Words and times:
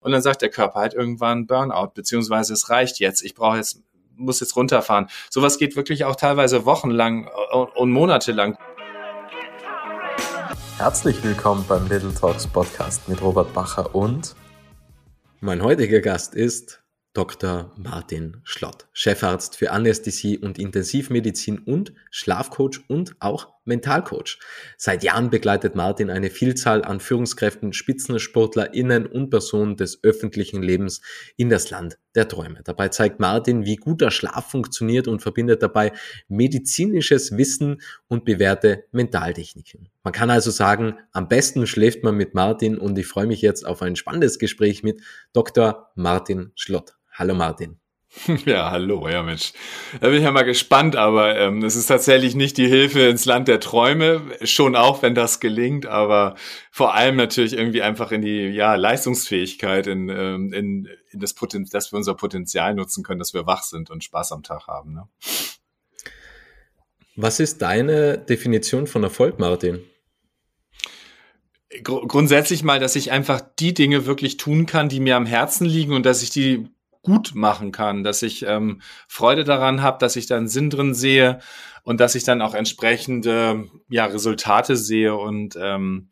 und 0.00 0.12
dann 0.12 0.22
sagt 0.22 0.42
der 0.42 0.50
Körper 0.50 0.80
halt 0.80 0.94
irgendwann 0.94 1.46
Burnout, 1.46 1.92
beziehungsweise 1.94 2.52
es 2.52 2.70
reicht 2.70 3.00
jetzt, 3.00 3.22
ich 3.22 3.34
brauche 3.34 3.56
jetzt, 3.56 3.82
muss 4.16 4.40
jetzt 4.40 4.56
runterfahren. 4.56 5.08
Sowas 5.30 5.58
geht 5.58 5.76
wirklich 5.76 6.04
auch 6.04 6.16
teilweise 6.16 6.64
wochenlang 6.64 7.28
und 7.74 7.90
monatelang. 7.90 8.56
Herzlich 10.76 11.22
willkommen 11.24 11.64
beim 11.68 11.88
Little 11.88 12.14
Talks 12.14 12.46
Podcast 12.46 13.08
mit 13.08 13.20
Robert 13.20 13.52
Bacher 13.52 13.94
und 13.94 14.36
mein 15.40 15.62
heutiger 15.62 16.00
Gast 16.00 16.34
ist 16.34 16.82
Dr. 17.14 17.72
Martin 17.76 18.40
Schlott, 18.44 18.86
Chefarzt 18.92 19.56
für 19.56 19.72
Anästhesie 19.72 20.38
und 20.38 20.58
Intensivmedizin 20.58 21.58
und 21.58 21.92
Schlafcoach 22.10 22.84
und 22.86 23.16
auch 23.18 23.48
Mentalcoach. 23.68 24.38
Seit 24.76 25.04
Jahren 25.04 25.30
begleitet 25.30 25.76
Martin 25.76 26.10
eine 26.10 26.30
Vielzahl 26.30 26.84
an 26.84 26.98
Führungskräften, 26.98 27.72
SpitzensportlerInnen 27.72 29.06
und 29.06 29.30
Personen 29.30 29.76
des 29.76 30.02
öffentlichen 30.02 30.62
Lebens 30.62 31.00
in 31.36 31.48
das 31.48 31.70
Land 31.70 31.98
der 32.16 32.26
Träume. 32.26 32.62
Dabei 32.64 32.88
zeigt 32.88 33.20
Martin, 33.20 33.64
wie 33.64 33.76
guter 33.76 34.10
Schlaf 34.10 34.50
funktioniert 34.50 35.06
und 35.06 35.20
verbindet 35.20 35.62
dabei 35.62 35.92
medizinisches 36.26 37.36
Wissen 37.36 37.80
und 38.08 38.24
bewährte 38.24 38.84
Mentaltechniken. 38.90 39.88
Man 40.02 40.12
kann 40.12 40.30
also 40.30 40.50
sagen, 40.50 40.98
am 41.12 41.28
besten 41.28 41.66
schläft 41.66 42.02
man 42.02 42.16
mit 42.16 42.34
Martin 42.34 42.78
und 42.78 42.98
ich 42.98 43.06
freue 43.06 43.26
mich 43.26 43.42
jetzt 43.42 43.64
auf 43.64 43.82
ein 43.82 43.94
spannendes 43.94 44.38
Gespräch 44.38 44.82
mit 44.82 45.00
Dr. 45.32 45.92
Martin 45.94 46.50
Schlott. 46.56 46.96
Hallo 47.12 47.34
Martin. 47.34 47.78
Ja, 48.46 48.70
hallo, 48.70 49.08
ja 49.08 49.22
Mensch. 49.22 49.52
Da 50.00 50.08
bin 50.08 50.18
ich 50.18 50.22
ja 50.22 50.30
mal 50.30 50.44
gespannt, 50.44 50.96
aber 50.96 51.36
ähm, 51.36 51.62
es 51.62 51.76
ist 51.76 51.86
tatsächlich 51.86 52.34
nicht 52.34 52.56
die 52.56 52.66
Hilfe 52.66 53.00
ins 53.00 53.24
Land 53.24 53.48
der 53.48 53.60
Träume, 53.60 54.22
schon 54.42 54.76
auch, 54.76 55.02
wenn 55.02 55.14
das 55.14 55.40
gelingt, 55.40 55.86
aber 55.86 56.34
vor 56.70 56.94
allem 56.94 57.16
natürlich 57.16 57.52
irgendwie 57.52 57.82
einfach 57.82 58.12
in 58.12 58.22
die 58.22 58.48
ja, 58.48 58.74
Leistungsfähigkeit, 58.74 59.86
in, 59.86 60.08
ähm, 60.08 60.52
in, 60.52 60.88
in 61.10 61.20
das 61.20 61.34
Potenzial, 61.34 61.78
dass 61.78 61.92
wir 61.92 61.96
unser 61.96 62.14
Potenzial 62.14 62.74
nutzen 62.74 63.04
können, 63.04 63.18
dass 63.18 63.34
wir 63.34 63.46
wach 63.46 63.62
sind 63.62 63.90
und 63.90 64.04
Spaß 64.04 64.32
am 64.32 64.42
Tag 64.42 64.66
haben. 64.66 64.94
Ne? 64.94 65.08
Was 67.16 67.40
ist 67.40 67.62
deine 67.62 68.18
Definition 68.18 68.86
von 68.86 69.02
Erfolg, 69.02 69.38
Martin? 69.38 69.80
grundsätzlich 71.82 72.62
mal, 72.62 72.80
dass 72.80 72.96
ich 72.96 73.12
einfach 73.12 73.42
die 73.58 73.74
Dinge 73.74 74.06
wirklich 74.06 74.38
tun 74.38 74.64
kann, 74.64 74.88
die 74.88 75.00
mir 75.00 75.16
am 75.16 75.26
Herzen 75.26 75.66
liegen 75.66 75.92
und 75.92 76.06
dass 76.06 76.22
ich 76.22 76.30
die 76.30 76.66
gut 77.08 77.34
machen 77.34 77.72
kann, 77.72 78.04
dass 78.04 78.22
ich 78.22 78.44
ähm, 78.46 78.82
Freude 79.06 79.44
daran 79.44 79.80
habe, 79.80 79.96
dass 79.98 80.14
ich 80.14 80.26
da 80.26 80.36
einen 80.36 80.46
Sinn 80.46 80.68
drin 80.68 80.92
sehe 80.92 81.38
und 81.84 82.00
dass 82.00 82.14
ich 82.14 82.22
dann 82.22 82.42
auch 82.42 82.54
entsprechende 82.54 83.64
ja, 83.88 84.04
Resultate 84.04 84.76
sehe 84.76 85.16
und 85.16 85.56
ähm, 85.58 86.10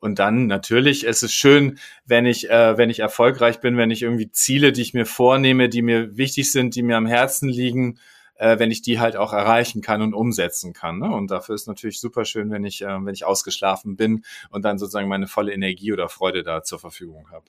und 0.00 0.18
dann 0.18 0.48
natürlich 0.48 1.04
ist 1.04 1.22
es 1.22 1.32
schön, 1.32 1.78
wenn 2.04 2.26
ich, 2.26 2.50
äh, 2.50 2.76
wenn 2.76 2.90
ich 2.90 2.98
erfolgreich 2.98 3.60
bin, 3.60 3.78
wenn 3.78 3.90
ich 3.90 4.02
irgendwie 4.02 4.30
Ziele, 4.30 4.72
die 4.72 4.82
ich 4.82 4.92
mir 4.92 5.06
vornehme, 5.06 5.70
die 5.70 5.80
mir 5.80 6.18
wichtig 6.18 6.52
sind, 6.52 6.74
die 6.74 6.82
mir 6.82 6.96
am 6.96 7.06
Herzen 7.06 7.48
liegen, 7.48 7.98
äh, 8.34 8.58
wenn 8.58 8.72
ich 8.72 8.82
die 8.82 8.98
halt 9.00 9.16
auch 9.16 9.32
erreichen 9.32 9.82
kann 9.82 10.02
und 10.02 10.12
umsetzen 10.12 10.72
kann. 10.72 10.98
Ne? 10.98 11.10
Und 11.10 11.30
dafür 11.30 11.54
ist 11.54 11.68
natürlich 11.68 12.00
super 12.00 12.24
schön, 12.24 12.50
wenn 12.50 12.64
ich, 12.64 12.82
äh, 12.82 13.04
wenn 13.04 13.14
ich 13.14 13.24
ausgeschlafen 13.24 13.96
bin 13.96 14.24
und 14.50 14.64
dann 14.64 14.78
sozusagen 14.78 15.08
meine 15.08 15.28
volle 15.28 15.54
Energie 15.54 15.92
oder 15.92 16.10
Freude 16.10 16.42
da 16.42 16.62
zur 16.62 16.80
Verfügung 16.80 17.30
habe. 17.30 17.46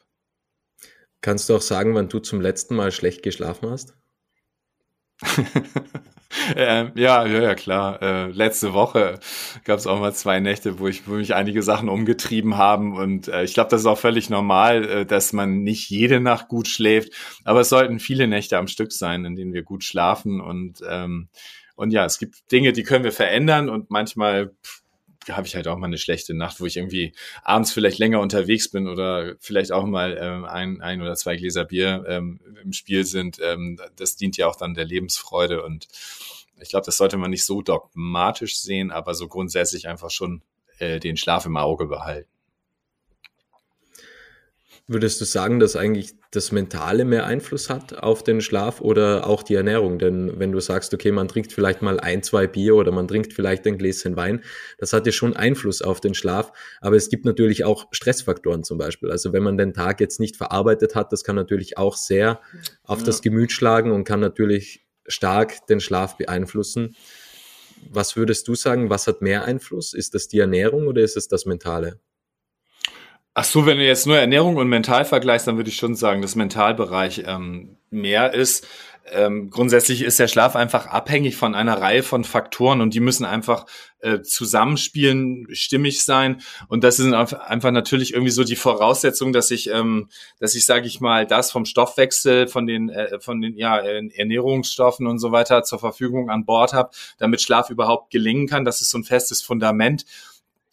Kannst 1.26 1.50
du 1.50 1.56
auch 1.56 1.62
sagen, 1.62 1.96
wann 1.96 2.08
du 2.08 2.20
zum 2.20 2.40
letzten 2.40 2.76
Mal 2.76 2.92
schlecht 2.92 3.24
geschlafen 3.24 3.72
hast? 3.72 3.96
äh, 6.56 6.92
ja, 6.94 7.26
ja, 7.26 7.42
ja, 7.42 7.56
klar. 7.56 8.00
Äh, 8.00 8.28
letzte 8.28 8.74
Woche 8.74 9.20
gab 9.64 9.80
es 9.80 9.88
auch 9.88 10.00
mal 10.00 10.14
zwei 10.14 10.40
Nächte, 10.40 10.78
wo 10.78 10.88
ich, 10.88 11.08
wo 11.08 11.14
mich 11.14 11.34
einige 11.34 11.64
Sachen 11.64 11.90
umgetrieben 11.90 12.58
haben. 12.58 12.96
Und 12.96 13.28
äh, 13.28 13.44
ich 13.44 13.56
glaube, 13.56 13.72
das 13.72 13.82
ist 13.82 13.88
auch 13.88 13.98
völlig 13.98 14.30
normal, 14.30 14.88
äh, 14.88 15.06
dass 15.08 15.34
man 15.34 15.64
nicht 15.64 15.90
jede 15.90 16.20
Nacht 16.20 16.48
gut 16.48 16.68
schläft. 16.68 17.12
Aber 17.44 17.62
es 17.62 17.70
sollten 17.70 17.98
viele 17.98 18.28
Nächte 18.28 18.60
am 18.60 18.68
Stück 18.68 18.92
sein, 18.92 19.26
in 19.26 19.36
denen 19.36 19.52
wir 19.52 19.64
gut 19.64 19.84
schlafen. 19.84 20.40
Und 20.40 20.84
ähm, 20.88 21.30
und 21.76 21.90
ja, 21.90 22.06
es 22.06 22.20
gibt 22.20 22.52
Dinge, 22.52 22.72
die 22.72 22.84
können 22.84 23.04
wir 23.04 23.12
verändern 23.12 23.68
und 23.68 23.90
manchmal 23.90 24.50
pff, 24.64 24.84
habe 25.30 25.48
ich 25.48 25.56
halt 25.56 25.68
auch 25.68 25.78
mal 25.78 25.88
eine 25.88 25.98
schlechte 25.98 26.34
Nacht, 26.34 26.60
wo 26.60 26.66
ich 26.66 26.78
irgendwie 26.78 27.14
abends 27.44 27.72
vielleicht 27.72 28.00
länger 28.00 28.20
unterwegs 28.20 28.70
bin 28.70 28.88
oder 28.88 29.36
vielleicht 29.40 29.72
auch 29.72 29.86
mal 29.86 30.18
ähm, 30.20 30.46
ein, 30.46 30.82
ein 30.82 31.02
oder 31.02 31.16
zwei 31.16 31.36
Gläser 31.36 31.66
Bier 31.66 32.06
ähm, 32.08 32.40
im 32.64 32.74
Spiel 32.74 33.06
sind. 33.06 33.40
Ähm, 33.42 33.80
das 33.96 34.16
dient 34.16 34.38
ja 34.38 34.48
auch 34.48 34.56
dann 34.56 34.74
der 34.74 34.86
Lebensfreude 34.86 35.64
und 35.64 35.88
ich 36.60 36.70
glaube, 36.70 36.86
das 36.86 36.98
sollte 36.98 37.18
man 37.18 37.32
nicht 37.32 37.46
so 37.46 37.62
dogmatisch 37.62 38.58
sehen, 38.58 38.92
aber 38.92 39.14
so 39.14 39.28
grundsätzlich 39.28 39.88
einfach 39.88 40.10
schon 40.10 40.42
äh, 40.80 41.00
den 41.00 41.18
Schlaf 41.18 41.46
im 41.46 41.58
Auge 41.58 41.86
behalten. 41.86 42.30
Würdest 44.88 45.20
du 45.20 45.26
sagen, 45.26 45.60
dass 45.60 45.76
eigentlich 45.76 46.14
das 46.30 46.52
Mentale 46.52 47.06
mehr 47.06 47.26
Einfluss 47.26 47.72
hat 47.72 47.98
auf 47.98 48.22
den 48.22 48.40
Schlaf 48.40 48.82
oder 48.82 49.26
auch 49.26 49.42
die 49.42 49.56
Ernährung? 49.56 49.98
Denn 49.98 50.40
wenn 50.40 50.52
du 50.52 50.60
sagst, 50.60 50.94
okay, 50.94 51.12
man 51.12 51.28
trinkt 51.28 51.52
vielleicht 51.52 51.82
mal 51.82 52.00
ein, 52.00 52.22
zwei 52.22 52.46
Bier 52.46 52.76
oder 52.76 52.92
man 52.92 53.08
trinkt 53.08 53.34
vielleicht 53.34 53.66
ein 53.66 53.80
Gläschen 53.80 54.16
Wein, 54.16 54.44
das 54.78 54.94
hat 54.94 55.08
ja 55.08 55.12
schon 55.12 55.36
Einfluss 55.36 55.82
auf 55.82 56.02
den 56.02 56.14
Schlaf. 56.14 56.52
Aber 56.82 56.96
es 56.96 57.10
gibt 57.10 57.26
natürlich 57.26 57.64
auch 57.64 57.88
Stressfaktoren 57.92 58.64
zum 58.64 58.78
Beispiel. 58.78 59.10
Also 59.10 59.34
wenn 59.34 59.42
man 59.42 59.58
den 59.58 59.74
Tag 59.74 60.00
jetzt 60.00 60.20
nicht 60.20 60.38
verarbeitet 60.38 60.94
hat, 60.94 61.12
das 61.12 61.24
kann 61.24 61.36
natürlich 61.36 61.80
auch 61.80 61.98
sehr 61.98 62.40
auf 62.84 63.00
ja. 63.00 63.06
das 63.06 63.24
Gemüt 63.24 63.52
schlagen 63.52 63.92
und 63.92 64.04
kann 64.04 64.20
natürlich 64.20 64.86
stark 65.08 65.66
den 65.66 65.80
Schlaf 65.80 66.16
beeinflussen. 66.16 66.96
Was 67.90 68.16
würdest 68.16 68.48
du 68.48 68.54
sagen, 68.54 68.92
was 68.92 69.08
hat 69.08 69.24
mehr 69.24 69.46
Einfluss? 69.46 69.96
Ist 69.96 70.14
das 70.14 70.28
die 70.28 70.40
Ernährung 70.40 70.86
oder 70.86 71.02
ist 71.02 71.18
es 71.18 71.28
das 71.28 71.48
Mentale? 71.48 72.00
Ach 73.38 73.44
so, 73.44 73.66
wenn 73.66 73.78
du 73.78 73.86
jetzt 73.86 74.08
nur 74.08 74.18
Ernährung 74.18 74.56
und 74.56 74.70
Mental 74.70 75.04
vergleichst, 75.04 75.46
dann 75.46 75.58
würde 75.58 75.70
ich 75.70 75.76
schon 75.76 75.94
sagen, 75.94 76.22
dass 76.22 76.36
Mentalbereich 76.36 77.24
ähm, 77.28 77.76
mehr 77.90 78.34
ist. 78.34 78.66
Ähm, 79.12 79.50
grundsätzlich 79.50 80.04
ist 80.04 80.20
der 80.20 80.30
Schlaf 80.30 80.56
einfach 80.56 80.88
abhängig 80.88 81.36
von 81.36 81.54
einer 81.54 81.82
Reihe 81.82 82.02
von 82.02 82.24
Faktoren 82.24 82.80
und 82.80 82.94
die 82.94 83.02
müssen 83.02 83.26
einfach 83.26 83.66
äh, 84.00 84.22
zusammenspielen, 84.22 85.48
stimmig 85.52 86.06
sein. 86.06 86.42
Und 86.70 86.86
das 86.86 86.98
ist 86.98 87.12
einfach 87.12 87.72
natürlich 87.72 88.14
irgendwie 88.14 88.32
so 88.32 88.46
die 88.46 88.56
Voraussetzung, 88.56 89.34
dass 89.34 89.52
ich, 89.52 89.70
ähm, 89.70 90.08
dass 90.40 90.56
ich, 90.56 90.66
sage 90.66 90.88
ich 90.88 91.02
mal, 91.02 91.28
das 91.28 91.52
vom 91.52 91.66
Stoffwechsel, 91.66 92.48
von 92.48 92.66
den, 92.66 92.88
äh, 92.88 93.20
von 93.20 93.42
den 93.42 93.58
ja, 93.58 93.78
Ernährungsstoffen 93.78 95.08
und 95.08 95.20
so 95.20 95.34
weiter 95.34 95.64
zur 95.64 95.80
Verfügung 95.80 96.30
an 96.30 96.46
Bord 96.46 96.72
habe, 96.72 96.92
damit 97.18 97.42
Schlaf 97.42 97.70
überhaupt 97.70 98.12
gelingen 98.12 98.48
kann. 98.48 98.64
Das 98.64 98.80
ist 98.80 98.92
so 98.92 98.98
ein 98.98 99.04
festes 99.04 99.42
Fundament. 99.42 100.06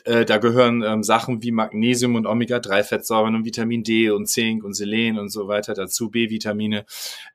Äh, 0.04 0.24
da 0.24 0.38
gehören 0.38 0.82
ähm, 0.82 1.02
Sachen 1.02 1.42
wie 1.42 1.52
Magnesium 1.52 2.14
und 2.14 2.26
Omega-3-Fettsäuren 2.26 3.34
und 3.34 3.44
Vitamin 3.44 3.84
D 3.84 4.10
und 4.10 4.26
Zink 4.26 4.64
und 4.64 4.74
Selen 4.74 5.18
und 5.18 5.28
so 5.28 5.48
weiter 5.48 5.74
dazu, 5.74 6.10
B-Vitamine, 6.10 6.84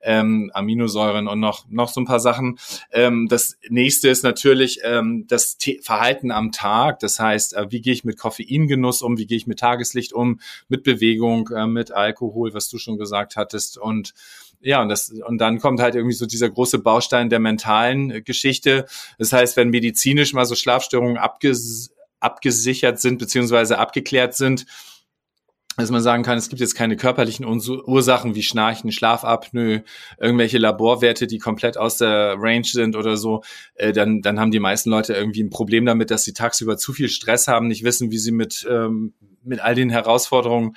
ähm, 0.02 0.50
Aminosäuren 0.52 1.28
und 1.28 1.40
noch, 1.40 1.66
noch 1.68 1.88
so 1.88 2.00
ein 2.00 2.06
paar 2.06 2.20
Sachen. 2.20 2.58
Ähm, 2.92 3.28
das 3.28 3.56
nächste 3.68 4.08
ist 4.08 4.22
natürlich 4.24 4.80
ähm, 4.84 5.26
das 5.28 5.56
T 5.56 5.80
Verhalten 5.82 6.30
am 6.30 6.52
Tag. 6.52 6.98
Das 7.00 7.18
heißt, 7.18 7.54
äh, 7.54 7.66
wie 7.70 7.80
gehe 7.80 7.92
ich 7.92 8.04
mit 8.04 8.18
Koffeingenuss 8.18 9.02
um, 9.02 9.18
wie 9.18 9.26
gehe 9.26 9.36
ich 9.36 9.46
mit 9.46 9.60
Tageslicht 9.60 10.12
um, 10.12 10.40
mit 10.68 10.82
Bewegung, 10.82 11.48
äh, 11.54 11.66
mit 11.66 11.92
Alkohol, 11.92 12.54
was 12.54 12.68
du 12.68 12.78
schon 12.78 12.98
gesagt 12.98 13.36
hattest 13.36 13.78
und 13.78 14.14
ja, 14.60 14.82
und 14.82 14.88
das, 14.88 15.10
und 15.10 15.38
dann 15.38 15.60
kommt 15.60 15.80
halt 15.80 15.94
irgendwie 15.94 16.16
so 16.16 16.26
dieser 16.26 16.50
große 16.50 16.80
Baustein 16.80 17.30
der 17.30 17.38
mentalen 17.38 18.24
Geschichte. 18.24 18.86
Das 19.16 19.32
heißt, 19.32 19.56
wenn 19.56 19.70
medizinisch 19.70 20.32
mal 20.32 20.46
so 20.46 20.56
Schlafstörungen 20.56 21.16
abges 21.16 21.92
abgesichert 22.20 23.00
sind 23.00 23.18
beziehungsweise 23.18 23.78
abgeklärt 23.78 24.34
sind, 24.34 24.66
dass 25.78 25.92
man 25.92 26.02
sagen 26.02 26.24
kann, 26.24 26.36
es 26.36 26.48
gibt 26.48 26.60
jetzt 26.60 26.74
keine 26.74 26.96
körperlichen 26.96 27.46
Ursachen 27.46 28.34
wie 28.34 28.42
Schnarchen, 28.42 28.90
Schlafapnoe, 28.90 29.84
irgendwelche 30.18 30.58
Laborwerte, 30.58 31.28
die 31.28 31.38
komplett 31.38 31.78
aus 31.78 31.98
der 31.98 32.34
Range 32.36 32.64
sind 32.64 32.96
oder 32.96 33.16
so, 33.16 33.42
äh, 33.74 33.92
dann, 33.92 34.20
dann 34.20 34.40
haben 34.40 34.50
die 34.50 34.58
meisten 34.58 34.90
Leute 34.90 35.14
irgendwie 35.14 35.42
ein 35.42 35.50
Problem 35.50 35.86
damit, 35.86 36.10
dass 36.10 36.24
sie 36.24 36.32
tagsüber 36.32 36.76
zu 36.78 36.92
viel 36.92 37.08
Stress 37.08 37.46
haben, 37.46 37.68
nicht 37.68 37.84
wissen, 37.84 38.10
wie 38.10 38.18
sie 38.18 38.32
mit, 38.32 38.66
ähm, 38.68 39.14
mit 39.44 39.60
all 39.60 39.76
den 39.76 39.88
Herausforderungen 39.88 40.74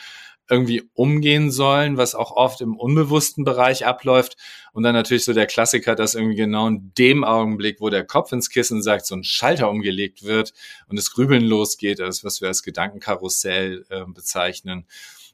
irgendwie 0.52 0.84
umgehen 0.94 1.50
sollen, 1.50 1.96
was 1.98 2.14
auch 2.14 2.32
oft 2.32 2.60
im 2.62 2.76
unbewussten 2.76 3.46
Bereich 3.46 3.86
abläuft. 3.86 4.36
Und 4.74 4.84
dann 4.84 4.94
natürlich 4.94 5.24
so 5.24 5.34
der 5.34 5.48
Klassiker, 5.48 5.96
dass 5.96 6.14
irgendwie 6.14 6.36
genau 6.36 6.68
in 6.68 6.92
dem 6.98 7.24
Augenblick, 7.24 7.80
wo 7.80 7.90
der 7.90 8.06
Kopf 8.06 8.34
ins 8.34 8.50
Kissen 8.50 8.84
sagt, 8.84 9.06
so 9.06 9.16
ein 9.16 9.24
Schalter 9.24 9.70
umgelegt 9.70 10.24
wird 10.24 10.54
und 10.88 11.00
das 11.00 11.12
Grübeln 11.12 11.44
losgeht, 11.44 12.00
das, 12.00 12.24
was 12.26 12.42
wir 12.42 12.50
als 12.50 12.64
Gedankenkarussell 12.64 13.86
äh, 13.90 14.04
bezeichnen. 14.06 14.86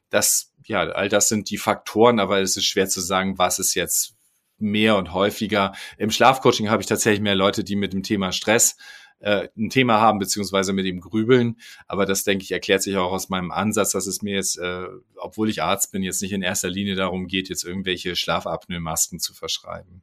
Das, 0.09 0.53
ja, 0.65 0.81
all 0.81 1.09
das 1.09 1.29
sind 1.29 1.49
die 1.49 1.57
Faktoren, 1.57 2.19
aber 2.19 2.39
es 2.39 2.55
ist 2.55 2.65
schwer 2.65 2.87
zu 2.87 3.01
sagen, 3.01 3.39
was 3.39 3.57
ist 3.59 3.73
jetzt 3.73 4.13
mehr 4.59 4.97
und 4.97 5.13
häufiger. 5.13 5.73
Im 5.97 6.11
Schlafcoaching 6.11 6.69
habe 6.69 6.81
ich 6.81 6.87
tatsächlich 6.87 7.21
mehr 7.21 7.35
Leute, 7.35 7.63
die 7.63 7.75
mit 7.75 7.93
dem 7.93 8.03
Thema 8.03 8.31
Stress 8.31 8.77
äh, 9.19 9.47
ein 9.57 9.69
Thema 9.69 9.99
haben, 9.99 10.19
beziehungsweise 10.19 10.73
mit 10.73 10.85
dem 10.85 10.99
Grübeln. 10.99 11.57
Aber 11.87 12.05
das, 12.05 12.23
denke 12.23 12.43
ich, 12.43 12.51
erklärt 12.51 12.83
sich 12.83 12.97
auch 12.97 13.11
aus 13.11 13.29
meinem 13.29 13.51
Ansatz, 13.51 13.91
dass 13.91 14.07
es 14.07 14.21
mir 14.21 14.35
jetzt, 14.35 14.57
äh, 14.57 14.85
obwohl 15.15 15.49
ich 15.49 15.63
Arzt 15.63 15.91
bin, 15.91 16.03
jetzt 16.03 16.21
nicht 16.21 16.33
in 16.33 16.41
erster 16.41 16.69
Linie 16.69 16.95
darum 16.95 17.27
geht, 17.27 17.49
jetzt 17.49 17.63
irgendwelche 17.63 18.15
Schlafapnoe-Masken 18.15 19.19
zu 19.19 19.33
verschreiben. 19.33 20.01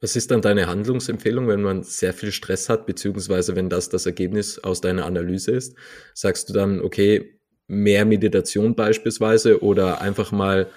Was 0.00 0.16
ist 0.16 0.30
dann 0.30 0.42
deine 0.42 0.66
Handlungsempfehlung, 0.66 1.48
wenn 1.48 1.62
man 1.62 1.82
sehr 1.82 2.12
viel 2.12 2.30
Stress 2.30 2.68
hat, 2.68 2.84
beziehungsweise 2.84 3.56
wenn 3.56 3.70
das 3.70 3.88
das 3.88 4.04
Ergebnis 4.04 4.58
aus 4.58 4.80
deiner 4.80 5.06
Analyse 5.06 5.52
ist? 5.52 5.76
Sagst 6.12 6.48
du 6.48 6.52
dann, 6.52 6.80
okay, 6.80 7.38
mehr 7.68 8.04
Meditation 8.04 8.74
beispielsweise 8.74 9.62
oder 9.62 10.00
einfach 10.02 10.30
mal 10.30 10.68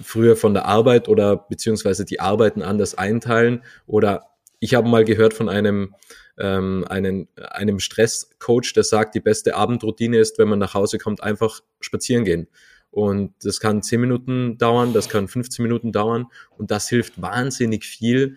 früher 0.00 0.36
von 0.36 0.54
der 0.54 0.66
Arbeit 0.66 1.08
oder 1.08 1.36
beziehungsweise 1.36 2.04
die 2.04 2.18
Arbeiten 2.18 2.62
anders 2.62 2.96
einteilen 2.96 3.62
oder 3.86 4.31
ich 4.62 4.74
habe 4.74 4.88
mal 4.88 5.04
gehört 5.04 5.34
von 5.34 5.48
einem, 5.48 5.96
ähm, 6.38 6.86
einen, 6.88 7.26
einem 7.36 7.80
Stresscoach, 7.80 8.72
der 8.76 8.84
sagt, 8.84 9.16
die 9.16 9.20
beste 9.20 9.56
Abendroutine 9.56 10.18
ist, 10.18 10.38
wenn 10.38 10.46
man 10.46 10.60
nach 10.60 10.74
Hause 10.74 10.98
kommt, 10.98 11.20
einfach 11.20 11.62
spazieren 11.80 12.24
gehen. 12.24 12.46
Und 12.92 13.34
das 13.42 13.58
kann 13.58 13.82
10 13.82 14.00
Minuten 14.00 14.58
dauern, 14.58 14.92
das 14.92 15.08
kann 15.08 15.26
15 15.26 15.64
Minuten 15.64 15.90
dauern 15.90 16.26
und 16.56 16.70
das 16.70 16.88
hilft 16.88 17.20
wahnsinnig 17.20 17.84
viel, 17.84 18.36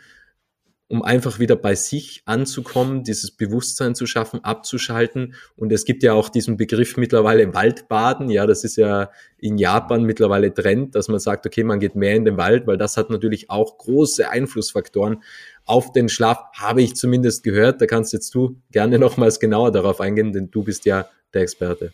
um 0.87 1.01
einfach 1.01 1.39
wieder 1.39 1.55
bei 1.55 1.73
sich 1.73 2.21
anzukommen, 2.25 3.03
dieses 3.03 3.31
Bewusstsein 3.31 3.95
zu 3.95 4.05
schaffen, 4.05 4.43
abzuschalten. 4.43 5.33
Und 5.55 5.71
es 5.71 5.83
gibt 5.83 6.03
ja 6.03 6.13
auch 6.13 6.29
diesen 6.29 6.57
Begriff 6.57 6.95
mittlerweile 6.95 7.55
Waldbaden. 7.55 8.29
Ja, 8.29 8.45
das 8.45 8.63
ist 8.63 8.75
ja 8.75 9.09
in 9.39 9.57
Japan 9.57 10.03
mittlerweile 10.03 10.53
Trend, 10.53 10.93
dass 10.93 11.07
man 11.07 11.19
sagt, 11.19 11.47
okay, 11.47 11.63
man 11.63 11.79
geht 11.79 11.95
mehr 11.95 12.15
in 12.15 12.23
den 12.23 12.37
Wald, 12.37 12.67
weil 12.67 12.77
das 12.77 12.97
hat 12.97 13.09
natürlich 13.09 13.49
auch 13.49 13.79
große 13.79 14.29
Einflussfaktoren 14.29 15.23
auf 15.65 15.91
den 15.91 16.07
Schlaf, 16.07 16.43
habe 16.53 16.83
ich 16.83 16.95
zumindest 16.95 17.43
gehört. 17.43 17.81
Da 17.81 17.87
kannst 17.87 18.13
jetzt 18.13 18.35
du 18.35 18.61
gerne 18.71 18.99
nochmals 18.99 19.39
genauer 19.39 19.71
darauf 19.71 19.99
eingehen, 19.99 20.33
denn 20.33 20.51
du 20.51 20.63
bist 20.63 20.85
ja 20.85 21.07
der 21.33 21.41
Experte. 21.41 21.93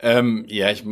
Ähm, 0.00 0.44
ja, 0.48 0.70
ich, 0.70 0.84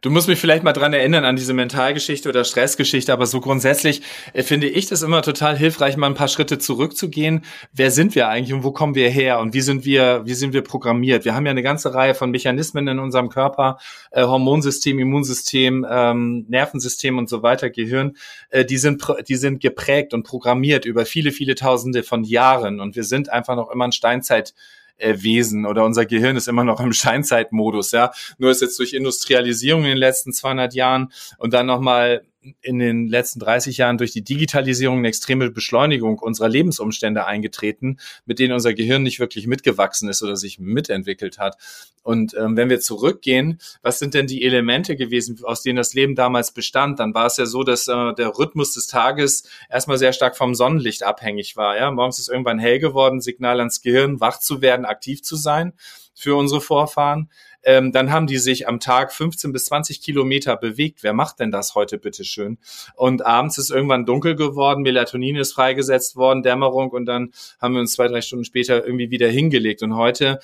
du 0.00 0.10
musst 0.10 0.28
mich 0.28 0.38
vielleicht 0.38 0.62
mal 0.62 0.72
dran 0.72 0.92
erinnern 0.92 1.24
an 1.24 1.34
diese 1.34 1.54
Mentalgeschichte 1.54 2.28
oder 2.28 2.44
Stressgeschichte, 2.44 3.12
aber 3.12 3.26
so 3.26 3.40
grundsätzlich 3.40 4.02
äh, 4.32 4.44
finde 4.44 4.68
ich 4.68 4.86
das 4.86 5.02
immer 5.02 5.22
total 5.22 5.56
hilfreich, 5.56 5.96
mal 5.96 6.06
ein 6.06 6.14
paar 6.14 6.28
Schritte 6.28 6.58
zurückzugehen. 6.58 7.44
Wer 7.72 7.90
sind 7.90 8.14
wir 8.14 8.28
eigentlich 8.28 8.52
und 8.52 8.62
wo 8.62 8.70
kommen 8.70 8.94
wir 8.94 9.10
her 9.10 9.40
und 9.40 9.54
wie 9.54 9.60
sind 9.60 9.84
wir, 9.84 10.22
wie 10.24 10.34
sind 10.34 10.52
wir 10.52 10.62
programmiert? 10.62 11.24
Wir 11.24 11.34
haben 11.34 11.46
ja 11.46 11.50
eine 11.50 11.64
ganze 11.64 11.94
Reihe 11.94 12.14
von 12.14 12.30
Mechanismen 12.30 12.86
in 12.86 13.00
unserem 13.00 13.28
Körper, 13.28 13.78
äh, 14.12 14.22
Hormonsystem, 14.22 14.98
Immunsystem, 15.00 15.84
ähm, 15.90 16.46
Nervensystem 16.48 17.18
und 17.18 17.28
so 17.28 17.42
weiter, 17.42 17.70
Gehirn, 17.70 18.16
äh, 18.50 18.64
die 18.64 18.78
sind, 18.78 19.02
die 19.28 19.36
sind 19.36 19.60
geprägt 19.60 20.14
und 20.14 20.22
programmiert 20.22 20.84
über 20.84 21.06
viele, 21.06 21.32
viele 21.32 21.56
Tausende 21.56 22.04
von 22.04 22.22
Jahren 22.22 22.80
und 22.80 22.94
wir 22.94 23.04
sind 23.04 23.30
einfach 23.30 23.56
noch 23.56 23.70
immer 23.70 23.86
ein 23.86 23.92
Steinzeit 23.92 24.54
äh, 24.98 25.14
Wesen 25.22 25.66
oder 25.66 25.84
unser 25.84 26.06
Gehirn 26.06 26.36
ist 26.36 26.48
immer 26.48 26.64
noch 26.64 26.80
im 26.80 26.92
Scheinzeitmodus, 26.92 27.92
ja. 27.92 28.12
Nur 28.38 28.50
ist 28.50 28.60
jetzt 28.60 28.78
durch 28.78 28.92
Industrialisierung 28.92 29.82
in 29.82 29.90
den 29.90 29.98
letzten 29.98 30.32
200 30.32 30.74
Jahren 30.74 31.12
und 31.38 31.54
dann 31.54 31.66
nochmal 31.66 32.22
in 32.62 32.78
den 32.78 33.08
letzten 33.08 33.40
30 33.40 33.78
Jahren 33.78 33.98
durch 33.98 34.12
die 34.12 34.22
Digitalisierung 34.22 34.98
eine 34.98 35.08
extreme 35.08 35.50
Beschleunigung 35.50 36.18
unserer 36.18 36.48
Lebensumstände 36.48 37.24
eingetreten, 37.24 37.98
mit 38.26 38.38
denen 38.38 38.52
unser 38.52 38.74
Gehirn 38.74 39.02
nicht 39.02 39.18
wirklich 39.18 39.46
mitgewachsen 39.46 40.08
ist 40.08 40.22
oder 40.22 40.36
sich 40.36 40.58
mitentwickelt 40.58 41.38
hat. 41.38 41.56
Und 42.02 42.34
ähm, 42.34 42.56
wenn 42.56 42.70
wir 42.70 42.80
zurückgehen, 42.80 43.58
was 43.82 43.98
sind 43.98 44.14
denn 44.14 44.26
die 44.26 44.44
Elemente 44.44 44.96
gewesen, 44.96 45.40
aus 45.42 45.62
denen 45.62 45.76
das 45.76 45.94
Leben 45.94 46.14
damals 46.14 46.52
bestand? 46.52 47.00
Dann 47.00 47.12
war 47.12 47.26
es 47.26 47.36
ja 47.36 47.44
so, 47.44 47.64
dass 47.64 47.88
äh, 47.88 48.14
der 48.14 48.38
Rhythmus 48.38 48.72
des 48.72 48.86
Tages 48.86 49.48
erstmal 49.68 49.98
sehr 49.98 50.12
stark 50.12 50.36
vom 50.36 50.54
Sonnenlicht 50.54 51.02
abhängig 51.02 51.56
war. 51.56 51.76
Ja? 51.76 51.90
Morgens 51.90 52.18
ist 52.18 52.28
irgendwann 52.28 52.58
hell 52.58 52.78
geworden, 52.78 53.20
Signal 53.20 53.58
ans 53.58 53.82
Gehirn, 53.82 54.20
wach 54.20 54.38
zu 54.38 54.62
werden, 54.62 54.86
aktiv 54.86 55.22
zu 55.22 55.36
sein 55.36 55.72
für 56.18 56.36
unsere 56.36 56.60
Vorfahren. 56.60 57.30
Ähm, 57.62 57.92
dann 57.92 58.10
haben 58.10 58.26
die 58.26 58.38
sich 58.38 58.66
am 58.66 58.80
Tag 58.80 59.12
15 59.12 59.52
bis 59.52 59.66
20 59.66 60.00
Kilometer 60.00 60.56
bewegt. 60.56 61.02
Wer 61.02 61.12
macht 61.12 61.38
denn 61.38 61.50
das 61.50 61.74
heute 61.74 61.98
bitteschön? 61.98 62.58
Und 62.94 63.24
abends 63.24 63.58
ist 63.58 63.70
irgendwann 63.70 64.04
dunkel 64.04 64.34
geworden, 64.34 64.82
Melatonin 64.82 65.36
ist 65.36 65.52
freigesetzt 65.52 66.16
worden, 66.16 66.42
Dämmerung 66.42 66.90
und 66.90 67.06
dann 67.06 67.30
haben 67.60 67.74
wir 67.74 67.80
uns 67.80 67.92
zwei, 67.92 68.08
drei 68.08 68.20
Stunden 68.20 68.44
später 68.44 68.84
irgendwie 68.84 69.10
wieder 69.10 69.28
hingelegt. 69.28 69.82
Und 69.82 69.96
heute 69.96 70.40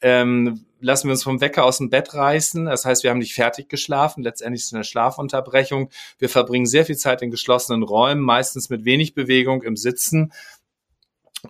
ähm, 0.00 0.64
lassen 0.80 1.08
wir 1.08 1.12
uns 1.12 1.24
vom 1.24 1.40
Wecker 1.40 1.64
aus 1.64 1.78
dem 1.78 1.90
Bett 1.90 2.14
reißen. 2.14 2.66
Das 2.66 2.84
heißt, 2.84 3.02
wir 3.02 3.10
haben 3.10 3.18
nicht 3.18 3.34
fertig 3.34 3.68
geschlafen. 3.68 4.22
Letztendlich 4.22 4.60
ist 4.60 4.66
es 4.66 4.74
eine 4.74 4.84
Schlafunterbrechung. 4.84 5.90
Wir 6.18 6.28
verbringen 6.28 6.66
sehr 6.66 6.84
viel 6.84 6.96
Zeit 6.96 7.22
in 7.22 7.30
geschlossenen 7.30 7.82
Räumen, 7.82 8.20
meistens 8.20 8.68
mit 8.68 8.84
wenig 8.84 9.14
Bewegung 9.14 9.62
im 9.62 9.76
Sitzen 9.76 10.32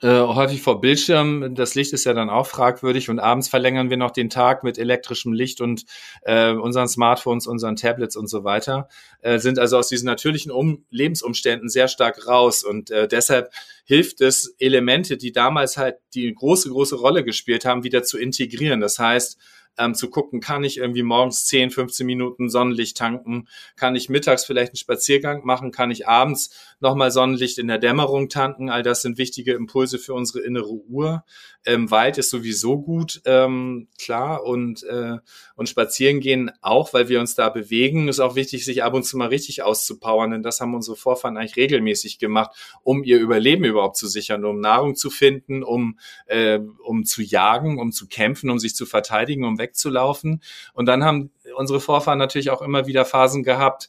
äh, 0.03 0.21
häufig 0.21 0.63
vor 0.63 0.81
Bildschirm. 0.81 1.55
Das 1.55 1.75
Licht 1.75 1.93
ist 1.93 2.05
ja 2.05 2.15
dann 2.15 2.31
auch 2.31 2.47
fragwürdig 2.47 3.11
und 3.11 3.19
abends 3.19 3.49
verlängern 3.49 3.91
wir 3.91 3.97
noch 3.97 4.11
den 4.11 4.31
Tag 4.31 4.65
mit 4.65 4.79
elektrischem 4.79 5.33
Licht 5.33 5.61
und 5.61 5.85
äh, 6.23 6.53
unseren 6.53 6.89
Smartphones, 6.89 7.47
unseren 7.47 7.77
Tablets 7.77 8.17
und 8.17 8.29
so 8.29 8.45
weiter. 8.45 8.89
Äh, 9.21 9.39
sind 9.39 9.59
also 9.59 9.79
aus 9.79 9.89
diesen 9.89 10.07
natürlichen 10.07 10.51
um 10.51 10.85
Lebensumständen 10.91 11.69
sehr 11.69 11.89
stark 11.89 12.27
raus 12.27 12.65
und 12.65 12.91
äh, 12.91 13.09
deshalb 13.09 13.51
hilft 13.85 14.21
es, 14.21 14.55
Elemente, 14.59 15.17
die 15.17 15.33
damals 15.33 15.77
halt 15.77 15.97
die 16.15 16.33
große, 16.35 16.69
große 16.71 16.97
Rolle 16.97 17.25
gespielt 17.25 17.65
haben, 17.65 17.85
wieder 17.85 18.03
zu 18.03 18.19
integrieren. 18.19 18.81
Das 18.81 18.99
heißt, 18.99 19.39
ähm, 19.79 19.95
zu 19.95 20.11
gucken, 20.11 20.41
kann 20.41 20.65
ich 20.65 20.79
irgendwie 20.79 21.03
morgens 21.03 21.45
10, 21.47 21.71
15 21.71 22.07
Minuten 22.07 22.49
Sonnenlicht 22.49 22.97
tanken, 22.97 23.49
kann 23.77 23.97
ich 23.97 24.09
mittags 24.09 24.45
vielleicht 24.45 24.73
einen 24.73 24.77
Spaziergang 24.77 25.45
machen, 25.45 25.71
kann 25.71 25.91
ich 25.91 26.09
abends 26.09 26.51
nochmal 26.81 27.11
Sonnenlicht 27.11 27.59
in 27.59 27.69
der 27.69 27.79
Dämmerung 27.79 28.29
tanken. 28.29 28.71
All 28.71 28.83
das 28.83 29.03
sind 29.03 29.19
wichtige 29.19 29.53
Impulse 29.53 29.99
für 29.99 30.15
unsere 30.15 30.41
innere 30.41 30.73
Uhr. 30.73 31.25
Ähm, 31.65 31.91
Wald 31.91 32.17
ist 32.17 32.31
sowieso 32.31 32.81
gut, 32.81 33.21
ähm, 33.25 33.89
klar, 33.99 34.45
und, 34.45 34.85
äh, 34.85 35.17
und 35.57 35.69
spazieren 35.69 36.21
gehen 36.21 36.53
auch, 36.61 36.93
weil 36.93 37.09
wir 37.09 37.19
uns 37.19 37.35
da 37.35 37.49
bewegen. 37.49 38.09
Ist 38.09 38.21
auch 38.21 38.37
wichtig, 38.37 38.65
sich 38.65 38.85
ab 38.85 38.95
und 38.95 39.03
zu 39.03 39.17
mal 39.17 39.29
richtig 39.29 39.63
auszupowern, 39.63 40.31
denn 40.31 40.43
das 40.43 40.61
haben 40.61 40.75
unsere 40.75 40.97
Vorfahren 40.97 41.37
eigentlich 41.37 41.57
regelmäßig 41.57 42.19
gemacht, 42.19 42.57
um 42.83 43.03
ihr 43.03 43.19
Überleben 43.19 43.65
überhaupt 43.65 43.97
zu 43.97 44.07
sichern, 44.07 44.45
um 44.45 44.61
Nahrung 44.61 44.95
zu 44.95 45.11
finden, 45.11 45.65
um, 45.65 45.99
äh, 46.27 46.61
um 46.85 47.05
zu 47.05 47.23
jagen, 47.23 47.81
um 47.81 47.91
zu 47.91 48.07
kämpfen, 48.07 48.49
um 48.49 48.61
sich 48.61 48.77
zu 48.77 48.87
verteidigen, 48.87 49.45
um 49.45 49.59
wegzulaufen. 49.67 50.43
Und 50.73 50.87
dann 50.87 51.05
haben 51.05 51.31
unsere 51.57 51.81
Vorfahren 51.81 52.19
natürlich 52.19 52.51
auch 52.51 52.63
immer 52.63 52.87
wieder 52.87 53.05
Phasen 53.05 53.43
gehabt, 53.43 53.89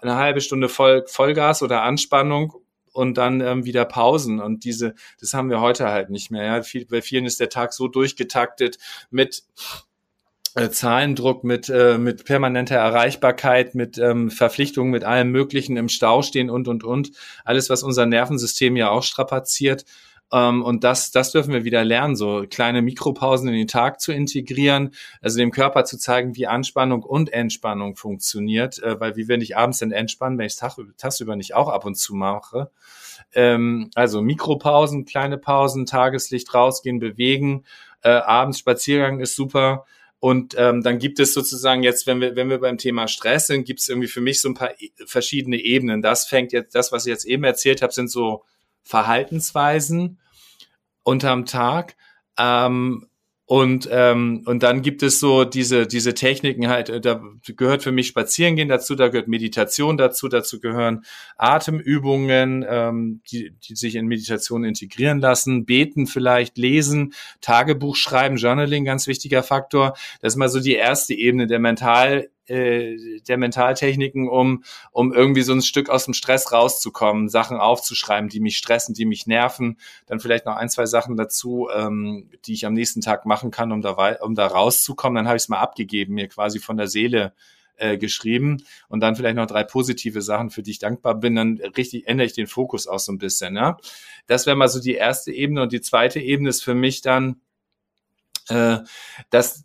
eine 0.00 0.16
halbe 0.16 0.40
Stunde 0.40 0.68
Voll, 0.68 1.04
Vollgas 1.06 1.62
oder 1.62 1.82
Anspannung 1.82 2.54
und 2.92 3.18
dann 3.18 3.40
ähm, 3.40 3.64
wieder 3.64 3.84
Pausen. 3.84 4.40
Und 4.40 4.64
diese, 4.64 4.94
das 5.20 5.34
haben 5.34 5.50
wir 5.50 5.60
heute 5.60 5.88
halt 5.88 6.10
nicht 6.10 6.30
mehr. 6.30 6.44
Ja? 6.44 6.84
Bei 6.90 7.02
vielen 7.02 7.26
ist 7.26 7.40
der 7.40 7.48
Tag 7.48 7.72
so 7.72 7.88
durchgetaktet 7.88 8.78
mit 9.10 9.44
äh, 10.54 10.68
Zahlendruck, 10.68 11.44
mit, 11.44 11.68
äh, 11.68 11.96
mit 11.98 12.24
permanenter 12.24 12.76
Erreichbarkeit, 12.76 13.74
mit 13.74 13.98
ähm, 13.98 14.30
Verpflichtungen, 14.30 14.90
mit 14.90 15.04
allem 15.04 15.30
Möglichen 15.30 15.76
im 15.76 15.88
Stau 15.88 16.22
stehen 16.22 16.50
und, 16.50 16.68
und, 16.68 16.84
und. 16.84 17.12
Alles, 17.44 17.70
was 17.70 17.82
unser 17.82 18.06
Nervensystem 18.06 18.76
ja 18.76 18.90
auch 18.90 19.02
strapaziert. 19.02 19.84
Ähm, 20.32 20.62
und 20.62 20.82
das, 20.82 21.10
das 21.10 21.30
dürfen 21.30 21.52
wir 21.52 21.64
wieder 21.64 21.84
lernen, 21.84 22.16
so 22.16 22.44
kleine 22.48 22.80
Mikropausen 22.80 23.48
in 23.48 23.54
den 23.54 23.68
Tag 23.68 24.00
zu 24.00 24.12
integrieren, 24.12 24.94
also 25.20 25.38
dem 25.38 25.50
Körper 25.50 25.84
zu 25.84 25.98
zeigen, 25.98 26.34
wie 26.36 26.46
Anspannung 26.46 27.02
und 27.02 27.32
Entspannung 27.32 27.96
funktioniert, 27.96 28.82
äh, 28.82 28.98
weil 28.98 29.16
wie 29.16 29.28
wenn 29.28 29.42
ich 29.42 29.56
abends 29.56 29.78
dann 29.78 29.92
entspannen, 29.92 30.38
wenn 30.38 30.46
ich 30.46 30.54
es 30.58 30.96
tagsüber 30.96 31.36
nicht 31.36 31.54
auch 31.54 31.68
ab 31.68 31.84
und 31.84 31.96
zu 31.96 32.14
mache. 32.14 32.70
Ähm, 33.34 33.90
also 33.94 34.22
Mikropausen, 34.22 35.04
kleine 35.04 35.36
Pausen, 35.36 35.84
Tageslicht 35.84 36.54
rausgehen, 36.54 36.98
bewegen, 36.98 37.64
äh, 38.02 38.10
abends 38.10 38.58
Spaziergang 38.58 39.20
ist 39.20 39.36
super. 39.36 39.84
Und 40.18 40.54
ähm, 40.56 40.82
dann 40.82 40.98
gibt 40.98 41.18
es 41.18 41.34
sozusagen 41.34 41.82
jetzt, 41.82 42.06
wenn 42.06 42.20
wir, 42.20 42.36
wenn 42.36 42.48
wir 42.48 42.60
beim 42.60 42.78
Thema 42.78 43.08
Stress 43.08 43.48
sind, 43.48 43.64
gibt 43.64 43.80
es 43.80 43.88
irgendwie 43.88 44.06
für 44.06 44.20
mich 44.20 44.40
so 44.40 44.48
ein 44.48 44.54
paar 44.54 44.70
e 44.80 44.90
verschiedene 45.04 45.56
Ebenen. 45.56 46.00
Das 46.00 46.26
fängt 46.26 46.52
jetzt, 46.52 46.76
das, 46.76 46.92
was 46.92 47.06
ich 47.06 47.10
jetzt 47.10 47.24
eben 47.24 47.42
erzählt 47.42 47.82
habe, 47.82 47.92
sind 47.92 48.08
so 48.08 48.44
Verhaltensweisen 48.84 50.18
unterm 51.04 51.46
Tag. 51.46 51.96
Ähm, 52.38 53.06
und, 53.52 53.86
ähm, 53.92 54.44
und 54.46 54.62
dann 54.62 54.80
gibt 54.80 55.02
es 55.02 55.20
so 55.20 55.44
diese, 55.44 55.86
diese 55.86 56.14
Techniken 56.14 56.68
halt, 56.68 56.88
äh, 56.88 57.02
da 57.02 57.20
gehört 57.56 57.82
für 57.82 57.92
mich 57.92 58.06
Spazierengehen 58.06 58.70
dazu, 58.70 58.94
da 58.94 59.08
gehört 59.08 59.28
Meditation 59.28 59.98
dazu, 59.98 60.28
dazu 60.28 60.58
gehören 60.58 61.04
Atemübungen, 61.36 62.64
ähm, 62.66 63.20
die, 63.30 63.50
die 63.50 63.74
sich 63.74 63.96
in 63.96 64.06
Meditation 64.06 64.64
integrieren 64.64 65.20
lassen, 65.20 65.66
beten 65.66 66.06
vielleicht, 66.06 66.56
lesen, 66.56 67.12
Tagebuch 67.42 67.96
schreiben, 67.96 68.36
Journaling, 68.36 68.86
ganz 68.86 69.06
wichtiger 69.06 69.42
Faktor. 69.42 69.96
Das 70.22 70.32
ist 70.32 70.38
mal 70.38 70.48
so 70.48 70.60
die 70.60 70.76
erste 70.76 71.12
Ebene 71.12 71.46
der 71.46 71.58
Mental, 71.58 72.30
äh, 72.52 73.20
der 73.26 73.38
Mentaltechniken, 73.38 74.28
um, 74.28 74.62
um 74.90 75.12
irgendwie 75.12 75.42
so 75.42 75.54
ein 75.54 75.62
Stück 75.62 75.88
aus 75.88 76.04
dem 76.04 76.12
Stress 76.12 76.52
rauszukommen, 76.52 77.28
Sachen 77.28 77.56
aufzuschreiben, 77.56 78.28
die 78.28 78.40
mich 78.40 78.58
stressen, 78.58 78.94
die 78.94 79.06
mich 79.06 79.26
nerven. 79.26 79.78
Dann 80.06 80.20
vielleicht 80.20 80.44
noch 80.44 80.56
ein, 80.56 80.68
zwei 80.68 80.86
Sachen 80.86 81.16
dazu, 81.16 81.68
ähm, 81.74 82.28
die 82.44 82.52
ich 82.52 82.66
am 82.66 82.74
nächsten 82.74 83.00
Tag 83.00 83.24
machen 83.24 83.50
kann, 83.50 83.72
um 83.72 83.80
da, 83.80 84.16
um 84.20 84.34
da 84.34 84.46
rauszukommen. 84.46 85.16
Dann 85.16 85.26
habe 85.26 85.36
ich 85.36 85.44
es 85.44 85.48
mal 85.48 85.60
abgegeben, 85.60 86.14
mir 86.14 86.28
quasi 86.28 86.58
von 86.58 86.76
der 86.76 86.88
Seele 86.88 87.32
äh, 87.76 87.96
geschrieben 87.96 88.62
und 88.88 89.00
dann 89.00 89.16
vielleicht 89.16 89.36
noch 89.36 89.46
drei 89.46 89.64
positive 89.64 90.20
Sachen, 90.20 90.50
für 90.50 90.62
die 90.62 90.72
ich 90.72 90.78
dankbar 90.78 91.14
bin, 91.14 91.34
dann 91.34 91.58
richtig 91.76 92.06
ändere 92.06 92.26
ich 92.26 92.34
den 92.34 92.46
Fokus 92.46 92.86
auch 92.86 92.98
so 92.98 93.12
ein 93.12 93.18
bisschen. 93.18 93.56
Ja? 93.56 93.78
Das 94.26 94.46
wäre 94.46 94.56
mal 94.56 94.68
so 94.68 94.78
die 94.78 94.94
erste 94.94 95.32
Ebene 95.32 95.62
und 95.62 95.72
die 95.72 95.80
zweite 95.80 96.20
Ebene 96.20 96.50
ist 96.50 96.62
für 96.62 96.74
mich 96.74 97.00
dann, 97.00 97.40
äh, 98.48 98.78
dass 99.30 99.64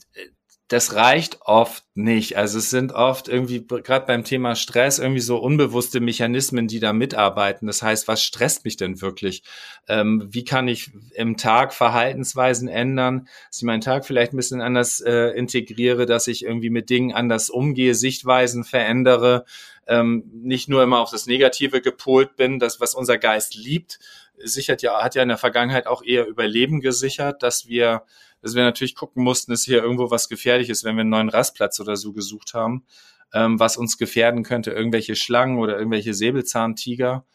das 0.67 0.95
reicht 0.95 1.39
oft 1.43 1.85
nicht. 1.95 2.35
Also 2.35 2.57
es 2.57 2.69
sind 2.69 2.91
oft 2.91 3.29
irgendwie, 3.29 3.65
gerade 3.65 4.05
beim 4.05 4.25
Thema 4.25 4.55
Stress, 4.55 4.99
irgendwie 4.99 5.21
so 5.21 5.37
unbewusste 5.37 6.01
Mechanismen, 6.01 6.67
die 6.67 6.81
da 6.81 6.91
mitarbeiten. 6.91 7.67
Das 7.67 7.81
heißt, 7.81 8.07
was 8.09 8.21
stresst 8.21 8.65
mich 8.65 8.75
denn 8.75 8.99
wirklich? 9.01 9.43
Ähm, 9.87 10.27
wie 10.29 10.43
kann 10.43 10.67
ich 10.67 10.91
im 11.13 11.37
Tag 11.37 11.73
Verhaltensweisen 11.73 12.67
ändern, 12.67 13.29
dass 13.49 13.57
ich 13.57 13.63
meinen 13.63 13.81
Tag 13.81 14.05
vielleicht 14.05 14.33
ein 14.33 14.37
bisschen 14.37 14.59
anders 14.59 14.99
äh, 14.99 15.29
integriere, 15.29 16.05
dass 16.05 16.27
ich 16.27 16.43
irgendwie 16.43 16.69
mit 16.69 16.89
Dingen 16.89 17.13
anders 17.13 17.49
umgehe, 17.49 17.95
Sichtweisen 17.95 18.65
verändere, 18.65 19.45
ähm, 19.87 20.29
nicht 20.33 20.67
nur 20.67 20.83
immer 20.83 20.99
auf 20.99 21.11
das 21.11 21.27
Negative 21.27 21.79
gepolt 21.79 22.35
bin, 22.35 22.59
das, 22.59 22.81
was 22.81 22.93
unser 22.93 23.17
Geist 23.17 23.55
liebt, 23.55 23.99
sichert 24.43 24.81
ja, 24.81 25.03
hat 25.03 25.15
ja 25.15 25.23
in 25.23 25.29
der 25.29 25.37
Vergangenheit 25.37 25.87
auch 25.87 26.03
eher 26.03 26.27
Überleben 26.27 26.81
gesichert, 26.81 27.43
dass 27.43 27.67
wir 27.67 28.03
dass 28.41 28.55
wir 28.55 28.63
natürlich 28.63 28.95
gucken 28.95 29.23
mussten, 29.23 29.51
ist 29.51 29.65
hier 29.65 29.81
irgendwo 29.81 30.11
was 30.11 30.29
Gefährliches, 30.29 30.83
wenn 30.83 30.95
wir 30.95 31.01
einen 31.01 31.09
neuen 31.09 31.29
Rastplatz 31.29 31.79
oder 31.79 31.95
so 31.95 32.13
gesucht 32.13 32.53
haben, 32.53 32.85
ähm, 33.33 33.59
was 33.59 33.77
uns 33.77 33.97
gefährden 33.97 34.43
könnte, 34.43 34.71
irgendwelche 34.71 35.15
Schlangen 35.15 35.57
oder 35.57 35.77
irgendwelche 35.77 36.13
Säbelzahntiger. 36.13 37.25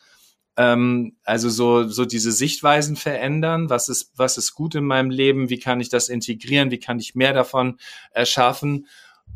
Ähm, 0.56 1.16
also 1.25 1.49
so, 1.49 1.88
so 1.88 2.04
diese 2.04 2.32
Sichtweisen 2.32 2.97
verändern. 2.97 3.71
Was 3.71 3.88
ist, 3.88 4.12
was 4.16 4.38
ist 4.38 4.54
gut 4.54 4.75
in 4.75 4.85
meinem 4.85 5.11
Leben? 5.11 5.50
Wie 5.50 5.59
kann 5.59 5.80
ich 5.80 5.88
das 5.88 6.09
integrieren? 6.09 6.71
Wie 6.71 6.78
kann 6.78 6.99
ich 6.99 7.14
mehr 7.14 7.32
davon 7.32 7.78
erschaffen? 8.12 8.87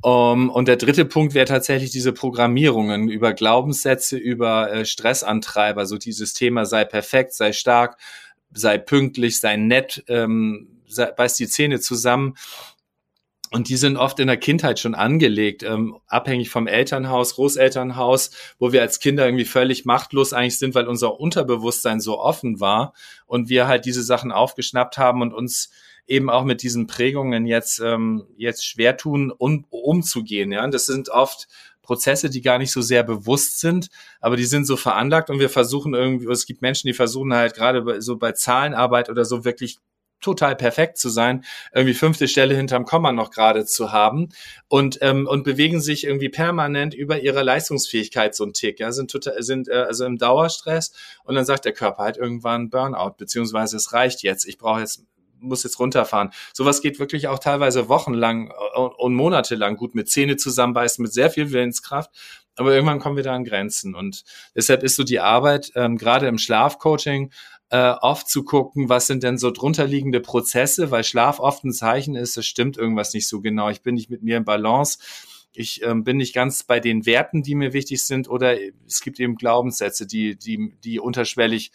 Um, 0.03 0.51
und 0.51 0.69
der 0.69 0.77
dritte 0.77 1.05
Punkt 1.05 1.35
wäre 1.35 1.47
tatsächlich 1.47 1.91
diese 1.91 2.13
Programmierungen 2.13 3.09
über 3.09 3.33
Glaubenssätze, 3.33 4.17
über 4.17 4.73
äh, 4.73 4.85
Stressantreiber, 4.85 5.87
so 5.87 5.99
dieses 5.99 6.35
Thema 6.35 6.65
sei 6.65 6.85
perfekt, 6.85 7.33
sei 7.33 7.53
stark, 7.53 7.97
sei 8.53 8.79
pünktlich, 8.79 9.41
sei 9.41 9.57
nett, 9.57 10.05
ähm, 10.09 10.83
beißt 11.17 11.39
die 11.41 11.49
Zähne 11.49 11.81
zusammen. 11.81 12.35
Und 13.53 13.69
die 13.69 13.77
sind 13.77 13.97
oft 13.97 14.19
in 14.19 14.27
der 14.27 14.37
Kindheit 14.37 14.81
schon 14.81 14.95
angelegt, 14.95 15.63
ähm, 15.63 15.97
abhängig 16.09 16.51
vom 16.51 16.67
Elternhaus, 16.67 17.37
Großelternhaus, 17.37 18.31
wo 18.59 18.73
wir 18.73 18.83
als 18.83 18.99
Kinder 18.99 19.25
irgendwie 19.25 19.45
völlig 19.45 19.85
machtlos 19.85 20.33
eigentlich 20.33 20.59
sind, 20.59 20.75
weil 20.75 20.89
unser 20.89 21.19
Unterbewusstsein 21.21 22.01
so 22.01 22.19
offen 22.21 22.61
war 22.61 22.93
und 23.27 23.49
wir 23.49 23.69
halt 23.69 23.85
diese 23.85 24.03
Sachen 24.03 24.33
aufgeschnappt 24.33 24.99
haben 24.99 25.23
und 25.23 25.33
uns 25.33 25.71
eben 26.07 26.31
auch 26.31 26.45
mit 26.45 26.63
diesen 26.63 26.87
Prägungen 26.87 27.47
jetzt 27.47 27.81
ähm, 27.81 28.27
jetzt 28.37 28.65
schwer 28.65 28.97
tun, 28.97 29.33
um, 29.37 29.65
umzugehen. 29.71 30.53
Ja, 30.53 30.67
das 30.69 30.87
sind 30.87 31.09
oft 31.09 31.49
Prozesse, 31.83 32.31
die 32.31 32.43
gar 32.43 32.59
nicht 32.59 32.73
so 32.73 32.81
sehr 32.81 33.03
bewusst 33.03 33.61
sind, 33.61 33.89
aber 34.21 34.37
die 34.37 34.45
sind 34.45 34.67
so 34.67 34.77
veranlagt 34.77 35.31
und 35.31 35.39
wir 35.39 35.49
versuchen 35.49 35.95
irgendwie, 35.95 36.27
es 36.31 36.47
gibt 36.47 36.61
Menschen, 36.63 36.89
die 36.89 36.95
versuchen 36.95 37.33
halt 37.33 37.55
gerade 37.55 38.03
so 38.03 38.17
bei 38.17 38.33
Zahlenarbeit 38.33 39.09
oder 39.09 39.25
so 39.25 39.45
wirklich 39.45 39.79
total 40.21 40.57
perfekt 40.57 40.99
zu 40.99 41.09
sein, 41.09 41.45
irgendwie 41.75 41.95
fünfte 41.95 42.27
Stelle 42.27 42.57
hinterm 42.57 42.85
Komma 42.85 43.13
noch 43.13 43.31
gerade 43.31 43.67
zu 43.67 43.93
haben 43.93 44.31
und 44.69 44.99
ähm, 45.03 45.27
und 45.27 45.45
bewegen 45.45 45.81
sich 45.81 46.05
irgendwie 46.05 46.31
permanent 46.31 46.95
über 46.95 47.21
ihre 47.21 47.43
Leistungsfähigkeit 47.43 48.35
so 48.35 48.45
ein 48.45 48.53
Tick, 48.53 48.81
ja, 48.81 48.93
sind 48.93 49.11
total 49.11 49.43
sind 49.43 49.69
äh, 49.69 49.75
also 49.75 50.05
im 50.05 50.19
Dauerstress 50.19 50.93
und 51.25 51.35
dann 51.35 51.45
sagt 51.45 51.65
der 51.67 51.73
Körper 51.73 52.03
halt 52.03 52.17
irgendwann 52.17 52.71
Burnout 52.71 53.15
beziehungsweise 53.19 53.77
es 53.77 53.93
reicht 53.93 54.23
jetzt, 54.23 54.47
ich 54.47 54.59
brauche 54.59 54.81
jetzt 54.81 55.05
muss 55.41 55.65
jetzt 55.65 55.79
runterfahren. 55.79 56.31
Sowas 56.53 56.81
geht 56.81 56.99
wirklich 56.99 57.29
auch 57.29 57.39
teilweise 57.39 57.89
wochenlang 57.89 58.51
äh, 58.51 58.79
und 58.79 59.15
monatelang 59.15 59.77
gut 59.77 59.95
mit 59.95 60.09
Zähne 60.11 60.37
zusammenbeißen, 60.37 61.03
mit 61.03 61.13
sehr 61.13 61.31
viel 61.31 61.51
Willenskraft. 61.53 62.11
Aber 62.57 62.75
irgendwann 62.75 63.01
kommen 63.01 63.17
wir 63.17 63.23
da 63.23 63.35
an 63.35 63.45
Grenzen. 63.45 63.95
Und 63.95 64.25
deshalb 64.55 64.83
ist 64.83 64.97
so 64.97 65.05
die 65.05 65.21
Arbeit, 65.21 65.73
ähm, 65.75 65.99
gerade 65.99 66.27
im 66.27 66.39
Schlafcoaching, 66.39 67.31
äh, 67.71 67.95
oft 68.01 68.29
zu 68.29 68.45
gucken, 68.45 68.89
was 68.89 69.07
sind 69.07 69.23
denn 69.23 69.39
so 69.39 69.51
drunterliegende 69.51 70.21
Prozesse, 70.21 70.91
weil 70.91 71.05
Schlaf 71.05 71.41
oft 71.41 71.65
ein 71.65 71.73
Zeichen 71.73 72.15
ist, 72.15 72.37
es 72.37 72.47
stimmt 72.47 72.77
irgendwas 72.77 73.13
nicht 73.13 73.29
so 73.29 73.41
genau. 73.41 73.71
Ich 73.71 73.83
bin 73.83 73.97
nicht 73.97 74.09
mit 74.09 74.23
mir 74.23 74.37
in 74.37 74.45
Balance. 74.45 74.99
Ich 75.53 75.83
ähm, 75.83 76.05
bin 76.05 76.19
nicht 76.19 76.35
ganz 76.35 76.63
bei 76.65 76.81
den 76.81 77.07
Werten, 77.07 77.43
die 77.43 77.55
mir 77.55 77.73
wichtig 77.73 78.05
sind, 78.05 78.29
oder 78.29 78.57
es 78.87 79.01
gibt 79.01 79.19
eben 79.19 79.37
Glaubenssätze, 79.37 80.07
die, 80.07 80.37
die, 80.37 80.75
die 80.85 81.01
unterschwellig 81.01 81.73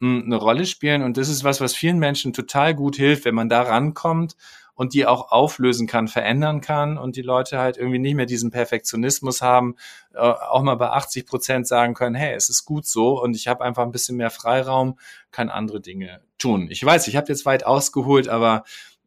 eine 0.00 0.36
Rolle 0.36 0.66
spielen. 0.66 1.02
Und 1.02 1.16
das 1.16 1.28
ist 1.28 1.44
was, 1.44 1.60
was 1.60 1.74
vielen 1.74 1.98
Menschen 1.98 2.32
total 2.32 2.74
gut 2.74 2.96
hilft, 2.96 3.24
wenn 3.24 3.34
man 3.34 3.48
da 3.48 3.62
rankommt 3.62 4.36
und 4.80 4.94
die 4.94 5.04
auch 5.04 5.30
auflösen 5.30 5.86
kann, 5.86 6.08
verändern 6.08 6.62
kann 6.62 6.96
und 6.96 7.16
die 7.16 7.22
Leute 7.22 7.58
halt 7.58 7.76
irgendwie 7.76 7.98
nicht 7.98 8.14
mehr 8.14 8.24
diesen 8.24 8.50
Perfektionismus 8.50 9.42
haben, 9.42 9.76
äh, 10.14 10.20
auch 10.20 10.62
mal 10.62 10.76
bei 10.76 10.88
80 10.88 11.26
Prozent 11.26 11.66
sagen 11.66 11.92
können, 11.92 12.14
hey, 12.14 12.34
es 12.34 12.48
ist 12.48 12.64
gut 12.64 12.86
so 12.86 13.22
und 13.22 13.36
ich 13.36 13.46
habe 13.46 13.62
einfach 13.62 13.82
ein 13.82 13.92
bisschen 13.92 14.16
mehr 14.16 14.30
Freiraum, 14.30 14.98
kann 15.32 15.50
andere 15.50 15.82
Dinge 15.82 16.22
tun. 16.38 16.68
Ich 16.70 16.82
weiß, 16.82 17.08
ich 17.08 17.16
habe 17.16 17.28
jetzt 17.28 17.44
weit 17.44 17.66
ausgeholt, 17.66 18.28
aber 18.28 18.64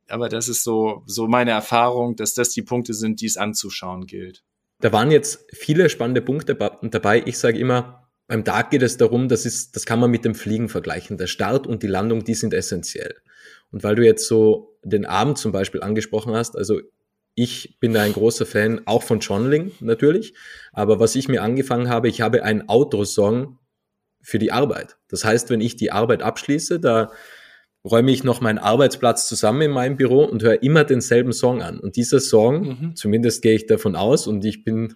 aber 0.09 0.29
das 0.29 0.47
ist 0.47 0.63
so 0.63 1.01
so 1.07 1.27
meine 1.27 1.50
Erfahrung, 1.50 2.15
dass 2.15 2.35
das 2.35 2.50
die 2.50 2.62
Punkte 2.62 2.93
sind, 2.93 3.19
die 3.21 3.25
es 3.25 3.38
anzuschauen 3.38 4.05
gilt. 4.05 4.43
Da 4.79 4.91
waren 4.91 5.09
jetzt 5.09 5.45
viele 5.53 5.89
spannende 5.89 6.21
Punkte 6.21 6.55
dabei. 6.55 7.23
Ich 7.25 7.39
sage 7.39 7.57
immer, 7.57 8.02
beim 8.27 8.45
Tag 8.45 8.71
geht 8.71 8.81
es 8.81 8.97
darum, 8.97 9.27
das 9.27 9.45
ist, 9.45 9.75
das 9.75 9.85
kann 9.85 9.99
man 9.99 10.11
mit 10.11 10.25
dem 10.25 10.35
Fliegen 10.35 10.69
vergleichen. 10.69 11.17
Der 11.17 11.27
Start 11.27 11.67
und 11.67 11.83
die 11.83 11.87
Landung, 11.87 12.23
die 12.23 12.35
sind 12.35 12.53
essentiell. 12.53 13.15
Und 13.71 13.83
weil 13.83 13.95
du 13.95 14.05
jetzt 14.05 14.27
so 14.27 14.77
den 14.83 15.05
Abend 15.05 15.37
zum 15.37 15.51
Beispiel 15.51 15.81
angesprochen 15.81 16.33
hast, 16.33 16.55
also 16.55 16.79
ich 17.35 17.79
bin 17.79 17.93
da 17.93 18.03
ein 18.03 18.13
großer 18.13 18.45
Fan 18.45 18.81
auch 18.85 19.03
von 19.03 19.19
Journaling 19.19 19.71
natürlich, 19.79 20.35
aber 20.71 20.99
was 20.99 21.15
ich 21.15 21.27
mir 21.27 21.41
angefangen 21.41 21.89
habe, 21.89 22.07
ich 22.07 22.21
habe 22.21 22.43
einen 22.43 22.69
Outro-Song 22.69 23.57
für 24.21 24.39
die 24.39 24.51
Arbeit. 24.51 24.97
Das 25.09 25.25
heißt, 25.25 25.49
wenn 25.49 25.59
ich 25.59 25.75
die 25.75 25.91
Arbeit 25.91 26.21
abschließe, 26.21 26.79
da 26.79 27.11
räume 27.83 28.11
ich 28.11 28.23
noch 28.23 28.39
meinen 28.39 28.59
Arbeitsplatz 28.59 29.27
zusammen 29.27 29.63
in 29.63 29.71
meinem 29.71 29.97
Büro 29.97 30.23
und 30.23 30.43
höre 30.43 30.63
immer 30.63 30.83
denselben 30.85 31.33
Song 31.33 31.61
an. 31.61 31.79
Und 31.79 31.97
dieser 31.97 32.19
Song, 32.19 32.61
mhm. 32.61 32.95
zumindest 32.95 33.41
gehe 33.41 33.55
ich 33.55 33.65
davon 33.65 33.95
aus 33.95 34.27
und 34.27 34.45
ich 34.45 34.63
bin 34.63 34.95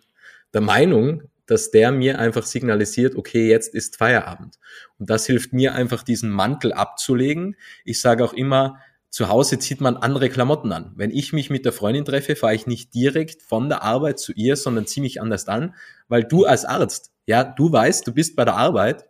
der 0.54 0.62
Meinung, 0.62 1.24
dass 1.48 1.72
der 1.72 1.92
mir 1.92 2.20
einfach 2.20 2.46
signalisiert, 2.46 3.16
okay, 3.16 3.50
jetzt 3.50 3.74
ist 3.74 3.98
Feierabend. 3.98 4.60
Und 5.00 5.10
das 5.10 5.26
hilft 5.26 5.54
mir 5.54 5.74
einfach, 5.74 6.04
diesen 6.04 6.30
Mantel 6.30 6.74
abzulegen. 6.74 7.56
Ich 7.86 8.02
sage 8.02 8.24
auch 8.24 8.34
immer, 8.34 8.80
zu 9.10 9.30
Hause 9.30 9.58
zieht 9.58 9.82
man 9.82 9.98
andere 9.98 10.30
Klamotten 10.30 10.72
an. 10.72 10.92
Wenn 10.96 11.12
ich 11.12 11.34
mich 11.34 11.50
mit 11.50 11.66
der 11.66 11.72
Freundin 11.72 12.06
treffe, 12.06 12.36
fahre 12.36 12.56
ich 12.56 12.68
nicht 12.68 12.94
direkt 12.94 13.42
von 13.42 13.70
der 13.70 13.82
Arbeit 13.82 14.20
zu 14.20 14.34
ihr, 14.34 14.56
sondern 14.56 14.86
ziehe 14.86 15.02
mich 15.02 15.22
anders 15.22 15.48
an, 15.48 15.74
weil 16.08 16.24
du 16.24 16.46
als 16.46 16.66
Arzt, 16.66 17.12
ja, 17.26 17.44
du 17.44 17.72
weißt, 17.72 18.06
du 18.06 18.14
bist 18.14 18.36
bei 18.36 18.46
der 18.46 18.56
Arbeit, 18.56 19.06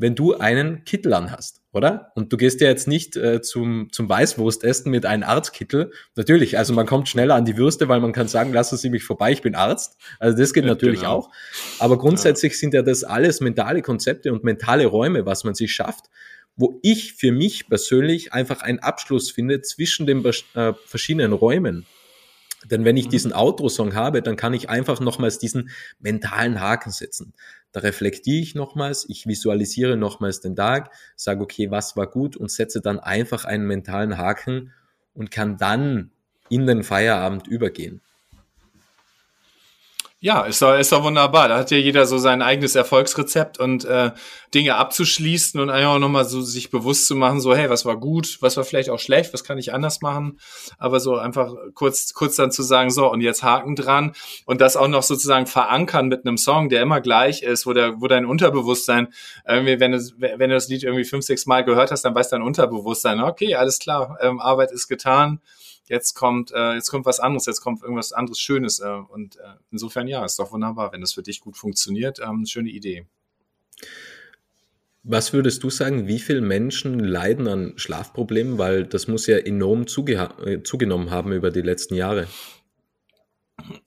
wenn 0.00 0.14
du 0.14 0.34
einen 0.34 0.84
Kittel 0.84 1.12
anhast, 1.12 1.60
oder? 1.72 2.10
Und 2.14 2.32
du 2.32 2.38
gehst 2.38 2.62
ja 2.62 2.68
jetzt 2.68 2.88
nicht 2.88 3.16
äh, 3.16 3.42
zum, 3.42 3.88
zum 3.92 4.08
Weißwurstessen 4.08 4.90
mit 4.90 5.04
einem 5.04 5.24
Arztkittel. 5.24 5.92
Natürlich, 6.16 6.56
also 6.56 6.72
man 6.72 6.86
kommt 6.86 7.10
schneller 7.10 7.34
an 7.34 7.44
die 7.44 7.58
Würste, 7.58 7.86
weil 7.88 8.00
man 8.00 8.12
kann 8.12 8.26
sagen, 8.26 8.54
lassen 8.54 8.78
Sie 8.78 8.88
mich 8.88 9.04
vorbei, 9.04 9.30
ich 9.30 9.42
bin 9.42 9.54
Arzt. 9.54 9.98
Also 10.18 10.38
das 10.38 10.54
geht 10.54 10.64
ja, 10.64 10.70
natürlich 10.70 11.00
genau. 11.00 11.16
auch. 11.16 11.30
Aber 11.78 11.98
grundsätzlich 11.98 12.54
ja. 12.54 12.58
sind 12.58 12.72
ja 12.72 12.80
das 12.80 13.04
alles 13.04 13.40
mentale 13.40 13.82
Konzepte 13.82 14.32
und 14.32 14.42
mentale 14.42 14.86
Räume, 14.86 15.26
was 15.26 15.44
man 15.44 15.54
sich 15.54 15.70
schafft, 15.72 16.06
wo 16.56 16.80
ich 16.82 17.12
für 17.12 17.30
mich 17.30 17.68
persönlich 17.68 18.32
einfach 18.32 18.62
einen 18.62 18.78
Abschluss 18.78 19.30
finde 19.30 19.60
zwischen 19.60 20.06
den 20.06 20.24
äh, 20.24 20.72
verschiedenen 20.86 21.34
Räumen. 21.34 21.84
Denn 22.66 22.84
wenn 22.84 22.96
ich 22.96 23.06
mhm. 23.06 23.10
diesen 23.10 23.32
Outro-Song 23.32 23.94
habe, 23.94 24.22
dann 24.22 24.36
kann 24.36 24.54
ich 24.54 24.68
einfach 24.68 25.00
nochmals 25.00 25.38
diesen 25.38 25.70
mentalen 25.98 26.60
Haken 26.60 26.90
setzen. 26.90 27.32
Da 27.72 27.80
reflektiere 27.80 28.42
ich 28.42 28.54
nochmals, 28.54 29.06
ich 29.08 29.26
visualisiere 29.26 29.96
nochmals 29.96 30.40
den 30.40 30.56
Tag, 30.56 30.90
sage, 31.16 31.42
okay, 31.42 31.70
was 31.70 31.96
war 31.96 32.08
gut 32.08 32.36
und 32.36 32.50
setze 32.50 32.80
dann 32.80 32.98
einfach 32.98 33.44
einen 33.44 33.66
mentalen 33.66 34.18
Haken 34.18 34.72
und 35.14 35.30
kann 35.30 35.56
dann 35.56 36.10
in 36.48 36.66
den 36.66 36.82
Feierabend 36.82 37.46
übergehen. 37.46 38.00
Ja, 40.22 40.42
ist 40.42 40.60
doch, 40.60 40.78
ist 40.78 40.92
doch 40.92 41.02
wunderbar. 41.02 41.48
Da 41.48 41.56
hat 41.56 41.70
ja 41.70 41.78
jeder 41.78 42.04
so 42.04 42.18
sein 42.18 42.42
eigenes 42.42 42.74
Erfolgsrezept 42.74 43.58
und 43.58 43.86
äh, 43.86 44.10
Dinge 44.52 44.74
abzuschließen 44.76 45.58
und 45.58 45.70
einfach 45.70 45.98
nochmal 45.98 46.26
so 46.26 46.42
sich 46.42 46.70
bewusst 46.70 47.06
zu 47.06 47.16
machen, 47.16 47.40
so, 47.40 47.54
hey, 47.54 47.70
was 47.70 47.86
war 47.86 47.96
gut, 47.96 48.36
was 48.42 48.58
war 48.58 48.64
vielleicht 48.64 48.90
auch 48.90 48.98
schlecht, 48.98 49.32
was 49.32 49.44
kann 49.44 49.56
ich 49.56 49.72
anders 49.72 50.02
machen? 50.02 50.38
Aber 50.76 51.00
so 51.00 51.16
einfach 51.16 51.54
kurz, 51.72 52.12
kurz 52.12 52.36
dann 52.36 52.52
zu 52.52 52.62
sagen, 52.62 52.90
so, 52.90 53.10
und 53.10 53.22
jetzt 53.22 53.42
Haken 53.42 53.76
dran 53.76 54.12
und 54.44 54.60
das 54.60 54.76
auch 54.76 54.88
noch 54.88 55.02
sozusagen 55.02 55.46
verankern 55.46 56.08
mit 56.08 56.26
einem 56.26 56.36
Song, 56.36 56.68
der 56.68 56.82
immer 56.82 57.00
gleich 57.00 57.40
ist, 57.40 57.64
wo 57.64 57.72
der, 57.72 58.02
wo 58.02 58.06
dein 58.06 58.26
Unterbewusstsein, 58.26 59.08
irgendwie, 59.48 59.80
wenn 59.80 59.92
du, 59.92 60.00
wenn 60.18 60.50
du 60.50 60.54
das 60.54 60.68
Lied 60.68 60.82
irgendwie 60.82 61.04
fünf, 61.04 61.24
sechs 61.24 61.46
Mal 61.46 61.64
gehört 61.64 61.92
hast, 61.92 62.02
dann 62.02 62.14
weiß 62.14 62.28
dein 62.28 62.42
Unterbewusstsein, 62.42 63.20
okay, 63.22 63.54
alles 63.54 63.78
klar, 63.78 64.18
ähm, 64.20 64.38
Arbeit 64.38 64.70
ist 64.70 64.86
getan 64.86 65.40
jetzt 65.90 66.14
kommt, 66.14 66.52
äh, 66.52 66.74
jetzt 66.74 66.90
kommt 66.90 67.04
was 67.04 67.20
anderes, 67.20 67.46
jetzt 67.46 67.60
kommt 67.60 67.82
irgendwas 67.82 68.12
anderes 68.12 68.40
Schönes. 68.40 68.78
Äh, 68.78 68.88
und 68.88 69.36
äh, 69.36 69.40
insofern 69.70 70.08
ja, 70.08 70.24
ist 70.24 70.38
doch 70.38 70.52
wunderbar, 70.52 70.92
wenn 70.92 71.00
das 71.02 71.12
für 71.12 71.22
dich 71.22 71.40
gut 71.40 71.56
funktioniert. 71.56 72.20
Ähm, 72.20 72.46
schöne 72.46 72.70
Idee. 72.70 73.04
Was 75.02 75.32
würdest 75.32 75.62
du 75.62 75.70
sagen, 75.70 76.06
wie 76.06 76.18
viele 76.18 76.42
Menschen 76.42 77.00
leiden 77.00 77.48
an 77.48 77.72
Schlafproblemen? 77.76 78.58
Weil 78.58 78.84
das 78.86 79.08
muss 79.08 79.26
ja 79.26 79.38
enorm 79.38 79.82
äh, 79.82 80.62
zugenommen 80.62 81.10
haben 81.10 81.32
über 81.32 81.50
die 81.50 81.62
letzten 81.62 81.94
Jahre. 81.94 82.28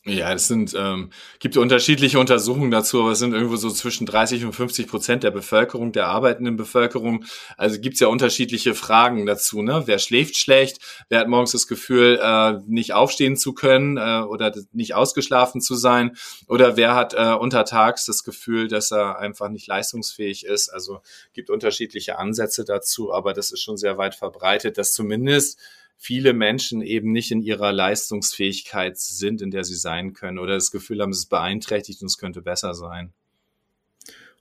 Ja, 0.06 0.34
es 0.34 0.48
sind, 0.48 0.74
ähm, 0.77 1.12
gibt 1.39 1.58
unterschiedliche 1.58 2.20
Untersuchungen 2.20 2.72
dazu, 2.72 3.01
aber 3.01 3.12
es 3.12 3.20
sind 3.20 3.34
irgendwo 3.34 3.56
so 3.56 3.70
zwischen 3.70 4.06
30 4.06 4.46
und 4.46 4.53
50 4.53 4.88
Prozent 4.88 5.24
der 5.24 5.32
Bevölkerung, 5.32 5.92
der 5.92 6.08
arbeitenden 6.08 6.58
Bevölkerung. 6.58 7.25
Also 7.58 7.80
gibt's 7.80 8.00
ja 8.00 8.08
unterschiedliche 8.08 8.75
Fragen 8.75 9.25
dazu. 9.25 9.62
Ne? 9.62 9.84
Wer 9.86 10.00
schläft 10.00 10.38
schlecht? 10.38 10.80
Wer 11.10 11.20
hat 11.20 11.27
morgens 11.27 11.53
das 11.53 11.68
Gefühl, 11.68 12.20
äh, 12.22 12.60
nicht 12.68 12.94
aufstehen 12.94 13.38
zu 13.38 13.53
können 13.53 13.98
äh, 13.98 14.24
oder 14.27 14.53
nicht 14.72 14.94
ausgeschlafen 14.94 15.62
zu 15.62 15.75
sein? 15.75 16.18
Oder 16.48 16.75
wer 16.75 16.96
hat 16.96 17.13
äh, 17.13 17.34
untertags 17.34 18.06
das 18.06 18.24
Gefühl, 18.24 18.68
dass 18.68 18.92
er 18.92 19.20
einfach 19.20 19.50
nicht 19.50 19.68
leistungsfähig 19.68 20.46
ist? 20.46 20.70
Also 20.70 21.01
gibt 21.34 21.50
unterschiedliche 21.50 22.20
Ansätze 22.20 22.65
dazu, 22.65 23.13
aber 23.13 23.34
das 23.34 23.51
ist 23.51 23.62
schon 23.62 23.77
sehr 23.77 23.98
weit 23.98 24.15
verbreitet, 24.15 24.77
dass 24.77 24.94
zumindest 24.94 25.60
viele 25.97 26.33
Menschen 26.33 26.81
eben 26.81 27.12
nicht 27.12 27.31
in 27.31 27.41
ihrer 27.41 27.71
Leistungsfähigkeit 27.71 28.97
sind, 28.97 29.41
in 29.41 29.51
der 29.51 29.63
sie 29.63 29.75
sein 29.75 30.13
können 30.13 30.39
oder 30.39 30.55
das 30.55 30.71
Gefühl 30.71 31.01
haben, 31.01 31.12
es 31.12 31.19
ist 31.19 31.29
beeinträchtigt 31.29 32.01
und 32.01 32.07
es 32.07 32.17
könnte 32.17 32.41
besser 32.41 32.73
sein. 32.73 33.13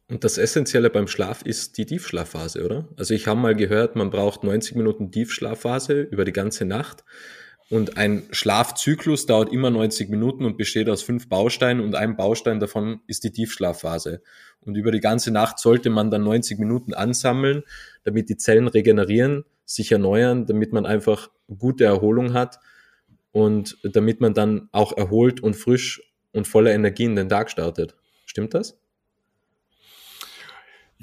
Und 0.09 0.25
das 0.25 0.37
Essentielle 0.37 0.90
beim 0.90 1.09
Schlaf 1.09 1.42
ist 1.42 1.78
die 1.78 1.87
Tiefschlafphase, 1.87 2.64
oder? 2.64 2.88
Also 2.97 3.14
ich 3.14 3.26
habe 3.26 3.40
mal 3.40 3.54
gehört, 3.54 3.97
man 3.97 4.11
braucht 4.11 4.44
90 4.44 4.76
Minuten 4.76 5.11
Tiefschlafphase 5.11 6.02
über 6.02 6.25
die 6.25 6.32
ganze 6.32 6.64
Nacht. 6.66 7.04
Und 7.71 7.97
ein 7.97 8.25
Schlafzyklus 8.32 9.25
dauert 9.25 9.50
immer 9.50 9.71
90 9.71 10.11
Minuten 10.11 10.44
und 10.44 10.59
besteht 10.59 10.90
aus 10.90 11.02
fünf 11.02 11.30
Bausteinen 11.30 11.82
und 11.82 11.94
ein 11.94 12.16
Baustein 12.16 12.61
davon 12.61 13.00
ist 13.06 13.25
die 13.25 13.30
Tiefschlafphase. 13.30 14.21
Und 14.61 14.76
über 14.76 14.90
die 14.90 15.00
ganze 15.00 15.30
Nacht 15.30 15.59
sollte 15.59 15.88
man 15.88 16.11
dann 16.11 16.25
90 16.25 16.59
Minuten 16.59 16.92
ansammeln, 16.92 17.62
damit 18.04 18.28
die 18.28 18.37
Zellen 18.37 18.68
regenerieren, 18.68 19.47
sich 19.64 19.90
erneuern, 19.90 20.44
damit 20.44 20.75
man 20.75 20.85
einfach 20.85 21.30
gute 21.56 21.85
Erholung 21.85 22.32
hat 22.32 22.59
und 23.32 23.78
damit 23.82 24.21
man 24.21 24.35
dann 24.35 24.68
auch 24.73 24.97
erholt 24.97 25.42
und 25.42 25.54
frisch 25.54 26.02
und 26.32 26.47
voller 26.47 26.73
Energie 26.73 27.04
in 27.04 27.16
den 27.16 27.28
Tag 27.28 27.50
startet. 27.50 27.94
Stimmt 28.26 28.54
das? 28.54 28.78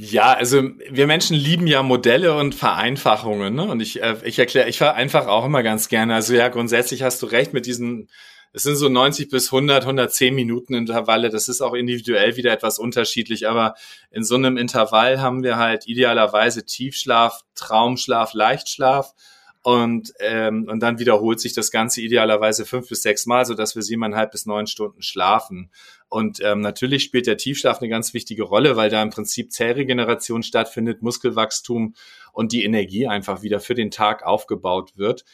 Ja, 0.02 0.32
also 0.32 0.64
wir 0.90 1.08
Menschen 1.08 1.36
lieben 1.36 1.68
ja 1.68 1.84
Modelle 1.84 2.34
und 2.34 2.56
Vereinfachungen. 2.56 3.54
Ne? 3.54 3.66
Und 3.66 3.82
ich, 3.82 4.02
äh, 4.02 4.16
ich 4.24 4.40
erkläre, 4.40 4.70
ich 4.70 4.78
vereinfache 4.78 5.30
auch 5.30 5.44
immer 5.44 5.62
ganz 5.62 5.90
gerne. 5.90 6.16
Also 6.16 6.34
ja, 6.36 6.48
grundsätzlich 6.48 7.04
hast 7.04 7.22
du 7.22 7.26
recht 7.26 7.52
mit 7.52 7.66
diesen, 7.66 8.08
es 8.54 8.64
sind 8.64 8.78
so 8.78 8.88
90 8.88 9.28
bis 9.30 9.52
100, 9.52 9.84
110 9.84 10.34
Minuten 10.34 10.74
Intervalle. 10.74 11.30
Das 11.30 11.50
ist 11.50 11.60
auch 11.60 11.74
individuell 11.74 12.38
wieder 12.38 12.54
etwas 12.54 12.80
unterschiedlich. 12.80 13.50
Aber 13.50 13.76
in 14.10 14.24
so 14.24 14.36
einem 14.36 14.56
Intervall 14.56 15.20
haben 15.20 15.44
wir 15.44 15.58
halt 15.58 15.86
idealerweise 15.86 16.66
Tiefschlaf, 16.66 17.42
Traumschlaf, 17.56 18.34
Leichtschlaf 18.34 19.14
und, 19.62 20.14
ähm, 20.22 20.68
und 20.70 20.80
dann 20.80 21.00
wiederholt 21.00 21.42
sich 21.42 21.54
das 21.54 21.70
Ganze 21.70 22.02
idealerweise 22.02 22.66
fünf 22.66 22.88
bis 22.88 23.02
sechs 23.02 23.26
Mal, 23.26 23.46
so 23.46 23.56
dass 23.56 23.76
wir 23.76 23.82
siebeneinhalb 23.82 24.32
bis 24.32 24.46
neun 24.46 24.68
Stunden 24.68 25.02
schlafen. 25.02 25.70
Und 26.08 26.40
ähm, 26.42 26.62
natürlich 26.62 27.04
spielt 27.04 27.28
der 27.28 27.36
Tiefschlaf 27.36 27.80
eine 27.80 27.90
ganz 27.90 28.14
wichtige 28.14 28.44
Rolle, 28.44 28.78
weil 28.78 28.90
da 28.90 29.04
im 29.04 29.10
Prinzip 29.10 29.52
Zellregeneration 29.52 30.44
stattfindet, 30.44 31.02
Muskelwachstum 31.02 31.94
und 32.32 32.54
die 32.54 32.64
Energie 32.64 33.06
einfach 33.06 33.42
wieder 33.42 33.60
für 33.60 33.76
den 33.76 33.92
Tag 33.92 34.24
aufgebaut 34.26 34.94
wird. 34.96 35.26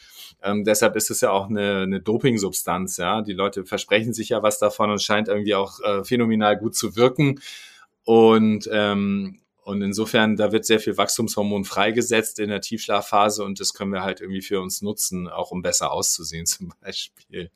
Ähm, 0.42 0.64
deshalb 0.64 0.96
ist 0.96 1.12
es 1.12 1.22
ja 1.22 1.30
auch 1.30 1.48
eine, 1.48 1.82
eine 1.82 2.02
Dopingsubstanz. 2.02 2.98
Ja, 2.98 3.22
die 3.22 3.34
Leute 3.34 3.64
versprechen 3.64 4.14
sich 4.14 4.30
ja 4.30 4.42
was 4.42 4.58
davon 4.58 4.90
und 4.90 5.04
scheint 5.04 5.28
irgendwie 5.28 5.56
auch 5.56 5.80
äh, 5.82 6.04
phänomenal 6.04 6.58
gut 6.58 6.76
zu 6.76 6.96
wirken. 6.96 7.40
Und 8.06 8.68
ähm, 8.72 9.40
und 9.66 9.82
insofern, 9.82 10.36
da 10.36 10.52
wird 10.52 10.64
sehr 10.64 10.80
viel 10.80 10.96
Wachstumshormon 10.96 11.66
freigesetzt 11.66 12.38
in 12.40 12.50
der 12.50 12.62
Tiefschlafphase 12.62 13.44
und 13.44 13.60
das 13.60 13.74
können 13.74 13.92
wir 13.92 14.04
halt 14.04 14.22
irgendwie 14.22 14.44
für 14.44 14.62
uns 14.62 14.84
nutzen, 14.84 15.28
auch 15.28 15.50
um 15.50 15.64
besser 15.64 15.92
auszusehen 15.92 16.46
zum 16.46 16.72
Beispiel. 16.82 17.50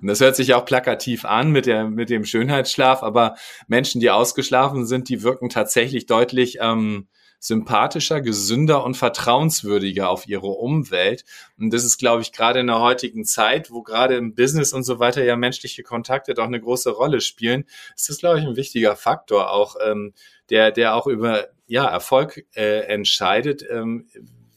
Und 0.00 0.06
das 0.06 0.20
hört 0.20 0.36
sich 0.36 0.54
auch 0.54 0.64
plakativ 0.64 1.24
an 1.24 1.50
mit, 1.50 1.66
der, 1.66 1.88
mit 1.88 2.10
dem 2.10 2.24
Schönheitsschlaf, 2.24 3.02
aber 3.02 3.34
Menschen, 3.66 4.00
die 4.00 4.08
ausgeschlafen 4.08 4.86
sind, 4.86 5.08
die 5.08 5.24
wirken 5.24 5.48
tatsächlich 5.48 6.06
deutlich 6.06 6.58
ähm, 6.60 7.08
sympathischer, 7.38 8.20
gesünder 8.20 8.84
und 8.84 8.96
vertrauenswürdiger 8.96 10.10
auf 10.10 10.26
ihre 10.26 10.48
Umwelt. 10.48 11.24
Und 11.58 11.72
das 11.72 11.84
ist, 11.84 11.98
glaube 11.98 12.22
ich, 12.22 12.32
gerade 12.32 12.60
in 12.60 12.66
der 12.66 12.80
heutigen 12.80 13.24
Zeit, 13.24 13.70
wo 13.70 13.82
gerade 13.82 14.16
im 14.16 14.34
Business 14.34 14.72
und 14.72 14.82
so 14.82 14.98
weiter 14.98 15.24
ja 15.24 15.36
menschliche 15.36 15.82
Kontakte 15.82 16.34
doch 16.34 16.46
eine 16.46 16.60
große 16.60 16.90
Rolle 16.90 17.20
spielen, 17.20 17.64
ist 17.94 18.08
das, 18.08 18.18
glaube 18.18 18.40
ich, 18.40 18.46
ein 18.46 18.56
wichtiger 18.56 18.96
Faktor 18.96 19.50
auch, 19.52 19.76
ähm, 19.84 20.14
der, 20.50 20.72
der 20.72 20.94
auch 20.94 21.06
über 21.06 21.48
ja, 21.66 21.86
Erfolg 21.86 22.44
äh, 22.54 22.80
entscheidet, 22.86 23.64
ähm, 23.70 24.08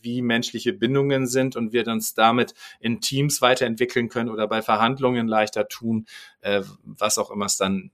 wie 0.01 0.21
menschliche 0.21 0.73
Bindungen 0.73 1.27
sind 1.27 1.55
und 1.55 1.73
wir 1.73 1.87
uns 1.87 2.13
damit 2.13 2.53
in 2.79 3.01
Teams 3.01 3.41
weiterentwickeln 3.41 4.09
können 4.09 4.29
oder 4.29 4.47
bei 4.47 4.61
Verhandlungen 4.61 5.27
leichter 5.27 5.67
tun, 5.67 6.07
äh, 6.41 6.63
was 6.83 7.17
auch 7.17 7.29
immer 7.29 7.45
es 7.45 7.57
dann 7.57 7.91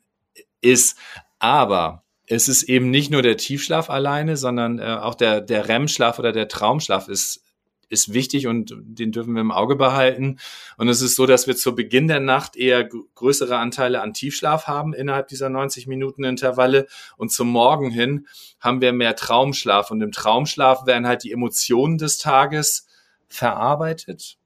ist. 0.61 0.97
Aber 1.39 2.03
es 2.27 2.47
ist 2.49 2.63
eben 2.63 2.91
nicht 2.91 3.09
nur 3.09 3.21
der 3.21 3.37
Tiefschlaf 3.37 3.89
alleine, 3.89 4.37
sondern 4.37 4.79
äh, 4.79 4.83
auch 4.83 5.15
der, 5.15 5.41
der 5.41 5.67
REM-Schlaf 5.67 6.19
oder 6.19 6.31
der 6.31 6.47
Traumschlaf 6.47 7.07
ist 7.07 7.43
ist 7.89 8.13
wichtig 8.13 8.47
und 8.47 8.73
den 8.77 9.11
dürfen 9.11 9.33
wir 9.33 9.41
im 9.41 9.51
Auge 9.51 9.75
behalten. 9.75 10.39
Und 10.77 10.89
es 10.89 11.01
ist 11.01 11.15
so, 11.15 11.25
dass 11.25 11.47
wir 11.47 11.55
zu 11.55 11.73
Beginn 11.73 12.07
der 12.07 12.19
Nacht 12.19 12.55
eher 12.55 12.83
größere 12.83 13.57
Anteile 13.57 14.01
an 14.01 14.13
Tiefschlaf 14.13 14.67
haben 14.67 14.93
innerhalb 14.93 15.29
dieser 15.29 15.49
90 15.49 15.87
Minuten 15.87 16.23
Intervalle 16.23 16.87
und 17.15 17.31
zum 17.31 17.49
Morgen 17.49 17.89
hin 17.89 18.27
haben 18.59 18.81
wir 18.81 18.91
mehr 18.91 19.15
Traumschlaf. 19.15 19.91
Und 19.91 20.01
im 20.01 20.11
Traumschlaf 20.11 20.85
werden 20.85 21.07
halt 21.07 21.23
die 21.23 21.31
Emotionen 21.31 21.97
des 21.97 22.17
Tages 22.17 22.87
verarbeitet 23.27 24.37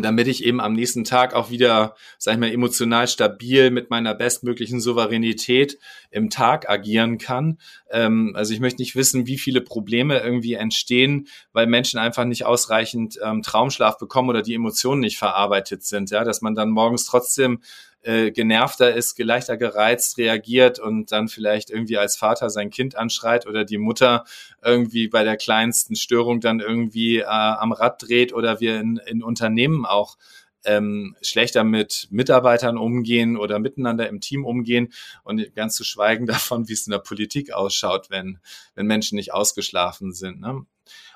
damit 0.00 0.26
ich 0.26 0.44
eben 0.44 0.60
am 0.60 0.72
nächsten 0.72 1.04
Tag 1.04 1.34
auch 1.34 1.50
wieder, 1.50 1.94
sag 2.16 2.34
ich 2.34 2.40
mal, 2.40 2.50
emotional 2.50 3.06
stabil 3.08 3.70
mit 3.70 3.90
meiner 3.90 4.14
bestmöglichen 4.14 4.80
Souveränität 4.80 5.78
im 6.10 6.30
Tag 6.30 6.68
agieren 6.70 7.18
kann. 7.18 7.58
Ähm, 7.90 8.32
also 8.34 8.54
ich 8.54 8.60
möchte 8.60 8.80
nicht 8.80 8.96
wissen, 8.96 9.26
wie 9.26 9.38
viele 9.38 9.60
Probleme 9.60 10.18
irgendwie 10.20 10.54
entstehen, 10.54 11.28
weil 11.52 11.66
Menschen 11.66 11.98
einfach 11.98 12.24
nicht 12.24 12.46
ausreichend 12.46 13.18
ähm, 13.22 13.42
Traumschlaf 13.42 13.98
bekommen 13.98 14.30
oder 14.30 14.42
die 14.42 14.54
Emotionen 14.54 15.00
nicht 15.00 15.18
verarbeitet 15.18 15.84
sind. 15.84 16.10
Ja, 16.10 16.24
dass 16.24 16.40
man 16.40 16.54
dann 16.54 16.70
morgens 16.70 17.04
trotzdem 17.04 17.60
äh, 18.02 18.30
genervter 18.30 18.94
ist, 18.94 19.18
leichter 19.18 19.56
gereizt 19.56 20.18
reagiert 20.18 20.78
und 20.78 21.12
dann 21.12 21.28
vielleicht 21.28 21.70
irgendwie 21.70 21.98
als 21.98 22.16
Vater 22.16 22.50
sein 22.50 22.70
Kind 22.70 22.96
anschreit 22.96 23.46
oder 23.46 23.64
die 23.64 23.78
Mutter 23.78 24.24
irgendwie 24.62 25.08
bei 25.08 25.24
der 25.24 25.36
kleinsten 25.36 25.94
Störung 25.94 26.40
dann 26.40 26.60
irgendwie 26.60 27.18
äh, 27.18 27.24
am 27.24 27.72
Rad 27.72 28.02
dreht 28.02 28.32
oder 28.32 28.60
wir 28.60 28.80
in, 28.80 28.96
in 29.06 29.22
Unternehmen 29.22 29.86
auch 29.86 30.16
ähm, 30.64 31.16
schlechter 31.22 31.64
mit 31.64 32.08
Mitarbeitern 32.10 32.78
umgehen 32.78 33.36
oder 33.36 33.58
miteinander 33.58 34.08
im 34.08 34.20
Team 34.20 34.44
umgehen 34.44 34.92
und 35.24 35.54
ganz 35.54 35.74
zu 35.74 35.84
schweigen 35.84 36.26
davon, 36.26 36.68
wie 36.68 36.72
es 36.72 36.86
in 36.86 36.92
der 36.92 36.98
Politik 36.98 37.52
ausschaut, 37.52 38.10
wenn, 38.10 38.38
wenn 38.74 38.86
Menschen 38.86 39.16
nicht 39.16 39.32
ausgeschlafen 39.32 40.12
sind. 40.12 40.40
Ne? 40.40 40.66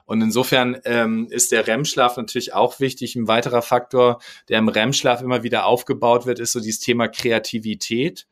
Und 0.07 0.23
insofern 0.23 0.79
ähm, 0.85 1.27
ist 1.31 1.53
der 1.53 1.67
REM-Schlaf 1.67 2.17
natürlich 2.17 2.55
auch 2.55 2.81
wichtig. 2.81 3.17
Ein 3.17 3.29
weiterer 3.29 3.63
Faktor, 3.63 4.21
der 4.49 4.59
im 4.59 4.69
REM-Schlaf 4.69 5.21
immer 5.21 5.43
wieder 5.43 5.67
aufgebaut 5.67 6.27
wird, 6.27 6.39
ist 6.39 6.53
so 6.53 6.61
dieses 6.61 6.81
Thema 6.81 7.09
Kreativität. 7.09 8.27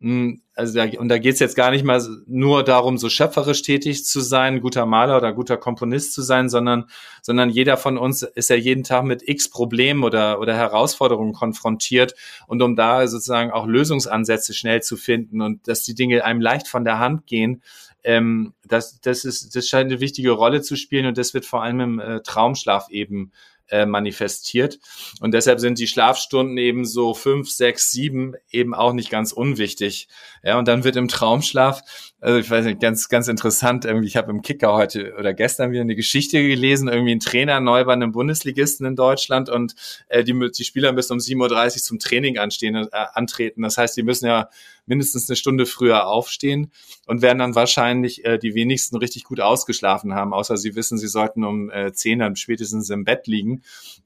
Hm, 0.00 0.42
also 0.54 0.74
da, 0.74 0.98
und 0.98 1.08
da 1.08 1.16
geht 1.16 1.34
es 1.34 1.40
jetzt 1.40 1.56
gar 1.56 1.70
nicht 1.70 1.82
mal 1.82 2.02
nur 2.26 2.62
darum, 2.62 2.98
so 2.98 3.08
schöpferisch 3.08 3.62
tätig 3.62 4.04
zu 4.04 4.20
sein, 4.20 4.60
guter 4.60 4.84
Maler 4.84 5.16
oder 5.16 5.32
guter 5.32 5.56
Komponist 5.56 6.12
zu 6.12 6.20
sein, 6.20 6.50
sondern, 6.50 6.84
sondern 7.22 7.48
jeder 7.48 7.78
von 7.78 7.96
uns 7.96 8.22
ist 8.22 8.50
ja 8.50 8.56
jeden 8.56 8.84
Tag 8.84 9.04
mit 9.04 9.26
x 9.26 9.48
Problemen 9.48 10.04
oder, 10.04 10.40
oder 10.40 10.54
Herausforderungen 10.54 11.32
konfrontiert. 11.32 12.14
Und 12.46 12.60
um 12.60 12.76
da 12.76 13.06
sozusagen 13.06 13.50
auch 13.50 13.66
Lösungsansätze 13.66 14.52
schnell 14.52 14.82
zu 14.82 14.98
finden 14.98 15.40
und 15.40 15.66
dass 15.68 15.84
die 15.84 15.94
Dinge 15.94 16.22
einem 16.22 16.42
leicht 16.42 16.68
von 16.68 16.84
der 16.84 16.98
Hand 16.98 17.26
gehen, 17.26 17.62
ähm, 18.04 18.54
das, 18.64 19.00
das, 19.00 19.24
ist, 19.24 19.56
das 19.56 19.66
scheint 19.66 19.90
eine 19.90 20.00
wichtige 20.00 20.30
Rolle 20.30 20.62
zu 20.62 20.76
spielen 20.76 21.06
und 21.06 21.18
das 21.18 21.34
wird 21.34 21.46
vor 21.46 21.62
allem 21.62 21.80
im 21.80 21.98
äh, 21.98 22.20
Traumschlaf 22.20 22.88
eben 22.90 23.32
äh, 23.68 23.86
manifestiert. 23.86 24.78
Und 25.20 25.32
deshalb 25.32 25.58
sind 25.58 25.78
die 25.78 25.86
Schlafstunden 25.86 26.58
eben 26.58 26.84
so 26.84 27.14
fünf, 27.14 27.48
sechs, 27.50 27.90
sieben 27.90 28.34
eben 28.50 28.74
auch 28.74 28.92
nicht 28.92 29.10
ganz 29.10 29.32
unwichtig. 29.32 30.08
Ja, 30.42 30.58
und 30.58 30.68
dann 30.68 30.84
wird 30.84 30.96
im 30.96 31.08
Traumschlaf, 31.08 31.80
also 32.20 32.38
ich 32.38 32.50
weiß 32.50 32.66
nicht, 32.66 32.80
ganz, 32.80 33.08
ganz 33.08 33.26
interessant, 33.26 33.86
irgendwie, 33.86 34.06
ich 34.06 34.16
habe 34.16 34.30
im 34.30 34.42
Kicker 34.42 34.74
heute 34.74 35.14
oder 35.18 35.32
gestern 35.32 35.72
wieder 35.72 35.80
eine 35.80 35.96
Geschichte 35.96 36.46
gelesen, 36.46 36.88
irgendwie 36.88 37.14
ein 37.14 37.20
Trainer 37.20 37.60
neu 37.60 37.84
bei 37.84 37.94
einem 37.94 38.12
Bundesligisten 38.12 38.86
in 38.86 38.96
Deutschland 38.96 39.48
und 39.48 39.74
äh, 40.08 40.24
die, 40.24 40.38
die 40.50 40.64
Spieler 40.64 40.92
müssen 40.92 41.14
um 41.14 41.18
7.30 41.18 41.76
Uhr 41.76 41.82
zum 41.82 41.98
Training 41.98 42.36
anstehen, 42.36 42.74
äh, 42.74 42.88
antreten. 43.14 43.62
Das 43.62 43.78
heißt, 43.78 43.96
die 43.96 44.02
müssen 44.02 44.26
ja 44.26 44.50
mindestens 44.86 45.28
eine 45.28 45.36
Stunde 45.36 45.66
früher 45.66 46.06
aufstehen 46.06 46.72
und 47.06 47.22
werden 47.22 47.38
dann 47.38 47.54
wahrscheinlich 47.54 48.24
äh, 48.24 48.38
die 48.38 48.54
wenigsten 48.54 48.96
richtig 48.96 49.24
gut 49.24 49.40
ausgeschlafen 49.40 50.14
haben, 50.14 50.32
außer 50.34 50.56
sie 50.56 50.74
wissen, 50.74 50.98
sie 50.98 51.08
sollten 51.08 51.44
um 51.44 51.70
äh, 51.70 51.92
10 51.92 52.18
dann 52.18 52.36
spätestens 52.36 52.90
im 52.90 53.04
Bett 53.04 53.26
liegen. 53.26 53.62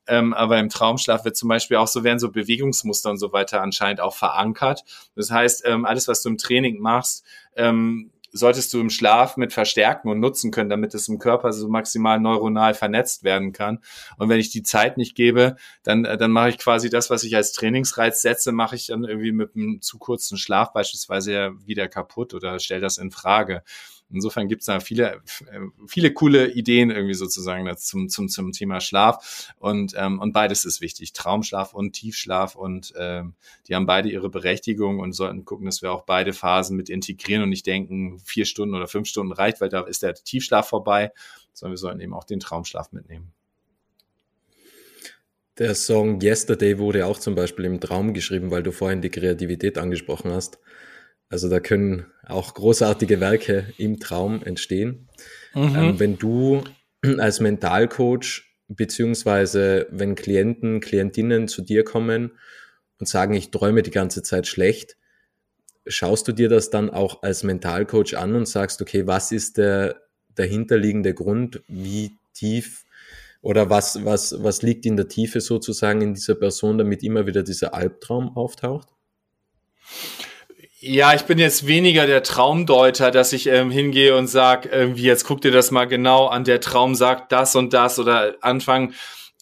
Ähm, 0.06 0.32
aber 0.34 0.58
im 0.58 0.68
Traumschlaf 0.68 1.24
wird 1.24 1.36
zum 1.36 1.48
Beispiel 1.48 1.76
auch 1.76 1.88
so, 1.88 2.04
werden 2.04 2.18
so 2.18 2.30
Bewegungsmuster 2.30 3.10
und 3.10 3.18
so 3.18 3.32
weiter 3.32 3.62
anscheinend 3.62 4.00
auch 4.00 4.14
verankert. 4.14 4.84
Das 5.14 5.30
heißt, 5.30 5.62
ähm, 5.66 5.84
alles, 5.84 6.08
was 6.08 6.22
du 6.22 6.30
im 6.30 6.38
Training 6.38 6.78
machst, 6.78 7.24
ähm, 7.56 8.10
solltest 8.32 8.72
du 8.72 8.80
im 8.80 8.90
Schlaf 8.90 9.36
mit 9.36 9.52
verstärken 9.52 10.08
und 10.08 10.20
nutzen 10.20 10.50
können, 10.50 10.70
damit 10.70 10.94
es 10.94 11.08
im 11.08 11.18
Körper 11.18 11.52
so 11.52 11.68
maximal 11.68 12.20
neuronal 12.20 12.74
vernetzt 12.74 13.24
werden 13.24 13.52
kann. 13.52 13.80
Und 14.16 14.28
wenn 14.28 14.40
ich 14.40 14.50
die 14.50 14.62
Zeit 14.62 14.96
nicht 14.96 15.14
gebe, 15.14 15.56
dann, 15.82 16.04
äh, 16.04 16.16
dann 16.16 16.30
mache 16.30 16.50
ich 16.50 16.58
quasi 16.58 16.90
das, 16.90 17.10
was 17.10 17.24
ich 17.24 17.36
als 17.36 17.52
Trainingsreiz 17.52 18.22
setze, 18.22 18.52
mache 18.52 18.76
ich 18.76 18.88
dann 18.88 19.04
irgendwie 19.04 19.32
mit 19.32 19.56
einem 19.56 19.80
zu 19.80 19.98
kurzen 19.98 20.36
Schlaf 20.36 20.72
beispielsweise 20.72 21.32
ja 21.32 21.50
wieder 21.66 21.88
kaputt 21.88 22.34
oder 22.34 22.58
stelle 22.58 22.80
das 22.80 22.98
in 22.98 23.10
Frage. 23.10 23.62
Insofern 24.10 24.48
gibt 24.48 24.62
es 24.62 24.66
da 24.66 24.80
viele, 24.80 25.20
viele 25.86 26.12
coole 26.12 26.50
Ideen 26.50 26.90
irgendwie 26.90 27.14
sozusagen 27.14 27.68
zum, 27.76 28.08
zum, 28.08 28.28
zum 28.28 28.52
Thema 28.52 28.80
Schlaf. 28.80 29.52
Und, 29.58 29.92
ähm, 29.96 30.18
und 30.18 30.32
beides 30.32 30.64
ist 30.64 30.80
wichtig, 30.80 31.12
Traumschlaf 31.12 31.74
und 31.74 31.92
Tiefschlaf. 31.92 32.54
Und 32.54 32.94
ähm, 32.96 33.34
die 33.66 33.74
haben 33.74 33.86
beide 33.86 34.08
ihre 34.08 34.30
Berechtigung 34.30 35.00
und 35.00 35.12
sollten 35.12 35.44
gucken, 35.44 35.66
dass 35.66 35.82
wir 35.82 35.92
auch 35.92 36.02
beide 36.02 36.32
Phasen 36.32 36.76
mit 36.76 36.88
integrieren 36.88 37.42
und 37.42 37.50
nicht 37.50 37.66
denken, 37.66 38.18
vier 38.24 38.46
Stunden 38.46 38.74
oder 38.74 38.88
fünf 38.88 39.08
Stunden 39.08 39.32
reicht, 39.32 39.60
weil 39.60 39.68
da 39.68 39.82
ist 39.82 40.02
der 40.02 40.14
Tiefschlaf 40.14 40.68
vorbei, 40.68 41.12
sondern 41.52 41.74
wir 41.74 41.78
sollten 41.78 42.00
eben 42.00 42.14
auch 42.14 42.24
den 42.24 42.40
Traumschlaf 42.40 42.92
mitnehmen. 42.92 43.32
Der 45.58 45.74
Song 45.74 46.20
Yesterday 46.22 46.78
wurde 46.78 47.04
auch 47.04 47.18
zum 47.18 47.34
Beispiel 47.34 47.64
im 47.64 47.80
Traum 47.80 48.14
geschrieben, 48.14 48.52
weil 48.52 48.62
du 48.62 48.70
vorhin 48.70 49.02
die 49.02 49.10
Kreativität 49.10 49.76
angesprochen 49.76 50.30
hast. 50.30 50.58
Also 51.30 51.48
da 51.48 51.60
können 51.60 52.06
auch 52.26 52.54
großartige 52.54 53.20
Werke 53.20 53.72
im 53.76 54.00
Traum 54.00 54.42
entstehen. 54.42 55.08
Mhm. 55.54 55.76
Ähm, 55.76 56.00
wenn 56.00 56.18
du 56.18 56.64
als 57.18 57.40
Mentalcoach 57.40 58.44
beziehungsweise 58.68 59.86
wenn 59.90 60.14
Klienten, 60.14 60.80
Klientinnen 60.80 61.48
zu 61.48 61.62
dir 61.62 61.84
kommen 61.84 62.32
und 62.98 63.06
sagen, 63.06 63.34
ich 63.34 63.50
träume 63.50 63.82
die 63.82 63.90
ganze 63.90 64.22
Zeit 64.22 64.46
schlecht, 64.46 64.96
schaust 65.86 66.28
du 66.28 66.32
dir 66.32 66.48
das 66.48 66.70
dann 66.70 66.90
auch 66.90 67.22
als 67.22 67.42
Mentalcoach 67.42 68.14
an 68.16 68.34
und 68.34 68.46
sagst, 68.46 68.82
okay, 68.82 69.06
was 69.06 69.32
ist 69.32 69.56
der 69.56 70.02
dahinterliegende 70.34 71.14
Grund, 71.14 71.62
wie 71.66 72.12
tief 72.34 72.84
oder 73.40 73.70
was, 73.70 74.04
was, 74.04 74.42
was 74.42 74.62
liegt 74.62 74.84
in 74.84 74.96
der 74.96 75.08
Tiefe 75.08 75.40
sozusagen 75.40 76.02
in 76.02 76.14
dieser 76.14 76.34
Person, 76.34 76.78
damit 76.78 77.02
immer 77.02 77.26
wieder 77.26 77.42
dieser 77.42 77.74
Albtraum 77.74 78.36
auftaucht? 78.36 78.88
Ja, 80.80 81.12
ich 81.12 81.22
bin 81.22 81.38
jetzt 81.38 81.66
weniger 81.66 82.06
der 82.06 82.22
Traumdeuter, 82.22 83.10
dass 83.10 83.32
ich 83.32 83.48
ähm, 83.48 83.72
hingehe 83.72 84.16
und 84.16 84.28
sag, 84.28 84.64
irgendwie 84.66 85.02
jetzt 85.02 85.24
guck 85.24 85.40
dir 85.40 85.50
das 85.50 85.72
mal 85.72 85.86
genau 85.86 86.26
an, 86.28 86.44
der 86.44 86.60
Traum 86.60 86.94
sagt 86.94 87.32
das 87.32 87.56
und 87.56 87.72
das 87.72 87.98
oder 87.98 88.36
anfangen 88.42 88.94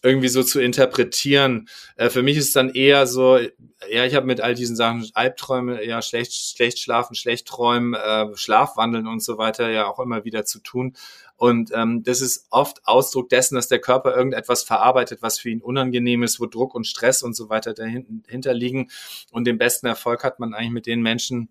irgendwie 0.02 0.28
so 0.28 0.42
zu 0.42 0.60
interpretieren. 0.60 1.68
Äh, 1.96 2.08
für 2.08 2.22
mich 2.22 2.38
ist 2.38 2.56
dann 2.56 2.70
eher 2.70 3.06
so, 3.06 3.36
ja, 3.36 4.06
ich 4.06 4.14
habe 4.14 4.24
mit 4.24 4.40
all 4.40 4.54
diesen 4.54 4.76
Sachen 4.76 5.10
Albträume, 5.12 5.84
ja, 5.84 6.00
schlecht, 6.00 6.32
schlecht 6.32 6.78
schlafen, 6.78 7.14
schlecht 7.14 7.46
träumen, 7.46 7.92
äh, 7.92 8.34
Schlafwandeln 8.34 9.06
und 9.06 9.22
so 9.22 9.36
weiter 9.36 9.68
ja 9.68 9.88
auch 9.88 9.98
immer 9.98 10.24
wieder 10.24 10.46
zu 10.46 10.60
tun. 10.60 10.96
Und 11.36 11.70
ähm, 11.74 12.02
das 12.02 12.20
ist 12.20 12.46
oft 12.50 12.80
Ausdruck 12.84 13.28
dessen, 13.28 13.56
dass 13.56 13.68
der 13.68 13.78
Körper 13.78 14.16
irgendetwas 14.16 14.62
verarbeitet, 14.62 15.20
was 15.20 15.38
für 15.38 15.50
ihn 15.50 15.60
unangenehm 15.60 16.22
ist, 16.22 16.40
wo 16.40 16.46
Druck 16.46 16.74
und 16.74 16.86
Stress 16.86 17.22
und 17.22 17.34
so 17.34 17.48
weiter 17.50 17.74
dahinter 17.74 18.54
liegen. 18.54 18.90
Und 19.30 19.46
den 19.46 19.58
besten 19.58 19.86
Erfolg 19.86 20.24
hat 20.24 20.40
man 20.40 20.54
eigentlich 20.54 20.72
mit 20.72 20.86
den 20.86 21.02
Menschen, 21.02 21.50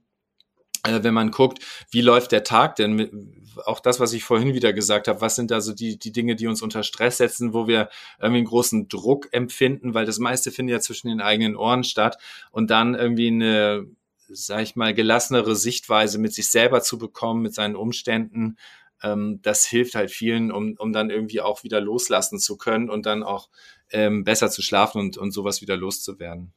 äh, 0.86 1.04
wenn 1.04 1.14
man 1.14 1.32
guckt, 1.32 1.60
wie 1.92 2.02
läuft 2.02 2.32
der 2.32 2.44
Tag 2.44 2.76
denn? 2.78 3.44
Auch 3.66 3.80
das, 3.80 4.00
was 4.00 4.14
ich 4.14 4.24
vorhin 4.24 4.54
wieder 4.54 4.74
gesagt 4.74 5.08
habe, 5.08 5.22
was 5.22 5.36
sind 5.36 5.52
da 5.52 5.62
so 5.62 5.74
die, 5.74 5.98
die 5.98 6.12
Dinge, 6.12 6.36
die 6.36 6.48
uns 6.48 6.62
unter 6.62 6.84
Stress 6.84 7.18
setzen, 7.18 7.54
wo 7.54 7.68
wir 7.68 7.90
irgendwie 8.20 8.40
einen 8.40 8.48
großen 8.48 8.88
Druck 8.90 9.30
empfinden, 9.32 9.94
weil 9.94 10.06
das 10.06 10.20
meiste 10.20 10.52
findet 10.52 10.74
ja 10.74 10.80
zwischen 10.80 11.08
den 11.08 11.22
eigenen 11.22 11.56
Ohren 11.56 11.84
statt 11.84 12.18
und 12.52 12.70
dann 12.70 12.96
irgendwie 12.96 13.28
eine, 13.28 13.86
sag 14.28 14.64
ich 14.64 14.76
mal, 14.76 14.94
gelassenere 14.94 15.56
Sichtweise 15.56 16.18
mit 16.18 16.34
sich 16.34 16.48
selber 16.48 16.82
zu 16.82 16.98
bekommen, 16.98 17.44
mit 17.44 17.54
seinen 17.54 17.76
Umständen 17.76 18.58
ähm, 19.04 19.40
das 19.42 19.66
hilft 19.66 19.96
halt 19.96 20.12
vielen, 20.12 20.52
um, 20.52 20.76
um 20.78 20.94
dann 20.94 21.10
irgendwie 21.10 21.42
auch 21.42 21.64
wieder 21.64 21.82
loslassen 21.82 22.40
zu 22.40 22.58
können 22.58 22.90
und 22.90 23.06
dann 23.06 23.24
auch 23.24 23.50
ähm, 23.92 24.24
besser 24.24 24.50
zu 24.50 24.62
schlafen 24.62 25.00
und, 25.00 25.18
und 25.18 25.32
sowas 25.32 25.62
wieder 25.62 25.78
loszuwerden. 25.78 26.54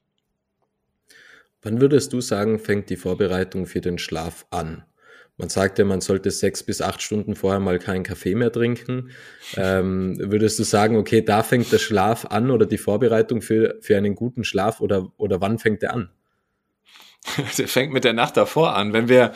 Wann 1.62 1.81
würdest 1.81 2.12
du 2.12 2.20
sagen, 2.20 2.59
fängt 2.59 2.88
die 2.88 2.96
Vorbereitung 2.96 3.66
für 3.66 3.81
den 3.81 3.98
Schlaf 3.98 4.46
an? 4.51 4.85
Man 5.37 5.48
sagt 5.48 5.79
ja, 5.79 5.85
man 5.85 6.01
sollte 6.01 6.33
sechs 6.33 6.64
bis 6.64 6.83
acht 6.83 7.01
Stunden 7.01 7.37
vorher 7.37 7.61
mal 7.61 7.79
keinen 7.79 8.03
Kaffee 8.03 8.35
mehr 8.35 8.51
trinken. 8.51 9.11
Ähm, 9.57 10.18
würdest 10.18 10.59
du 10.59 10.64
sagen, 10.64 10.96
okay, 10.96 11.22
da 11.22 11.44
fängt 11.44 11.70
der 11.72 11.79
Schlaf 11.79 12.27
an 12.27 12.51
oder 12.51 12.66
die 12.66 12.79
Vorbereitung 12.79 13.40
für, 13.40 13.77
für 13.81 13.96
einen 13.96 14.16
guten 14.16 14.42
Schlaf 14.42 14.81
oder, 14.81 15.12
oder 15.16 15.40
wann 15.40 15.59
fängt 15.59 15.83
der 15.83 15.94
an? 15.94 16.11
Der 17.59 17.69
fängt 17.69 17.93
mit 17.93 18.05
der 18.05 18.13
Nacht 18.13 18.37
davor 18.37 18.75
an. 18.75 18.93
Wenn 18.93 19.09
wir, 19.09 19.35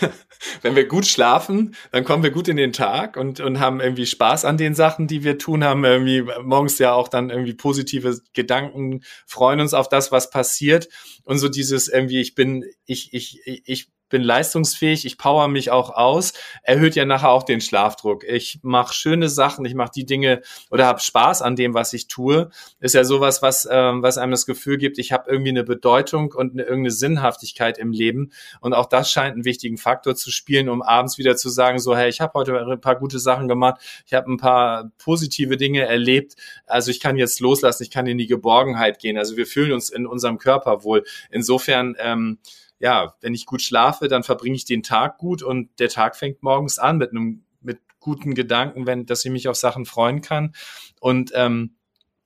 wenn 0.62 0.76
wir 0.76 0.86
gut 0.86 1.06
schlafen, 1.06 1.74
dann 1.90 2.04
kommen 2.04 2.22
wir 2.22 2.30
gut 2.30 2.48
in 2.48 2.56
den 2.56 2.72
Tag 2.72 3.16
und, 3.16 3.40
und 3.40 3.58
haben 3.58 3.80
irgendwie 3.80 4.06
Spaß 4.06 4.44
an 4.44 4.56
den 4.56 4.74
Sachen, 4.74 5.06
die 5.06 5.24
wir 5.24 5.38
tun, 5.38 5.64
haben 5.64 5.84
irgendwie 5.84 6.22
morgens 6.42 6.78
ja 6.78 6.92
auch 6.92 7.08
dann 7.08 7.30
irgendwie 7.30 7.54
positive 7.54 8.20
Gedanken, 8.32 9.02
freuen 9.26 9.60
uns 9.60 9.74
auf 9.74 9.88
das, 9.88 10.12
was 10.12 10.30
passiert. 10.30 10.88
Und 11.24 11.38
so 11.38 11.48
dieses 11.48 11.88
irgendwie, 11.88 12.20
ich 12.20 12.34
bin, 12.34 12.64
ich, 12.86 13.12
ich, 13.12 13.40
ich 13.44 13.88
bin 14.12 14.22
leistungsfähig, 14.22 15.06
ich 15.06 15.18
power 15.18 15.48
mich 15.48 15.70
auch 15.70 15.90
aus, 15.90 16.34
erhöht 16.62 16.94
ja 16.94 17.04
nachher 17.04 17.30
auch 17.30 17.42
den 17.42 17.60
Schlafdruck. 17.60 18.24
Ich 18.24 18.60
mache 18.62 18.94
schöne 18.94 19.30
Sachen, 19.30 19.64
ich 19.64 19.74
mache 19.74 19.90
die 19.92 20.04
Dinge 20.04 20.42
oder 20.70 20.86
habe 20.86 21.00
Spaß 21.00 21.40
an 21.40 21.56
dem, 21.56 21.72
was 21.72 21.94
ich 21.94 22.08
tue. 22.08 22.50
Ist 22.78 22.94
ja 22.94 23.04
sowas, 23.04 23.40
was, 23.40 23.66
ähm, 23.70 24.02
was 24.02 24.18
einem 24.18 24.30
das 24.32 24.44
Gefühl 24.44 24.76
gibt, 24.76 24.98
ich 24.98 25.12
habe 25.12 25.30
irgendwie 25.30 25.50
eine 25.50 25.64
Bedeutung 25.64 26.32
und 26.32 26.52
eine, 26.52 26.62
irgendeine 26.62 26.90
Sinnhaftigkeit 26.90 27.78
im 27.78 27.90
Leben. 27.90 28.32
Und 28.60 28.74
auch 28.74 28.86
das 28.86 29.10
scheint 29.10 29.32
einen 29.32 29.46
wichtigen 29.46 29.78
Faktor 29.78 30.14
zu 30.14 30.30
spielen, 30.30 30.68
um 30.68 30.82
abends 30.82 31.16
wieder 31.16 31.34
zu 31.34 31.48
sagen, 31.48 31.78
so, 31.78 31.96
hey, 31.96 32.10
ich 32.10 32.20
habe 32.20 32.34
heute 32.34 32.54
ein 32.60 32.80
paar 32.82 32.96
gute 32.96 33.18
Sachen 33.18 33.48
gemacht, 33.48 33.80
ich 34.06 34.12
habe 34.12 34.30
ein 34.30 34.36
paar 34.36 34.92
positive 34.98 35.56
Dinge 35.56 35.86
erlebt, 35.86 36.36
also 36.66 36.90
ich 36.90 37.00
kann 37.00 37.16
jetzt 37.16 37.40
loslassen, 37.40 37.82
ich 37.82 37.90
kann 37.90 38.06
in 38.06 38.18
die 38.18 38.26
Geborgenheit 38.26 38.98
gehen. 38.98 39.16
Also 39.16 39.38
wir 39.38 39.46
fühlen 39.46 39.72
uns 39.72 39.88
in 39.88 40.06
unserem 40.06 40.36
Körper 40.36 40.84
wohl. 40.84 41.02
Insofern 41.30 41.96
ähm, 41.98 42.38
ja, 42.82 43.14
wenn 43.20 43.32
ich 43.32 43.46
gut 43.46 43.62
schlafe, 43.62 44.08
dann 44.08 44.24
verbringe 44.24 44.56
ich 44.56 44.64
den 44.64 44.82
Tag 44.82 45.18
gut 45.18 45.42
und 45.42 45.70
der 45.78 45.88
Tag 45.88 46.16
fängt 46.16 46.42
morgens 46.42 46.80
an 46.80 46.98
mit 46.98 47.12
einem 47.12 47.44
mit 47.60 47.78
guten 48.00 48.34
Gedanken, 48.34 48.86
wenn, 48.86 49.06
dass 49.06 49.24
ich 49.24 49.30
mich 49.30 49.46
auf 49.46 49.54
Sachen 49.54 49.86
freuen 49.86 50.20
kann. 50.20 50.52
Und 51.00 51.30
ähm, 51.36 51.76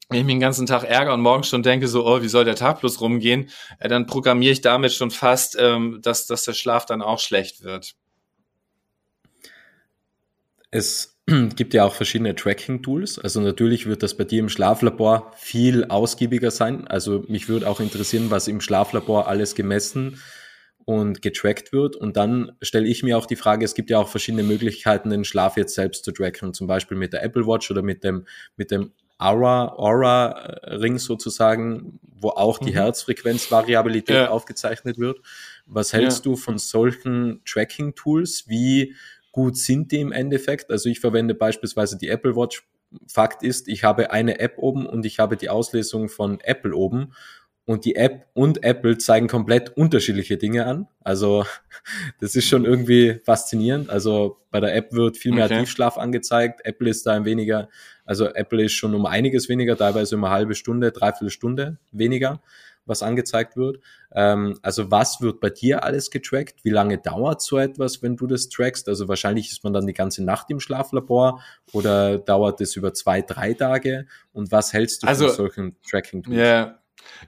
wenn 0.09 0.21
ich 0.21 0.25
mich 0.25 0.35
den 0.37 0.41
ganzen 0.41 0.65
Tag 0.67 0.85
ärgere 0.85 1.13
und 1.13 1.21
morgens 1.21 1.49
schon 1.49 1.63
denke, 1.63 1.89
so, 1.89 2.07
oh, 2.07 2.23
wie 2.23 2.29
soll 2.29 2.47
der 2.47 2.55
Tag 2.55 2.81
bloß 2.81 3.03
rumgehen, 3.03 3.51
äh, 3.81 3.89
dann 3.89 4.07
programmiere 4.07 4.53
ich 4.53 4.63
damit 4.63 4.93
schon 4.93 5.11
fast, 5.11 5.59
ähm, 5.61 6.01
dass, 6.01 6.27
dass 6.27 6.45
der 6.45 6.55
Schlaf 6.55 6.87
dann 6.87 7.03
auch 7.03 7.21
schlecht 7.21 7.63
wird. 7.63 7.95
Es 10.71 11.19
gibt 11.55 11.75
ja 11.75 11.85
auch 11.85 11.95
verschiedene 11.95 12.35
Tracking-Tools. 12.35 13.19
Also 13.19 13.43
natürlich 13.43 13.85
wird 13.85 14.03
das 14.03 14.17
bei 14.17 14.25
dir 14.25 14.41
im 14.41 14.49
Schlaflabor 14.49 15.33
viel 15.37 15.85
ausgiebiger 15.85 16.51
sein. 16.51 16.87
Also 16.89 17.27
mich 17.29 17.51
würde 17.51 17.69
auch 17.69 17.81
interessieren, 17.81 18.31
was 18.31 18.49
im 18.49 18.63
Schlaflabor 18.63 19.29
alles 19.29 19.55
gemessen 19.55 20.19
und 20.87 21.21
getrackt 21.21 21.73
wird. 21.73 21.97
Und 21.97 22.17
dann 22.17 22.53
stelle 22.63 22.87
ich 22.87 23.03
mir 23.03 23.19
auch 23.19 23.27
die 23.27 23.37
Frage, 23.37 23.65
es 23.65 23.75
gibt 23.75 23.91
ja 23.91 23.99
auch 23.99 24.09
verschiedene 24.09 24.45
Möglichkeiten, 24.45 25.11
den 25.11 25.25
Schlaf 25.25 25.57
jetzt 25.57 25.75
selbst 25.75 26.05
zu 26.05 26.13
tracken, 26.13 26.55
zum 26.55 26.69
Beispiel 26.69 26.97
mit 26.97 27.13
der 27.13 27.25
Apple 27.25 27.47
Watch 27.47 27.71
oder 27.71 27.83
mit 27.83 28.05
dem, 28.05 28.25
mit 28.57 28.71
dem 28.71 28.93
Aura, 29.19 29.75
Aura 29.77 30.29
Ring 30.63 30.99
sozusagen, 30.99 31.99
wo 32.03 32.29
auch 32.31 32.59
die 32.59 32.71
mhm. 32.71 32.77
Herzfrequenzvariabilität 32.77 34.17
ja. 34.17 34.31
aufgezeichnet 34.31 34.99
wird. 34.99 35.19
Was 35.67 35.93
hältst 35.93 36.25
ja. 36.25 36.31
du 36.31 36.37
von 36.37 36.59
solchen 36.59 37.43
Tracking-Tools? 37.45 38.45
Wie 38.47 38.95
gut 39.33 39.57
sind 39.57 39.91
die 39.91 40.01
im 40.01 40.13
Endeffekt? 40.13 40.71
Also 40.71 40.89
ich 40.89 41.01
verwende 41.01 41.35
beispielsweise 41.35 41.99
die 41.99 42.09
Apple 42.09 42.37
Watch. 42.37 42.63
Fakt 43.09 43.43
ist, 43.43 43.67
ich 43.67 43.83
habe 43.83 44.13
eine 44.13 44.39
App 44.39 44.59
oben 44.59 44.87
und 44.87 45.05
ich 45.05 45.19
habe 45.19 45.37
die 45.37 45.51
Auslesung 45.51 46.09
von 46.09 46.39
Apple 46.41 46.75
oben 46.75 47.13
und 47.67 47.85
die 47.85 47.97
App 47.97 48.29
und 48.33 48.63
Apple 48.63 48.97
zeigen 48.97 49.27
komplett 49.27 49.77
unterschiedliche 49.77 50.37
Dinge 50.37 50.67
an. 50.67 50.87
Also 51.03 51.45
das 52.21 52.37
ist 52.37 52.47
schon 52.47 52.65
irgendwie 52.65 53.21
faszinierend. 53.25 53.91
Also 53.91 54.39
bei 54.51 54.61
der 54.61 54.75
App 54.75 54.93
wird 54.93 55.17
viel 55.17 55.33
mehr 55.33 55.47
okay. 55.47 55.59
Tiefschlaf 55.59 55.99
angezeigt. 55.99 56.61
Apple 56.65 56.89
ist 56.89 57.05
da 57.07 57.13
ein 57.15 57.25
weniger, 57.25 57.69
also 58.05 58.27
Apple 58.27 58.65
ist 58.65 58.73
schon 58.73 58.95
um 58.95 59.05
einiges 59.05 59.49
weniger, 59.49 59.77
teilweise 59.77 60.15
um 60.15 60.25
eine 60.25 60.33
halbe 60.33 60.55
Stunde, 60.55 60.93
dreiviertel 60.93 61.31
Stunde 61.31 61.79
weniger, 61.91 62.41
was 62.85 63.03
angezeigt 63.03 63.57
wird. 63.57 63.81
Ähm, 64.15 64.61
also 64.63 64.93
was 64.93 65.21
wird 65.21 65.41
bei 65.41 65.51
dir 65.51 65.83
alles 65.83 66.13
getrackt? 66.13 66.65
Wie 66.65 66.71
lange 66.71 66.99
dauert 66.99 67.43
so 67.43 67.59
etwas, 67.59 68.01
wenn 68.01 68.15
du 68.15 68.29
das 68.29 68.49
trackst? 68.49 68.89
Also 68.89 69.09
wahrscheinlich 69.09 69.51
ist 69.51 69.65
man 69.65 69.73
dann 69.73 69.89
die 69.89 69.93
ganze 69.93 70.23
Nacht 70.23 70.51
im 70.51 70.61
Schlaflabor 70.61 71.43
oder 71.73 72.19
dauert 72.19 72.61
es 72.61 72.77
über 72.77 72.95
zwei, 72.95 73.23
drei 73.23 73.55
Tage? 73.55 74.07
Und 74.33 74.53
was 74.53 74.73
hältst 74.73 75.03
du 75.03 75.09
also, 75.09 75.27
von 75.27 75.35
solchen 75.35 75.77
Tracking-Tools? 75.91 76.37
Yeah. 76.37 76.79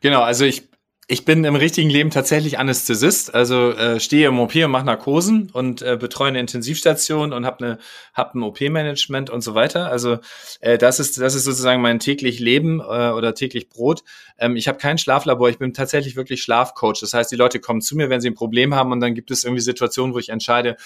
Genau, 0.00 0.22
also 0.22 0.44
ich, 0.44 0.68
ich 1.10 1.24
bin 1.24 1.42
im 1.44 1.56
richtigen 1.56 1.88
Leben 1.88 2.10
tatsächlich 2.10 2.58
Anästhesist, 2.58 3.34
also 3.34 3.70
äh, 3.70 3.98
stehe 3.98 4.28
im 4.28 4.38
OP 4.38 4.54
und 4.54 4.70
mache 4.70 4.84
Narkosen 4.84 5.48
und 5.50 5.80
äh, 5.80 5.96
betreue 5.98 6.28
eine 6.28 6.38
Intensivstation 6.40 7.32
und 7.32 7.46
habe 7.46 7.64
eine 7.64 7.78
hab 8.12 8.34
ein 8.34 8.42
OP-Management 8.42 9.30
und 9.30 9.40
so 9.40 9.54
weiter. 9.54 9.90
Also 9.90 10.18
äh, 10.60 10.76
das 10.76 11.00
ist 11.00 11.18
das 11.18 11.34
ist 11.34 11.44
sozusagen 11.44 11.80
mein 11.80 11.98
täglich 11.98 12.40
Leben 12.40 12.80
äh, 12.80 13.10
oder 13.10 13.34
täglich 13.34 13.70
Brot. 13.70 14.04
Ähm, 14.38 14.56
ich 14.56 14.68
habe 14.68 14.78
kein 14.78 14.98
Schlaflabor, 14.98 15.48
ich 15.48 15.58
bin 15.58 15.74
tatsächlich 15.74 16.16
wirklich 16.16 16.42
Schlafcoach. 16.42 17.00
Das 17.00 17.12
heißt, 17.12 17.30
die 17.30 17.36
Leute 17.36 17.60
kommen 17.60 17.80
zu 17.80 17.96
mir, 17.96 18.08
wenn 18.08 18.20
sie 18.20 18.30
ein 18.30 18.34
Problem 18.34 18.74
haben 18.74 18.92
und 18.92 19.00
dann 19.00 19.14
gibt 19.14 19.30
es 19.30 19.44
irgendwie 19.44 19.62
Situationen, 19.62 20.14
wo 20.14 20.18
ich 20.18 20.28
entscheide, 20.28 20.76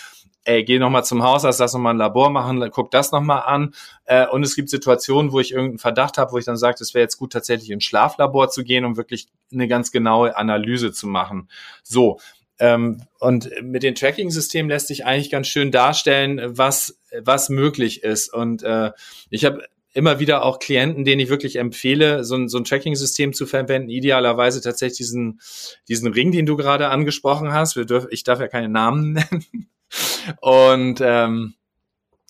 ey, 0.45 0.65
geh 0.65 0.79
nochmal 0.79 1.05
zum 1.05 1.23
Hausarzt, 1.23 1.61
lass 1.61 1.73
nochmal 1.73 1.95
ein 1.95 1.99
Labor 1.99 2.31
machen, 2.31 2.69
guck 2.73 2.91
das 2.91 3.12
nochmal 3.12 3.43
an. 3.43 3.75
Äh, 4.05 4.27
und 4.27 4.43
es 4.43 4.57
gibt 4.57 4.71
Situationen, 4.71 5.33
wo 5.33 5.41
ich 5.41 5.53
irgendeinen 5.53 5.79
Verdacht 5.79 6.19
habe, 6.19 6.33
wo 6.33 6.38
ich 6.38 6.45
dann 6.45 6.57
sage, 6.57 6.79
es 6.81 6.95
wäre 6.95 7.03
jetzt 7.03 7.19
gut, 7.19 7.33
tatsächlich 7.33 7.71
ins 7.71 7.85
Schlaflabor 7.85 8.49
zu 8.51 8.65
gehen, 8.65 8.85
um 8.85 8.97
wirklich 8.97 9.29
eine 9.53 9.69
ganz 9.69 9.93
genaue 9.93 10.37
Analyse 10.37 10.93
zu 10.93 11.07
machen. 11.07 11.49
So. 11.83 12.19
Ähm, 12.59 13.03
und 13.19 13.51
mit 13.62 13.83
den 13.83 13.95
Tracking-Systemen 13.95 14.71
lässt 14.71 14.88
sich 14.88 15.05
eigentlich 15.05 15.31
ganz 15.31 15.49
schön 15.49 15.71
darstellen, 15.71 16.41
was, 16.45 16.99
was 17.21 17.49
möglich 17.49 18.03
ist. 18.03 18.33
Und 18.33 18.62
äh, 18.62 18.93
ich 19.31 19.45
habe 19.45 19.65
immer 19.93 20.19
wieder 20.21 20.45
auch 20.45 20.59
Klienten, 20.59 21.05
denen 21.05 21.21
ich 21.21 21.29
wirklich 21.29 21.57
empfehle, 21.57 22.25
so 22.25 22.37
ein, 22.37 22.49
so 22.49 22.59
ein 22.59 22.65
Tracking-System 22.65 23.33
zu 23.33 23.47
verwenden, 23.47 23.91
idealerweise 23.91 24.61
tatsächlich 24.61 24.99
diesen, 24.99 25.41
diesen 25.89 26.13
Ring, 26.13 26.33
den 26.33 26.47
du 26.47 26.57
gerade 26.57 26.89
angesprochen 26.89 27.53
hast. 27.53 27.77
Wir 27.77 27.85
dürfen, 27.85 28.09
ich 28.11 28.25
darf 28.25 28.41
ja 28.41 28.49
keine 28.49 28.69
Namen 28.69 29.13
nennen. 29.31 29.69
Und 30.41 31.01
ähm, 31.03 31.55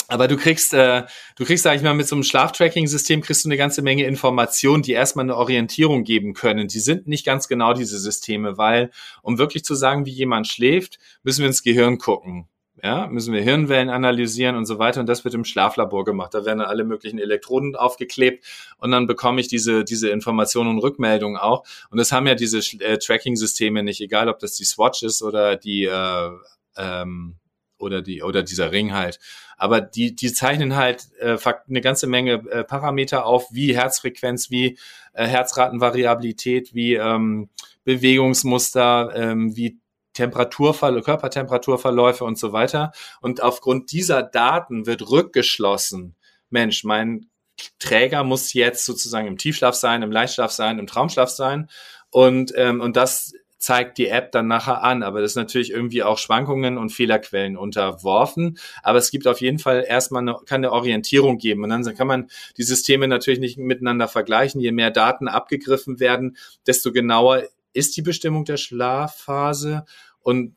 aber 0.08 0.28
du 0.28 0.36
kriegst, 0.36 0.74
äh, 0.74 1.04
du 1.36 1.44
kriegst, 1.46 1.62
sag 1.62 1.76
ich 1.76 1.82
mal, 1.82 1.94
mit 1.94 2.06
so 2.06 2.14
einem 2.14 2.24
Schlaftracking-System 2.24 3.22
kriegst 3.22 3.44
du 3.44 3.48
eine 3.48 3.56
ganze 3.56 3.80
Menge 3.80 4.04
Informationen, 4.04 4.82
die 4.82 4.92
erstmal 4.92 5.24
eine 5.24 5.36
Orientierung 5.36 6.04
geben 6.04 6.34
können. 6.34 6.68
Die 6.68 6.80
sind 6.80 7.06
nicht 7.06 7.24
ganz 7.24 7.48
genau 7.48 7.72
diese 7.72 7.98
Systeme, 7.98 8.58
weil, 8.58 8.90
um 9.22 9.38
wirklich 9.38 9.64
zu 9.64 9.74
sagen, 9.74 10.04
wie 10.04 10.10
jemand 10.10 10.48
schläft, 10.48 10.98
müssen 11.22 11.40
wir 11.40 11.46
ins 11.46 11.62
Gehirn 11.62 11.96
gucken. 11.96 12.46
Ja, 12.84 13.06
müssen 13.06 13.32
wir 13.32 13.42
Hirnwellen 13.42 13.90
analysieren 13.90 14.56
und 14.56 14.66
so 14.66 14.80
weiter. 14.80 14.98
Und 15.00 15.06
das 15.08 15.24
wird 15.24 15.34
im 15.34 15.44
Schlaflabor 15.44 16.04
gemacht. 16.04 16.34
Da 16.34 16.44
werden 16.44 16.58
dann 16.58 16.68
alle 16.68 16.82
möglichen 16.82 17.20
Elektroden 17.20 17.76
aufgeklebt 17.76 18.44
und 18.78 18.90
dann 18.90 19.06
bekomme 19.06 19.40
ich 19.40 19.46
diese, 19.46 19.84
diese 19.84 20.08
Informationen 20.10 20.70
und 20.70 20.78
Rückmeldungen 20.80 21.36
auch. 21.36 21.64
Und 21.90 21.98
das 21.98 22.10
haben 22.10 22.26
ja 22.26 22.34
diese 22.34 22.58
äh, 22.80 22.98
Tracking-Systeme 22.98 23.84
nicht, 23.84 24.00
egal 24.00 24.28
ob 24.28 24.40
das 24.40 24.56
die 24.56 24.64
Swatch 24.64 25.04
ist 25.04 25.22
oder 25.22 25.54
die, 25.56 25.84
äh, 25.84 26.30
ähm, 26.76 27.36
oder 27.78 28.02
die 28.02 28.22
oder 28.22 28.42
dieser 28.42 28.72
Ring 28.72 28.92
halt. 28.92 29.20
Aber 29.56 29.80
die 29.80 30.16
die 30.16 30.32
zeichnen 30.32 30.74
halt 30.74 31.08
äh, 31.20 31.36
eine 31.68 31.80
ganze 31.80 32.06
Menge 32.06 32.42
äh, 32.50 32.64
Parameter 32.64 33.26
auf, 33.26 33.46
wie 33.52 33.76
Herzfrequenz, 33.76 34.50
wie 34.50 34.78
äh, 35.12 35.26
Herzratenvariabilität, 35.26 36.74
wie 36.74 36.94
ähm, 36.94 37.48
Bewegungsmuster, 37.84 39.12
ähm, 39.14 39.56
wie 39.56 39.78
Temperaturverläufe, 40.14 41.04
Körpertemperaturverläufe 41.04 42.24
und 42.24 42.38
so 42.38 42.52
weiter. 42.52 42.92
Und 43.20 43.42
aufgrund 43.42 43.92
dieser 43.92 44.22
Daten 44.22 44.86
wird 44.86 45.10
rückgeschlossen, 45.10 46.16
Mensch, 46.50 46.84
mein 46.84 47.30
Träger 47.78 48.24
muss 48.24 48.52
jetzt 48.52 48.84
sozusagen 48.84 49.26
im 49.26 49.38
Tiefschlaf 49.38 49.74
sein, 49.74 50.02
im 50.02 50.12
Leichtschlaf 50.12 50.50
sein, 50.50 50.78
im 50.78 50.86
Traumschlaf 50.86 51.30
sein. 51.30 51.68
Und, 52.10 52.52
ähm, 52.56 52.80
und 52.80 52.96
das 52.96 53.32
zeigt 53.62 53.96
die 53.96 54.08
App 54.08 54.32
dann 54.32 54.48
nachher 54.48 54.82
an. 54.82 55.02
Aber 55.02 55.20
das 55.20 55.32
ist 55.32 55.36
natürlich 55.36 55.70
irgendwie 55.70 56.02
auch 56.02 56.18
Schwankungen 56.18 56.76
und 56.76 56.90
Fehlerquellen 56.90 57.56
unterworfen. 57.56 58.58
Aber 58.82 58.98
es 58.98 59.10
gibt 59.10 59.26
auf 59.26 59.40
jeden 59.40 59.58
Fall 59.58 59.84
erstmal 59.86 60.22
eine, 60.22 60.36
kann 60.44 60.60
eine 60.60 60.72
Orientierung 60.72 61.38
geben. 61.38 61.62
Und 61.62 61.70
dann 61.70 61.84
kann 61.94 62.08
man 62.08 62.28
die 62.56 62.64
Systeme 62.64 63.08
natürlich 63.08 63.40
nicht 63.40 63.58
miteinander 63.58 64.08
vergleichen. 64.08 64.60
Je 64.60 64.72
mehr 64.72 64.90
Daten 64.90 65.28
abgegriffen 65.28 66.00
werden, 66.00 66.36
desto 66.66 66.92
genauer 66.92 67.44
ist 67.72 67.96
die 67.96 68.02
Bestimmung 68.02 68.44
der 68.44 68.56
Schlafphase. 68.56 69.84
Und 70.20 70.56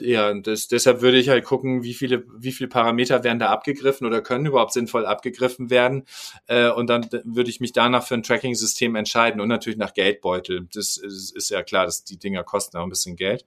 ja, 0.00 0.34
das, 0.34 0.66
deshalb 0.68 1.02
würde 1.02 1.18
ich 1.18 1.28
halt 1.28 1.44
gucken, 1.44 1.82
wie 1.84 1.94
viele, 1.94 2.24
wie 2.36 2.52
viele 2.52 2.68
Parameter 2.68 3.22
werden 3.22 3.38
da 3.38 3.50
abgegriffen 3.50 4.06
oder 4.06 4.22
können 4.22 4.46
überhaupt 4.46 4.72
sinnvoll 4.72 5.06
abgegriffen 5.06 5.70
werden. 5.70 6.04
Äh, 6.46 6.70
und 6.70 6.88
dann 6.88 7.08
würde 7.24 7.50
ich 7.50 7.60
mich 7.60 7.72
danach 7.72 8.04
für 8.04 8.14
ein 8.14 8.22
Tracking-System 8.22 8.96
entscheiden 8.96 9.40
und 9.40 9.48
natürlich 9.48 9.78
nach 9.78 9.94
Geldbeutel. 9.94 10.68
Das 10.74 10.96
ist, 10.96 11.34
ist 11.34 11.50
ja 11.50 11.62
klar, 11.62 11.86
dass 11.86 12.04
die 12.04 12.18
Dinger 12.18 12.42
kosten 12.42 12.76
auch 12.76 12.82
ein 12.82 12.90
bisschen 12.90 13.16
Geld. 13.16 13.44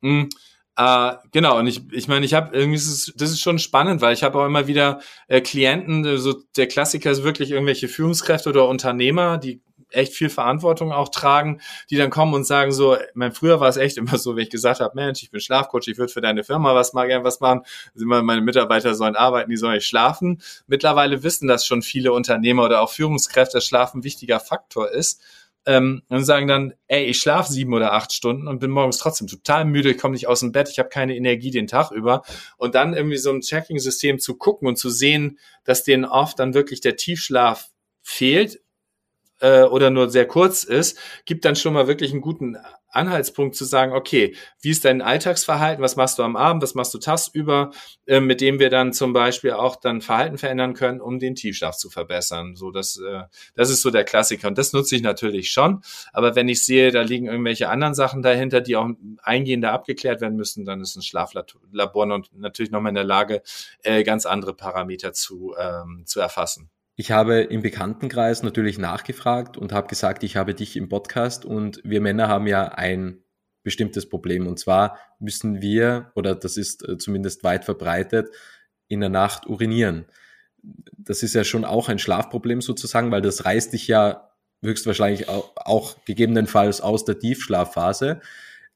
Mhm. 0.00 0.28
Uh, 0.78 1.16
genau, 1.30 1.58
und 1.58 1.66
ich, 1.66 1.82
ich 1.92 2.08
meine, 2.08 2.24
ich 2.24 2.32
habe 2.32 2.56
irgendwie, 2.56 2.78
das 2.78 2.86
ist, 2.86 3.20
das 3.20 3.30
ist 3.30 3.40
schon 3.40 3.58
spannend, 3.58 4.00
weil 4.00 4.14
ich 4.14 4.22
habe 4.22 4.38
auch 4.38 4.46
immer 4.46 4.66
wieder 4.66 5.00
äh, 5.28 5.42
Klienten, 5.42 6.16
so 6.16 6.42
der 6.56 6.68
Klassiker 6.68 7.10
ist 7.10 7.22
wirklich 7.22 7.50
irgendwelche 7.50 7.86
Führungskräfte 7.86 8.48
oder 8.48 8.66
Unternehmer, 8.66 9.36
die 9.36 9.60
echt 9.92 10.14
viel 10.14 10.30
Verantwortung 10.30 10.92
auch 10.92 11.08
tragen, 11.08 11.60
die 11.90 11.96
dann 11.96 12.10
kommen 12.10 12.34
und 12.34 12.44
sagen 12.44 12.72
so, 12.72 12.96
mein 13.14 13.32
früher 13.32 13.60
war 13.60 13.68
es 13.68 13.76
echt 13.76 13.96
immer 13.96 14.18
so, 14.18 14.36
wenn 14.36 14.44
ich 14.44 14.50
gesagt 14.50 14.80
habe, 14.80 14.94
Mensch, 14.94 15.22
ich 15.22 15.30
bin 15.30 15.40
Schlafcoach, 15.40 15.88
ich 15.88 15.98
würde 15.98 16.12
für 16.12 16.20
deine 16.20 16.44
Firma 16.44 16.74
was 16.74 16.92
mal 16.92 17.06
gern 17.06 17.24
was 17.24 17.40
machen, 17.40 17.62
immer 17.94 18.22
meine 18.22 18.40
Mitarbeiter 18.40 18.94
sollen 18.94 19.16
arbeiten, 19.16 19.50
die 19.50 19.56
sollen 19.56 19.74
nicht 19.74 19.86
schlafen. 19.86 20.40
Mittlerweile 20.66 21.22
wissen 21.22 21.48
das 21.48 21.66
schon 21.66 21.82
viele 21.82 22.12
Unternehmer 22.12 22.64
oder 22.64 22.80
auch 22.80 22.90
Führungskräfte, 22.90 23.58
dass 23.58 23.66
Schlaf 23.66 23.94
ein 23.94 24.04
wichtiger 24.04 24.40
Faktor 24.40 24.90
ist. 24.90 25.20
Ähm, 25.66 26.02
und 26.08 26.24
sagen 26.24 26.48
dann, 26.48 26.72
ey, 26.86 27.04
ich 27.04 27.18
schlafe 27.18 27.52
sieben 27.52 27.74
oder 27.74 27.92
acht 27.92 28.14
Stunden 28.14 28.48
und 28.48 28.60
bin 28.60 28.70
morgens 28.70 28.96
trotzdem 28.96 29.26
total 29.26 29.66
müde, 29.66 29.90
ich 29.90 29.98
komme 29.98 30.14
nicht 30.14 30.26
aus 30.26 30.40
dem 30.40 30.52
Bett, 30.52 30.70
ich 30.70 30.78
habe 30.78 30.88
keine 30.88 31.14
Energie 31.14 31.50
den 31.50 31.66
Tag 31.66 31.90
über. 31.90 32.22
Und 32.56 32.74
dann 32.74 32.94
irgendwie 32.94 33.18
so 33.18 33.30
ein 33.30 33.42
Tracking-System 33.42 34.18
zu 34.18 34.38
gucken 34.38 34.66
und 34.66 34.76
zu 34.76 34.88
sehen, 34.88 35.38
dass 35.64 35.84
denen 35.84 36.06
oft 36.06 36.38
dann 36.38 36.54
wirklich 36.54 36.80
der 36.80 36.96
Tiefschlaf 36.96 37.68
fehlt 38.02 38.60
äh, 39.40 39.62
oder 39.62 39.90
nur 39.90 40.10
sehr 40.10 40.26
kurz 40.26 40.64
ist, 40.64 40.98
gibt 41.24 41.44
dann 41.44 41.56
schon 41.56 41.74
mal 41.74 41.86
wirklich 41.86 42.12
einen 42.12 42.20
guten 42.20 42.56
Anhaltspunkt 42.92 43.54
zu 43.54 43.64
sagen, 43.64 43.92
okay, 43.92 44.34
wie 44.60 44.70
ist 44.70 44.84
dein 44.84 45.00
Alltagsverhalten, 45.00 45.82
was 45.82 45.96
machst 45.96 46.18
du 46.18 46.22
am 46.22 46.36
Abend, 46.36 46.62
was 46.62 46.74
machst 46.74 46.92
du 46.92 46.98
tagsüber, 46.98 47.70
äh, 48.06 48.20
mit 48.20 48.40
dem 48.40 48.58
wir 48.58 48.68
dann 48.70 48.92
zum 48.92 49.12
Beispiel 49.12 49.52
auch 49.52 49.76
dann 49.76 50.00
Verhalten 50.00 50.38
verändern 50.38 50.74
können, 50.74 51.00
um 51.00 51.18
den 51.18 51.34
Tiefschlaf 51.34 51.76
zu 51.76 51.88
verbessern. 51.88 52.56
So, 52.56 52.70
das, 52.70 52.98
äh, 52.98 53.22
das 53.54 53.70
ist 53.70 53.82
so 53.82 53.90
der 53.90 54.04
Klassiker 54.04 54.48
und 54.48 54.58
das 54.58 54.72
nutze 54.72 54.96
ich 54.96 55.02
natürlich 55.02 55.50
schon. 55.50 55.82
Aber 56.12 56.34
wenn 56.34 56.48
ich 56.48 56.64
sehe, 56.64 56.90
da 56.90 57.02
liegen 57.02 57.26
irgendwelche 57.26 57.68
anderen 57.68 57.94
Sachen 57.94 58.22
dahinter, 58.22 58.60
die 58.60 58.76
auch 58.76 58.88
eingehender 59.22 59.72
abgeklärt 59.72 60.20
werden 60.20 60.36
müssen, 60.36 60.64
dann 60.64 60.80
ist 60.80 60.96
ein 60.96 61.02
Schlaflabor 61.02 62.22
natürlich 62.32 62.72
nochmal 62.72 62.90
in 62.90 62.96
der 62.96 63.04
Lage, 63.04 63.42
äh, 63.82 64.02
ganz 64.02 64.26
andere 64.26 64.54
Parameter 64.54 65.12
zu, 65.12 65.54
ähm, 65.58 66.02
zu 66.06 66.20
erfassen. 66.20 66.70
Ich 67.00 67.12
habe 67.12 67.40
im 67.40 67.62
Bekanntenkreis 67.62 68.42
natürlich 68.42 68.76
nachgefragt 68.76 69.56
und 69.56 69.72
habe 69.72 69.88
gesagt, 69.88 70.22
ich 70.22 70.36
habe 70.36 70.54
dich 70.54 70.76
im 70.76 70.90
Podcast 70.90 71.46
und 71.46 71.80
wir 71.82 72.02
Männer 72.02 72.28
haben 72.28 72.46
ja 72.46 72.72
ein 72.72 73.24
bestimmtes 73.62 74.06
Problem 74.06 74.46
und 74.46 74.58
zwar 74.58 74.98
müssen 75.18 75.62
wir, 75.62 76.12
oder 76.14 76.34
das 76.34 76.58
ist 76.58 76.86
äh, 76.86 76.98
zumindest 76.98 77.42
weit 77.42 77.64
verbreitet, 77.64 78.28
in 78.86 79.00
der 79.00 79.08
Nacht 79.08 79.46
urinieren. 79.46 80.04
Das 80.62 81.22
ist 81.22 81.34
ja 81.34 81.42
schon 81.42 81.64
auch 81.64 81.88
ein 81.88 81.98
Schlafproblem 81.98 82.60
sozusagen, 82.60 83.10
weil 83.10 83.22
das 83.22 83.46
reißt 83.46 83.72
dich 83.72 83.88
ja 83.88 84.30
höchstwahrscheinlich 84.62 85.30
auch, 85.30 85.52
auch 85.56 86.04
gegebenenfalls 86.04 86.82
aus 86.82 87.06
der 87.06 87.18
Tiefschlafphase. 87.18 88.20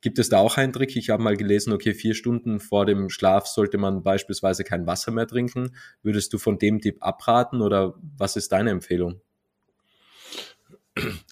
Gibt 0.05 0.19
es 0.19 0.29
da 0.29 0.37
auch 0.37 0.59
einen 0.59 0.75
Trick? 0.75 0.95
Ich 0.97 1.09
habe 1.09 1.23
mal 1.23 1.35
gelesen, 1.35 1.73
okay, 1.73 1.95
vier 1.95 2.15
Stunden 2.15 2.61
vor 2.61 2.85
dem 2.85 3.09
Schlaf 3.09 3.47
sollte 3.47 3.79
man 3.79 4.03
beispielsweise 4.03 4.63
kein 4.63 4.87
Wasser 4.87 5.13
mehr 5.13 5.27
trinken. 5.27 5.75
Würdest 6.03 6.31
du 6.35 6.37
von 6.37 6.59
dem 6.59 6.83
Tipp 6.83 6.99
abraten 7.01 7.63
oder 7.63 7.95
was 8.19 8.37
ist 8.37 8.53
deine 8.53 8.69
Empfehlung? 8.69 9.23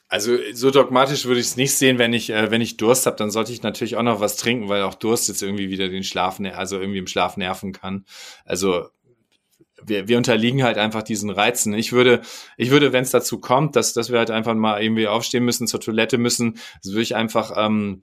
Also 0.09 0.39
so 0.55 0.71
dogmatisch 0.71 1.27
würde 1.27 1.41
ich 1.41 1.49
es 1.49 1.57
nicht 1.59 1.77
sehen, 1.77 1.99
wenn 1.99 2.15
ich 2.15 2.31
äh, 2.31 2.51
wenn 2.51 2.63
ich 2.63 2.79
Durst 2.79 3.05
habe, 3.05 3.17
dann 3.17 3.31
sollte 3.31 3.53
ich 3.53 3.63
natürlich 3.63 3.97
auch 3.97 4.03
noch 4.03 4.21
was 4.21 4.39
trinken, 4.39 4.71
weil 4.71 4.85
auch 4.85 4.95
Durst 4.95 5.29
jetzt 5.29 5.43
irgendwie 5.43 5.69
wieder 5.69 5.91
den 5.91 6.03
Schlaf, 6.03 6.41
also 6.41 6.81
irgendwie 6.81 7.01
im 7.01 7.07
Schlaf 7.07 7.37
nerven 7.37 7.73
kann. 7.73 8.07
Also 8.47 8.87
wir, 9.85 10.09
wir 10.09 10.17
unterliegen 10.17 10.63
halt 10.63 10.79
einfach 10.79 11.03
diesen 11.03 11.29
Reizen. 11.29 11.75
Ich 11.75 11.93
würde, 11.93 12.23
ich 12.57 12.71
würde, 12.71 12.95
wenn 12.95 13.03
es 13.03 13.11
dazu 13.11 13.39
kommt, 13.39 13.77
dass, 13.77 13.93
dass 13.93 14.11
wir 14.11 14.19
halt 14.19 14.31
einfach 14.31 14.55
mal 14.55 14.83
irgendwie 14.83 15.09
aufstehen 15.09 15.45
müssen, 15.45 15.67
zur 15.67 15.81
Toilette 15.81 16.17
müssen, 16.17 16.55
das 16.83 16.93
würde 16.93 17.03
ich 17.03 17.15
einfach 17.15 17.53
ähm, 17.55 18.03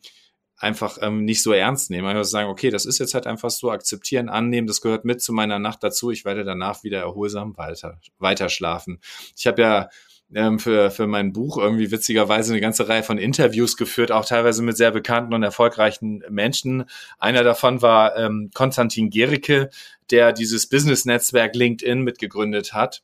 einfach 0.59 0.97
ähm, 1.01 1.23
nicht 1.23 1.41
so 1.41 1.53
ernst 1.53 1.89
nehmen. 1.89 2.07
Einfach 2.07 2.25
sagen, 2.25 2.49
okay, 2.49 2.69
das 2.69 2.85
ist 2.85 2.99
jetzt 2.99 3.13
halt 3.13 3.25
einfach 3.25 3.49
so, 3.49 3.71
akzeptieren, 3.71 4.29
annehmen, 4.29 4.67
das 4.67 4.81
gehört 4.81 5.05
mit 5.05 5.21
zu 5.21 5.33
meiner 5.33 5.57
Nacht 5.57 5.83
dazu. 5.83 6.11
Ich 6.11 6.25
werde 6.25 6.43
danach 6.43 6.83
wieder 6.83 6.99
erholsam 6.99 7.57
weiter, 7.57 7.99
weiter 8.19 8.49
schlafen. 8.49 8.99
Ich 9.37 9.47
habe 9.47 9.61
ja 9.61 9.89
ähm, 10.35 10.59
für, 10.59 10.91
für 10.91 11.07
mein 11.07 11.33
Buch 11.33 11.57
irgendwie 11.57 11.91
witzigerweise 11.91 12.53
eine 12.53 12.61
ganze 12.61 12.87
Reihe 12.87 13.03
von 13.03 13.17
Interviews 13.17 13.77
geführt, 13.77 14.11
auch 14.11 14.25
teilweise 14.25 14.61
mit 14.61 14.77
sehr 14.77 14.91
bekannten 14.91 15.33
und 15.33 15.43
erfolgreichen 15.43 16.23
Menschen. 16.29 16.85
Einer 17.17 17.43
davon 17.43 17.81
war 17.81 18.15
ähm, 18.17 18.51
Konstantin 18.53 19.09
Gericke, 19.09 19.69
der 20.11 20.33
dieses 20.33 20.67
Business-Netzwerk 20.67 21.55
LinkedIn 21.55 22.01
mitgegründet 22.01 22.73
hat. 22.73 23.01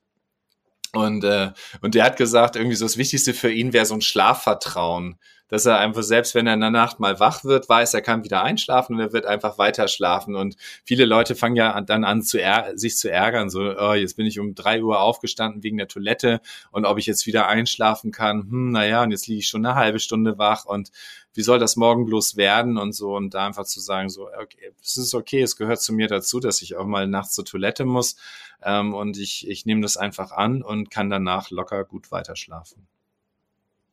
Und, 0.92 1.24
äh, 1.24 1.52
und 1.82 1.96
der 1.96 2.04
hat 2.04 2.18
gesagt, 2.18 2.56
irgendwie 2.56 2.76
so 2.76 2.86
das 2.86 2.98
Wichtigste 2.98 3.34
für 3.34 3.52
ihn 3.52 3.74
wäre 3.74 3.86
so 3.86 3.96
ein 3.96 4.02
Schlafvertrauen 4.02 5.18
dass 5.56 5.66
er 5.66 5.80
einfach 5.80 6.04
selbst, 6.04 6.36
wenn 6.36 6.48
er 6.48 6.54
in 6.54 6.60
der 6.60 6.70
Nacht 6.70 7.00
mal 7.00 7.18
wach 7.22 7.46
wird, 7.46 7.70
weiß, 7.70 7.94
er 7.94 8.02
kann 8.02 8.26
wieder 8.26 8.44
einschlafen 8.44 8.96
und 8.96 9.00
er 9.00 9.14
wird 9.14 9.26
einfach 9.26 9.58
weiter 9.58 9.88
schlafen. 9.88 10.36
Und 10.36 10.58
viele 10.84 11.06
Leute 11.06 11.34
fangen 11.34 11.56
ja 11.56 11.80
dann 11.80 12.04
an, 12.04 12.24
zu 12.24 12.40
sich 12.74 12.98
zu 12.98 13.10
ärgern, 13.10 13.50
so, 13.50 13.62
oh, 13.62 13.94
jetzt 13.94 14.18
bin 14.18 14.26
ich 14.26 14.38
um 14.38 14.54
drei 14.54 14.84
Uhr 14.84 15.00
aufgestanden 15.00 15.64
wegen 15.64 15.78
der 15.78 15.88
Toilette 15.88 16.42
und 16.72 16.84
ob 16.84 16.98
ich 16.98 17.06
jetzt 17.06 17.26
wieder 17.26 17.48
einschlafen 17.48 18.12
kann, 18.12 18.42
hm, 18.50 18.72
naja, 18.72 19.02
und 19.04 19.12
jetzt 19.12 19.28
liege 19.28 19.40
ich 19.40 19.48
schon 19.48 19.66
eine 19.66 19.76
halbe 19.76 20.00
Stunde 20.00 20.38
wach 20.38 20.66
und 20.66 20.92
wie 21.34 21.42
soll 21.42 21.58
das 21.58 21.78
morgen 21.78 22.04
bloß 22.04 22.36
werden 22.36 22.78
und 22.78 22.92
so 22.92 23.16
und 23.16 23.34
da 23.34 23.46
einfach 23.46 23.64
zu 23.64 23.80
sagen, 23.80 24.10
so, 24.10 24.28
okay, 24.28 24.74
es 24.82 24.98
ist 24.98 25.14
okay, 25.14 25.42
es 25.42 25.56
gehört 25.56 25.82
zu 25.82 25.94
mir 25.94 26.10
dazu, 26.10 26.42
dass 26.42 26.62
ich 26.64 26.76
auch 26.76 26.86
mal 26.86 27.08
nachts 27.08 27.34
zur 27.34 27.46
Toilette 27.46 27.86
muss 27.86 28.18
ähm, 28.62 28.94
und 28.94 29.18
ich, 29.18 29.48
ich 29.48 29.66
nehme 29.66 29.80
das 29.80 29.96
einfach 29.96 30.34
an 30.34 30.62
und 30.62 30.92
kann 30.92 31.10
danach 31.10 31.50
locker 31.50 31.86
gut 31.86 32.12
weiter 32.12 32.36
schlafen. 32.36 32.90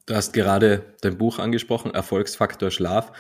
Du 0.07 0.15
hast 0.15 0.33
gerade 0.33 0.85
dein 1.01 1.17
Buch 1.17 1.38
angesprochen, 1.38 1.95
Erfolgsfaktor 1.95 2.71
Schlaf. 2.71 3.12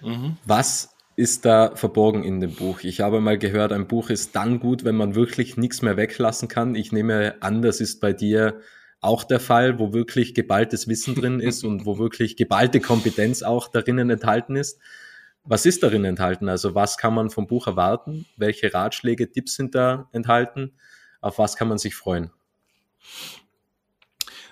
Mhm. 0.00 0.36
Was 0.44 0.94
ist 1.16 1.44
da 1.44 1.74
verborgen 1.74 2.24
in 2.24 2.40
dem 2.40 2.54
Buch? 2.54 2.80
Ich 2.82 3.00
habe 3.00 3.20
mal 3.20 3.38
gehört, 3.38 3.72
ein 3.72 3.88
Buch 3.88 4.08
ist 4.08 4.34
dann 4.36 4.60
gut, 4.60 4.84
wenn 4.84 4.96
man 4.96 5.14
wirklich 5.14 5.56
nichts 5.56 5.82
mehr 5.82 5.96
weglassen 5.96 6.48
kann. 6.48 6.74
Ich 6.74 6.92
nehme 6.92 7.34
an, 7.40 7.62
das 7.62 7.80
ist 7.80 8.00
bei 8.00 8.12
dir 8.12 8.60
auch 9.00 9.24
der 9.24 9.40
Fall, 9.40 9.78
wo 9.80 9.92
wirklich 9.92 10.32
geballtes 10.32 10.86
Wissen 10.86 11.14
drin 11.14 11.40
ist 11.40 11.64
und 11.64 11.84
wo 11.84 11.98
wirklich 11.98 12.36
geballte 12.36 12.80
Kompetenz 12.80 13.42
auch 13.42 13.68
darin 13.68 13.98
enthalten 13.98 14.54
ist. 14.54 14.78
Was 15.44 15.66
ist 15.66 15.82
darin 15.82 16.04
enthalten? 16.04 16.48
Also 16.48 16.76
was 16.76 16.96
kann 16.98 17.14
man 17.14 17.30
vom 17.30 17.48
Buch 17.48 17.66
erwarten? 17.66 18.26
Welche 18.36 18.72
Ratschläge, 18.72 19.28
Tipps 19.28 19.56
sind 19.56 19.74
da 19.74 20.08
enthalten? 20.12 20.72
Auf 21.20 21.38
was 21.38 21.56
kann 21.56 21.68
man 21.68 21.78
sich 21.78 21.96
freuen? 21.96 22.30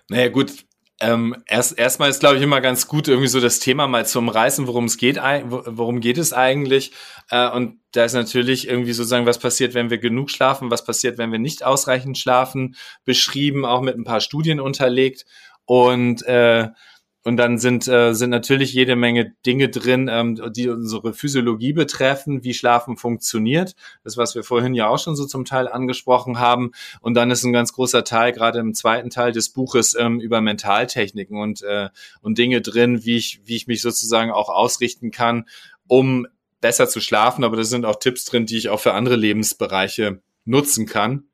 Naja 0.09 0.29
gut, 0.29 0.65
ähm, 1.01 1.35
erst 1.47 1.79
erstmal 1.79 2.11
ist, 2.11 2.21
glaube 2.21 2.37
ich, 2.37 2.43
immer 2.43 2.61
ganz 2.61 2.87
gut, 2.87 3.09
irgendwie 3.09 3.29
so 3.29 3.41
das 3.41 3.59
Thema 3.59 3.87
mal 3.87 4.07
zu 4.07 4.19
umreißen, 4.19 4.67
worum 4.67 4.85
es 4.85 4.99
geht, 4.99 5.17
worum 5.17 6.01
geht 6.01 6.19
es 6.19 6.35
eigentlich. 6.35 6.93
Äh, 7.31 7.49
und 7.51 7.81
da 7.93 8.05
ist 8.05 8.13
natürlich 8.13 8.69
irgendwie 8.69 8.93
sozusagen, 8.93 9.27
was 9.27 9.39
passiert, 9.39 9.73
wenn 9.73 9.89
wir 9.89 9.99
genug 9.99 10.31
schlafen, 10.31 10.71
was 10.71 10.85
passiert, 10.85 11.17
wenn 11.17 11.33
wir 11.33 11.39
nicht 11.39 11.65
ausreichend 11.65 12.19
schlafen, 12.19 12.77
beschrieben, 13.05 13.65
auch 13.65 13.81
mit 13.81 13.97
ein 13.97 14.05
paar 14.05 14.21
Studien 14.21 14.61
unterlegt. 14.61 15.25
Und 15.65 16.23
äh, 16.27 16.69
und 17.23 17.37
dann 17.37 17.59
sind, 17.59 17.87
äh, 17.87 18.15
sind 18.15 18.31
natürlich 18.31 18.73
jede 18.73 18.97
Menge 18.97 19.35
Dinge 19.45 19.69
drin, 19.69 20.09
ähm, 20.11 20.41
die 20.53 20.69
unsere 20.69 21.13
Physiologie 21.13 21.75
betreffen, 21.75 22.45
wie 22.45 22.55
Schlafen 22.55 22.97
funktioniert. 22.97 23.75
Das, 24.05 24.17
was 24.17 24.35
wir 24.35 24.43
vorhin 24.43 24.75
ja 24.75 24.89
auch 24.89 24.99
schon 24.99 25.17
so 25.17 25.27
zum 25.27 25.45
Teil 25.45 25.69
angesprochen 25.69 26.39
haben. 26.39 26.71
Und 27.01 27.15
dann 27.15 27.31
ist 27.31 27.45
ein 27.45 27.53
ganz 27.53 27.75
großer 27.75 28.05
Teil, 28.05 28.33
gerade 28.33 28.59
im 28.59 28.73
zweiten 28.73 29.11
Teil 29.11 29.33
des 29.33 29.51
Buches, 29.51 29.95
ähm, 29.99 30.19
über 30.19 30.41
Mentaltechniken 30.41 31.39
und, 31.39 31.63
äh, 31.63 31.91
und 32.23 32.39
Dinge 32.39 32.63
drin, 32.63 33.05
wie 33.05 33.17
ich, 33.17 33.43
wie 33.45 33.57
ich 33.57 33.67
mich 33.67 33.83
sozusagen 33.83 34.31
auch 34.31 34.49
ausrichten 34.49 35.11
kann, 35.11 35.45
um 35.87 36.27
besser 36.63 36.89
zu 36.89 37.01
schlafen. 37.01 37.45
Aber 37.45 37.57
da 37.57 37.65
sind 37.65 37.85
auch 37.85 37.97
Tipps 37.97 38.25
drin, 38.25 38.47
die 38.47 38.57
ich 38.57 38.71
auch 38.71 38.81
für 38.81 38.95
andere 38.95 39.17
Lebensbereiche 39.17 40.23
nutzen 40.47 40.87
kann. 40.87 41.30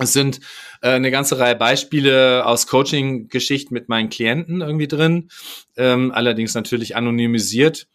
Es 0.00 0.12
sind 0.12 0.40
äh, 0.82 0.90
eine 0.90 1.10
ganze 1.10 1.38
Reihe 1.38 1.56
Beispiele 1.56 2.44
aus 2.46 2.66
Coaching-Geschichten 2.66 3.74
mit 3.74 3.88
meinen 3.88 4.08
Klienten 4.08 4.60
irgendwie 4.60 4.88
drin, 4.88 5.30
ähm, 5.76 6.10
allerdings 6.12 6.54
natürlich 6.54 6.96
anonymisiert 6.96 7.86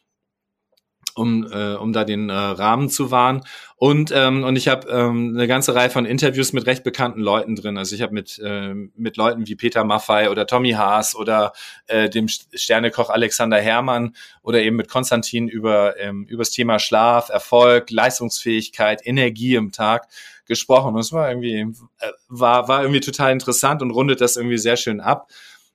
um, 1.15 1.49
äh, 1.49 1.75
um 1.75 1.93
da 1.93 2.03
den 2.03 2.29
äh, 2.29 2.33
Rahmen 2.33 2.89
zu 2.89 3.09
wahren. 3.09 3.43
Und, 3.77 4.11
ähm, 4.13 4.43
und 4.43 4.55
ich 4.57 4.67
habe 4.67 4.87
ähm, 4.89 5.33
eine 5.35 5.47
ganze 5.47 5.73
Reihe 5.73 5.89
von 5.89 6.05
Interviews 6.05 6.53
mit 6.53 6.65
recht 6.65 6.83
bekannten 6.83 7.21
Leuten 7.21 7.55
drin. 7.55 7.77
Also 7.77 7.95
ich 7.95 8.01
habe 8.01 8.13
mit, 8.13 8.39
äh, 8.39 8.73
mit 8.73 9.17
Leuten 9.17 9.47
wie 9.47 9.55
Peter 9.55 9.83
Maffei 9.83 10.29
oder 10.29 10.45
Tommy 10.45 10.71
Haas 10.71 11.15
oder 11.15 11.53
äh, 11.87 12.09
dem 12.09 12.27
Sternekoch 12.27 13.09
Alexander 13.09 13.59
Herrmann 13.59 14.15
oder 14.43 14.61
eben 14.61 14.75
mit 14.75 14.89
Konstantin 14.89 15.47
über 15.47 15.99
ähm, 15.99 16.25
über 16.25 16.41
das 16.41 16.51
Thema 16.51 16.79
Schlaf, 16.79 17.29
Erfolg, 17.29 17.89
Leistungsfähigkeit, 17.91 19.05
Energie 19.05 19.55
im 19.55 19.71
Tag 19.71 20.07
gesprochen. 20.45 20.93
Und 20.93 20.99
es 20.99 21.12
war 21.12 21.29
irgendwie, 21.29 21.60
äh, 21.99 22.12
war, 22.27 22.67
war 22.67 22.81
irgendwie 22.81 22.99
total 23.01 23.31
interessant 23.31 23.81
und 23.81 23.91
rundet 23.91 24.21
das 24.21 24.36
irgendwie 24.36 24.58
sehr 24.58 24.77
schön 24.77 24.99
ab. 24.99 25.29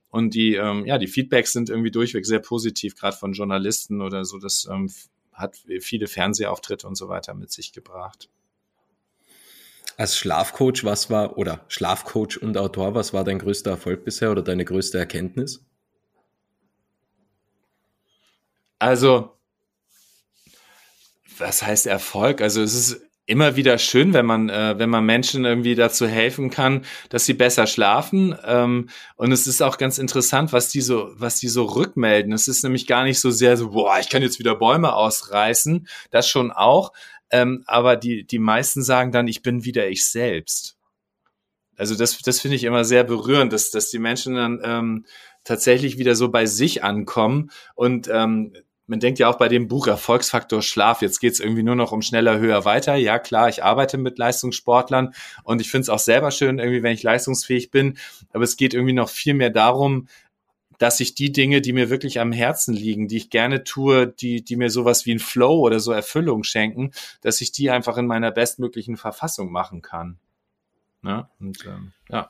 Und 0.09 0.33
die, 0.33 0.55
ähm, 0.55 0.85
ja, 0.85 0.97
die 0.97 1.07
Feedbacks 1.07 1.53
sind 1.53 1.69
irgendwie 1.69 1.91
durchweg 1.91 2.25
sehr 2.25 2.39
positiv, 2.39 2.95
gerade 2.95 3.15
von 3.15 3.33
Journalisten 3.33 4.01
oder 4.01 4.25
so. 4.25 4.39
Das 4.39 4.67
ähm, 4.69 4.91
hat 5.31 5.57
viele 5.79 6.07
Fernsehauftritte 6.07 6.85
und 6.87 6.95
so 6.95 7.07
weiter 7.07 7.33
mit 7.33 7.51
sich 7.51 7.71
gebracht. 7.71 8.29
Als 9.97 10.17
Schlafcoach, 10.17 10.83
was 10.83 11.09
war, 11.09 11.37
oder 11.37 11.63
Schlafcoach 11.67 12.41
und 12.41 12.57
Autor, 12.57 12.95
was 12.95 13.13
war 13.13 13.23
dein 13.23 13.39
größter 13.39 13.71
Erfolg 13.71 14.03
bisher 14.03 14.31
oder 14.31 14.41
deine 14.41 14.65
größte 14.65 14.97
Erkenntnis? 14.97 15.63
Also, 18.79 19.37
was 21.37 21.61
heißt 21.61 21.87
Erfolg? 21.87 22.41
Also 22.41 22.61
es 22.61 22.73
ist 22.73 23.10
immer 23.31 23.55
wieder 23.55 23.77
schön, 23.77 24.13
wenn 24.13 24.25
man, 24.25 24.49
äh, 24.49 24.77
wenn 24.77 24.89
man 24.89 25.05
Menschen 25.05 25.45
irgendwie 25.45 25.73
dazu 25.73 26.05
helfen 26.05 26.49
kann, 26.49 26.85
dass 27.09 27.25
sie 27.25 27.33
besser 27.33 27.65
schlafen. 27.65 28.35
Ähm, 28.45 28.89
und 29.15 29.31
es 29.31 29.47
ist 29.47 29.61
auch 29.61 29.77
ganz 29.77 29.97
interessant, 29.97 30.51
was 30.51 30.69
die 30.69 30.81
so, 30.81 31.11
was 31.15 31.39
die 31.39 31.47
so 31.47 31.63
rückmelden. 31.63 32.33
Es 32.33 32.49
ist 32.49 32.63
nämlich 32.63 32.87
gar 32.87 33.05
nicht 33.05 33.19
so 33.19 33.31
sehr 33.31 33.55
so, 33.55 33.71
boah, 33.71 33.97
ich 33.99 34.09
kann 34.09 34.21
jetzt 34.21 34.39
wieder 34.39 34.55
Bäume 34.55 34.93
ausreißen. 34.93 35.87
Das 36.11 36.27
schon 36.27 36.51
auch. 36.51 36.91
Ähm, 37.31 37.63
aber 37.65 37.95
die, 37.95 38.25
die 38.25 38.39
meisten 38.39 38.83
sagen 38.83 39.13
dann, 39.13 39.27
ich 39.27 39.41
bin 39.41 39.63
wieder 39.63 39.87
ich 39.87 40.05
selbst. 40.05 40.75
Also 41.77 41.95
das, 41.95 42.19
das 42.19 42.41
finde 42.41 42.57
ich 42.57 42.65
immer 42.65 42.83
sehr 42.83 43.05
berührend, 43.05 43.53
dass, 43.53 43.71
dass 43.71 43.89
die 43.89 43.99
Menschen 43.99 44.35
dann 44.35 44.61
ähm, 44.63 45.05
tatsächlich 45.45 45.97
wieder 45.97 46.15
so 46.15 46.29
bei 46.29 46.45
sich 46.45 46.83
ankommen 46.83 47.49
und 47.75 48.09
ähm, 48.11 48.53
man 48.91 48.99
denkt 48.99 49.19
ja 49.19 49.29
auch 49.29 49.37
bei 49.37 49.47
dem 49.47 49.69
Buch 49.69 49.87
Erfolgsfaktor 49.87 50.61
Schlaf, 50.61 51.01
jetzt 51.01 51.21
geht's 51.21 51.39
irgendwie 51.39 51.63
nur 51.63 51.77
noch 51.77 51.93
um 51.93 52.01
schneller, 52.01 52.39
höher, 52.39 52.65
weiter. 52.65 52.95
Ja, 52.95 53.19
klar, 53.19 53.47
ich 53.47 53.63
arbeite 53.63 53.97
mit 53.97 54.17
Leistungssportlern 54.17 55.13
und 55.43 55.61
ich 55.61 55.71
finde 55.71 55.83
es 55.83 55.89
auch 55.89 55.99
selber 55.99 56.29
schön, 56.29 56.59
irgendwie, 56.59 56.83
wenn 56.83 56.93
ich 56.93 57.01
leistungsfähig 57.01 57.71
bin. 57.71 57.97
Aber 58.33 58.43
es 58.43 58.57
geht 58.57 58.73
irgendwie 58.73 58.91
noch 58.91 59.07
viel 59.07 59.33
mehr 59.33 59.49
darum, 59.49 60.09
dass 60.77 60.99
ich 60.99 61.15
die 61.15 61.31
Dinge, 61.31 61.61
die 61.61 61.71
mir 61.71 61.89
wirklich 61.89 62.19
am 62.19 62.33
Herzen 62.33 62.73
liegen, 62.73 63.07
die 63.07 63.15
ich 63.15 63.29
gerne 63.29 63.63
tue, 63.63 64.07
die, 64.07 64.43
die 64.43 64.57
mir 64.57 64.69
sowas 64.69 65.05
wie 65.05 65.13
ein 65.13 65.19
Flow 65.19 65.59
oder 65.59 65.79
so 65.79 65.93
Erfüllung 65.93 66.43
schenken, 66.43 66.91
dass 67.21 67.39
ich 67.39 67.53
die 67.53 67.71
einfach 67.71 67.95
in 67.95 68.07
meiner 68.07 68.31
bestmöglichen 68.31 68.97
Verfassung 68.97 69.53
machen 69.53 69.81
kann. 69.81 70.19
Ne? 71.01 71.29
Und 71.39 71.65
ähm, 71.65 71.93
ja. 72.09 72.29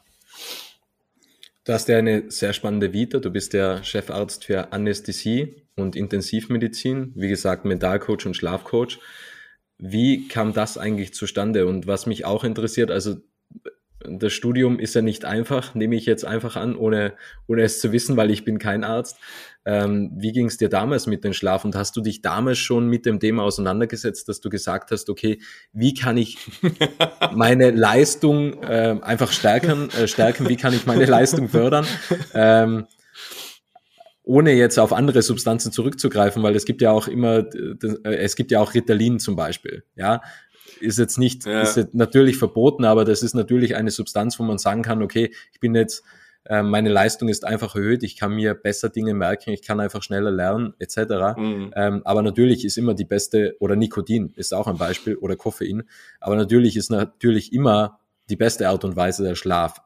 Du 1.63 1.73
hast 1.73 1.87
ja 1.89 1.97
eine 1.97 2.31
sehr 2.31 2.53
spannende 2.53 2.91
Vita. 2.91 3.19
Du 3.19 3.29
bist 3.29 3.53
der 3.53 3.83
Chefarzt 3.83 4.45
für 4.45 4.73
Anästhesie 4.73 5.63
und 5.75 5.95
Intensivmedizin, 5.95 7.13
wie 7.15 7.27
gesagt, 7.27 7.65
Mentalcoach 7.65 8.25
und 8.25 8.35
Schlafcoach. 8.35 8.99
Wie 9.77 10.27
kam 10.27 10.53
das 10.53 10.79
eigentlich 10.79 11.13
zustande? 11.13 11.67
Und 11.67 11.85
was 11.85 12.07
mich 12.07 12.25
auch 12.25 12.43
interessiert, 12.43 12.89
also 12.89 13.17
das 13.99 14.33
Studium 14.33 14.79
ist 14.79 14.95
ja 14.95 15.03
nicht 15.03 15.25
einfach, 15.25 15.75
nehme 15.75 15.95
ich 15.95 16.07
jetzt 16.07 16.25
einfach 16.25 16.55
an, 16.55 16.75
ohne, 16.75 17.13
ohne 17.47 17.61
es 17.61 17.79
zu 17.79 17.91
wissen, 17.91 18.17
weil 18.17 18.31
ich 18.31 18.43
bin 18.43 18.57
kein 18.57 18.83
Arzt. 18.83 19.17
Ähm, 19.63 20.11
wie 20.15 20.31
ging 20.31 20.47
es 20.47 20.57
dir 20.57 20.69
damals 20.69 21.07
mit 21.07 21.23
dem 21.23 21.33
Schlaf? 21.33 21.65
Und 21.65 21.75
hast 21.75 21.95
du 21.95 22.01
dich 22.01 22.21
damals 22.21 22.57
schon 22.57 22.87
mit 22.87 23.05
dem 23.05 23.19
Thema 23.19 23.43
auseinandergesetzt, 23.43 24.27
dass 24.27 24.41
du 24.41 24.49
gesagt 24.49 24.91
hast, 24.91 25.09
okay, 25.09 25.39
wie 25.71 25.93
kann 25.93 26.17
ich 26.17 26.37
meine 27.33 27.71
Leistung 27.71 28.61
äh, 28.63 28.97
einfach 29.01 29.31
stärken, 29.31 29.89
äh, 29.91 30.07
stärken, 30.07 30.49
wie 30.49 30.57
kann 30.57 30.73
ich 30.73 30.85
meine 30.85 31.05
Leistung 31.05 31.49
fördern? 31.49 31.85
Ähm, 32.33 32.87
ohne 34.23 34.53
jetzt 34.53 34.79
auf 34.79 34.93
andere 34.93 35.21
Substanzen 35.21 35.71
zurückzugreifen, 35.71 36.41
weil 36.43 36.55
es 36.55 36.65
gibt 36.65 36.81
ja 36.81 36.91
auch 36.91 37.07
immer, 37.07 37.39
äh, 37.39 38.15
es 38.15 38.35
gibt 38.35 38.51
ja 38.51 38.59
auch 38.59 38.73
Ritalin 38.73 39.19
zum 39.19 39.35
Beispiel, 39.35 39.83
ja 39.95 40.21
ist 40.81 40.99
jetzt 40.99 41.17
nicht, 41.17 41.45
ja. 41.45 41.61
ist 41.61 41.77
jetzt 41.77 41.93
natürlich 41.93 42.37
verboten, 42.37 42.85
aber 42.85 43.05
das 43.05 43.23
ist 43.23 43.33
natürlich 43.33 43.75
eine 43.75 43.91
Substanz, 43.91 44.39
wo 44.39 44.43
man 44.43 44.57
sagen 44.57 44.81
kann, 44.81 45.01
okay, 45.01 45.33
ich 45.53 45.59
bin 45.59 45.75
jetzt, 45.75 46.03
äh, 46.45 46.63
meine 46.63 46.89
Leistung 46.89 47.29
ist 47.29 47.45
einfach 47.45 47.75
erhöht, 47.75 48.03
ich 48.03 48.17
kann 48.17 48.33
mir 48.33 48.53
besser 48.53 48.89
Dinge 48.89 49.13
merken, 49.13 49.51
ich 49.51 49.61
kann 49.61 49.79
einfach 49.79 50.01
schneller 50.01 50.31
lernen, 50.31 50.73
etc. 50.79 51.37
Mhm. 51.37 51.73
Ähm, 51.75 52.01
aber 52.03 52.21
natürlich 52.21 52.65
ist 52.65 52.77
immer 52.77 52.93
die 52.93 53.05
beste, 53.05 53.55
oder 53.59 53.75
Nikotin 53.75 54.33
ist 54.35 54.53
auch 54.53 54.67
ein 54.67 54.77
Beispiel, 54.77 55.15
oder 55.15 55.35
Koffein, 55.35 55.83
aber 56.19 56.35
natürlich 56.35 56.75
ist 56.75 56.89
natürlich 56.89 57.53
immer 57.53 57.99
die 58.29 58.35
beste 58.35 58.69
Art 58.69 58.83
und 58.83 58.95
Weise 58.95 59.23
der 59.23 59.35
Schlaf. 59.35 59.81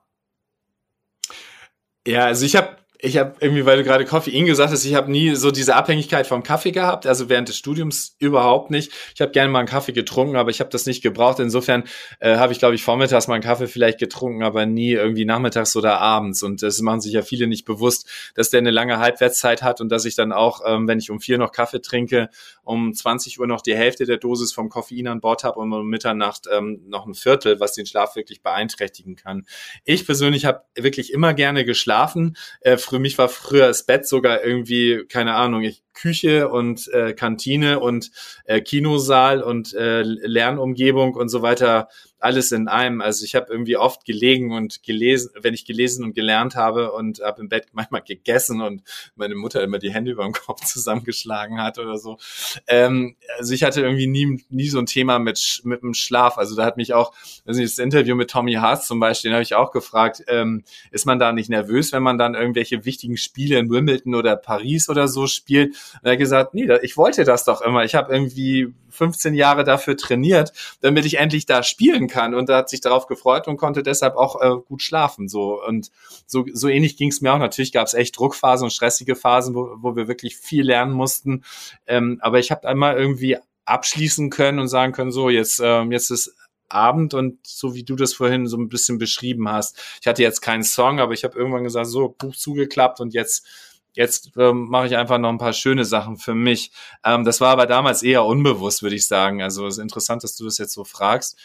Ja, 2.08 2.26
also 2.26 2.46
ich 2.46 2.56
habe 2.56 2.78
ich 3.06 3.18
habe 3.18 3.36
irgendwie, 3.40 3.66
weil 3.66 3.78
du 3.78 3.84
gerade 3.84 4.04
Koffein 4.04 4.46
gesagt 4.46 4.72
hast, 4.72 4.84
ich 4.84 4.96
habe 4.96 5.12
nie 5.12 5.36
so 5.36 5.52
diese 5.52 5.76
Abhängigkeit 5.76 6.26
vom 6.26 6.42
Kaffee 6.42 6.72
gehabt, 6.72 7.06
also 7.06 7.30
während 7.30 7.48
des 7.48 7.58
Studiums 7.58 8.16
überhaupt 8.20 8.72
nicht. 8.72 8.92
Ich 9.14 9.22
habe 9.22 9.32
gerne 9.32 9.52
mal 9.52 9.60
einen 9.60 9.68
Kaffee 9.68 9.94
getrunken, 9.94 10.36
aber 10.36 10.50
ich 10.50 10.60
habe 10.60 10.72
das 10.72 10.86
nicht 10.88 11.04
gebraucht. 11.04 11.40
Insofern 11.40 11.84
äh, 12.20 12.38
habe 12.38 12.52
ich, 12.52 12.60
glaube 12.60 12.74
ich, 12.74 12.84
vormittags 12.84 13.28
mal 13.28 13.36
einen 13.36 13.44
Kaffee 13.44 13.68
vielleicht 13.68 14.00
getrunken, 14.00 14.44
aber 14.44 14.66
nie 14.66 14.92
irgendwie 14.92 15.26
nachmittags 15.26 15.76
oder 15.76 16.02
abends. 16.02 16.42
Und 16.42 16.64
das 16.64 16.80
machen 16.82 17.00
sich 17.00 17.14
ja 17.14 17.22
viele 17.22 17.48
nicht 17.48 17.66
bewusst, 17.66 18.10
dass 18.34 18.50
der 18.50 18.60
eine 18.60 18.72
lange 18.72 18.98
Halbwertszeit 18.98 19.62
hat 19.62 19.82
und 19.82 19.90
dass 19.90 20.06
ich 20.06 20.16
dann 20.16 20.32
auch, 20.32 20.62
ähm, 20.66 20.88
wenn 20.88 20.98
ich 20.98 21.12
um 21.12 21.20
vier 21.20 21.38
noch 21.38 21.52
Kaffee 21.52 21.82
trinke, 21.82 22.30
um 22.64 22.94
20 22.94 23.40
Uhr 23.40 23.46
noch 23.46 23.62
die 23.62 23.76
Hälfte 23.76 24.06
der 24.06 24.18
Dosis 24.18 24.52
vom 24.52 24.70
Koffein 24.70 25.08
an 25.08 25.22
Bord 25.22 25.44
habe 25.44 25.60
und 25.60 25.72
um 25.72 25.88
Mitternacht 25.88 26.48
ähm, 26.52 26.82
noch 26.88 27.06
ein 27.06 27.14
Viertel, 27.14 27.60
was 27.60 27.74
den 27.74 27.86
Schlaf 27.86 28.16
wirklich 28.16 28.42
beeinträchtigen 28.42 29.16
kann. 29.16 29.46
Ich 29.84 30.06
persönlich 30.06 30.46
habe 30.46 30.64
wirklich 30.76 31.14
immer 31.14 31.34
gerne 31.36 31.66
geschlafen. 31.66 32.36
Äh, 32.62 32.78
für 32.96 33.00
mich 33.00 33.18
war 33.18 33.28
früher 33.28 33.68
das 33.68 33.84
Bett 33.84 34.08
sogar 34.08 34.46
irgendwie, 34.46 35.04
keine 35.10 35.34
Ahnung, 35.34 35.64
ich, 35.64 35.84
Küche 35.94 36.48
und 36.48 36.88
äh, 36.94 37.14
Kantine 37.14 37.82
und 37.82 38.10
äh, 38.46 38.62
Kinosaal 38.62 39.44
und 39.44 39.74
äh, 39.74 40.02
Lernumgebung 40.04 41.16
und 41.16 41.28
so 41.28 41.42
weiter 41.42 41.90
alles 42.26 42.52
in 42.52 42.68
einem. 42.68 43.02
Also 43.02 43.24
ich 43.24 43.36
habe 43.36 43.52
irgendwie 43.52 43.78
oft 43.78 44.04
gelegen 44.04 44.52
und 44.52 44.82
gelesen, 44.82 45.30
wenn 45.40 45.54
ich 45.54 45.64
gelesen 45.64 46.04
und 46.04 46.16
gelernt 46.16 46.56
habe 46.56 46.92
und 46.92 47.22
habe 47.22 47.40
im 47.40 47.50
Bett 47.50 47.68
manchmal 47.74 48.02
gegessen 48.02 48.62
und 48.62 48.82
meine 49.16 49.36
Mutter 49.36 49.64
immer 49.64 49.78
die 49.78 49.94
Hände 49.94 50.12
über 50.12 50.24
dem 50.24 50.34
Kopf 50.34 50.62
zusammengeschlagen 50.66 51.62
hat 51.62 51.78
oder 51.78 52.00
so. 52.00 52.18
Ähm, 52.66 53.16
also 53.38 53.54
ich 53.54 53.64
hatte 53.64 53.82
irgendwie 53.82 54.08
nie, 54.08 54.44
nie 54.50 54.68
so 54.68 54.80
ein 54.80 54.88
Thema 54.88 55.20
mit, 55.20 55.62
mit 55.66 55.84
dem 55.84 55.94
Schlaf. 55.94 56.40
Also 56.40 56.56
da 56.56 56.66
hat 56.66 56.78
mich 56.78 56.96
auch, 56.96 57.14
also 57.46 57.62
das 57.62 57.78
Interview 57.78 58.16
mit 58.16 58.32
Tommy 58.32 58.54
Haas 58.54 58.88
zum 58.88 59.00
Beispiel, 59.00 59.30
den 59.30 59.36
habe 59.36 59.44
ich 59.44 59.54
auch 59.54 59.72
gefragt, 59.72 60.24
ähm, 60.28 60.64
ist 60.90 61.06
man 61.06 61.20
da 61.20 61.32
nicht 61.32 61.52
nervös, 61.52 61.92
wenn 61.92 62.02
man 62.02 62.18
dann 62.18 62.34
irgendwelche 62.34 62.86
wichtigen 62.86 63.18
Spiele 63.18 63.60
in 63.60 63.70
Wimbledon 63.70 64.16
oder 64.16 64.36
Paris 64.36 64.90
oder 64.90 65.08
so 65.08 65.28
spielt? 65.28 65.76
Und 65.94 66.06
er 66.06 66.14
hat 66.14 66.20
gesagt, 66.20 66.56
nee, 66.56 66.68
ich 66.82 66.98
wollte 66.98 67.24
das 67.24 67.46
doch 67.46 67.62
immer. 67.62 67.84
Ich 67.84 67.94
habe 67.94 68.12
irgendwie 68.12 68.74
15 68.96 69.34
Jahre 69.36 69.64
dafür 69.64 69.96
trainiert, 69.98 70.54
damit 70.82 71.06
ich 71.06 71.18
endlich 71.18 71.46
da 71.46 71.62
spielen 71.62 72.08
kann. 72.08 72.15
Und 72.16 72.50
da 72.50 72.58
hat 72.58 72.70
sich 72.70 72.82
darauf 72.82 73.08
gefreut 73.08 73.48
und 73.48 73.58
konnte 73.58 73.84
deshalb 73.84 74.16
auch 74.16 74.42
äh, 74.42 74.62
gut 74.68 74.82
schlafen. 74.82 75.28
So 75.28 75.62
und 75.64 75.92
so, 76.26 76.46
so 76.54 76.68
ähnlich 76.68 76.98
ging 76.98 77.10
es 77.10 77.22
mir 77.22 77.34
auch. 77.34 77.40
Natürlich 77.40 77.72
gab 77.72 77.88
es 77.88 77.94
echt 77.94 78.18
Druckphasen 78.18 78.66
und 78.66 78.72
stressige 78.72 79.16
Phasen, 79.16 79.56
wo, 79.56 79.76
wo 79.78 79.96
wir 79.96 80.08
wirklich 80.08 80.38
viel 80.38 80.64
lernen 80.64 80.94
mussten. 80.94 81.44
Ähm, 81.88 82.20
aber 82.22 82.40
ich 82.40 82.52
habe 82.52 82.68
einmal 82.68 82.98
irgendwie 82.98 83.38
abschließen 83.66 84.30
können 84.30 84.60
und 84.60 84.68
sagen 84.68 84.94
können, 84.94 85.12
so 85.12 85.30
jetzt 85.30 85.60
ähm, 85.64 85.92
jetzt 85.92 86.12
ist 86.12 86.36
Abend 86.70 87.14
und 87.14 87.46
so 87.46 87.76
wie 87.76 87.84
du 87.84 87.96
das 87.96 88.14
vorhin 88.14 88.48
so 88.48 88.58
ein 88.58 88.70
bisschen 88.70 88.98
beschrieben 88.98 89.50
hast. 89.50 89.80
Ich 90.02 90.08
hatte 90.08 90.24
jetzt 90.24 90.42
keinen 90.42 90.64
Song, 90.64 91.00
aber 91.00 91.14
ich 91.14 91.24
habe 91.24 91.38
irgendwann 91.38 91.64
gesagt, 91.64 91.88
so 91.88 92.10
Buch 92.10 92.36
zugeklappt 92.36 93.00
und 93.00 93.14
jetzt 93.14 93.46
jetzt 93.94 94.32
ähm, 94.38 94.68
mache 94.70 94.88
ich 94.88 94.98
einfach 94.98 95.18
noch 95.18 95.30
ein 95.30 95.38
paar 95.38 95.54
schöne 95.54 95.86
Sachen 95.86 96.18
für 96.18 96.36
mich. 96.36 96.72
Ähm, 97.04 97.24
das 97.24 97.42
war 97.42 97.50
aber 97.50 97.66
damals 97.66 98.04
eher 98.04 98.26
unbewusst, 98.26 98.84
würde 98.84 98.96
ich 98.96 99.08
sagen. 99.08 99.42
Also 99.42 99.66
es 99.68 99.78
ist 99.78 99.82
interessant, 99.82 100.24
dass 100.24 100.36
du 100.36 100.44
das 100.46 100.58
jetzt 100.58 100.74
so 100.74 100.84
fragst. 100.84 101.38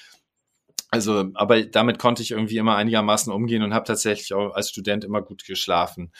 Also, 0.90 1.30
aber 1.34 1.62
damit 1.62 1.98
konnte 1.98 2.22
ich 2.22 2.32
irgendwie 2.32 2.56
immer 2.56 2.76
einigermaßen 2.76 3.32
umgehen 3.32 3.62
und 3.62 3.74
habe 3.74 3.86
tatsächlich 3.86 4.34
auch 4.34 4.54
als 4.54 4.70
Student 4.70 5.04
immer 5.04 5.22
gut 5.22 5.44
geschlafen. 5.44 6.12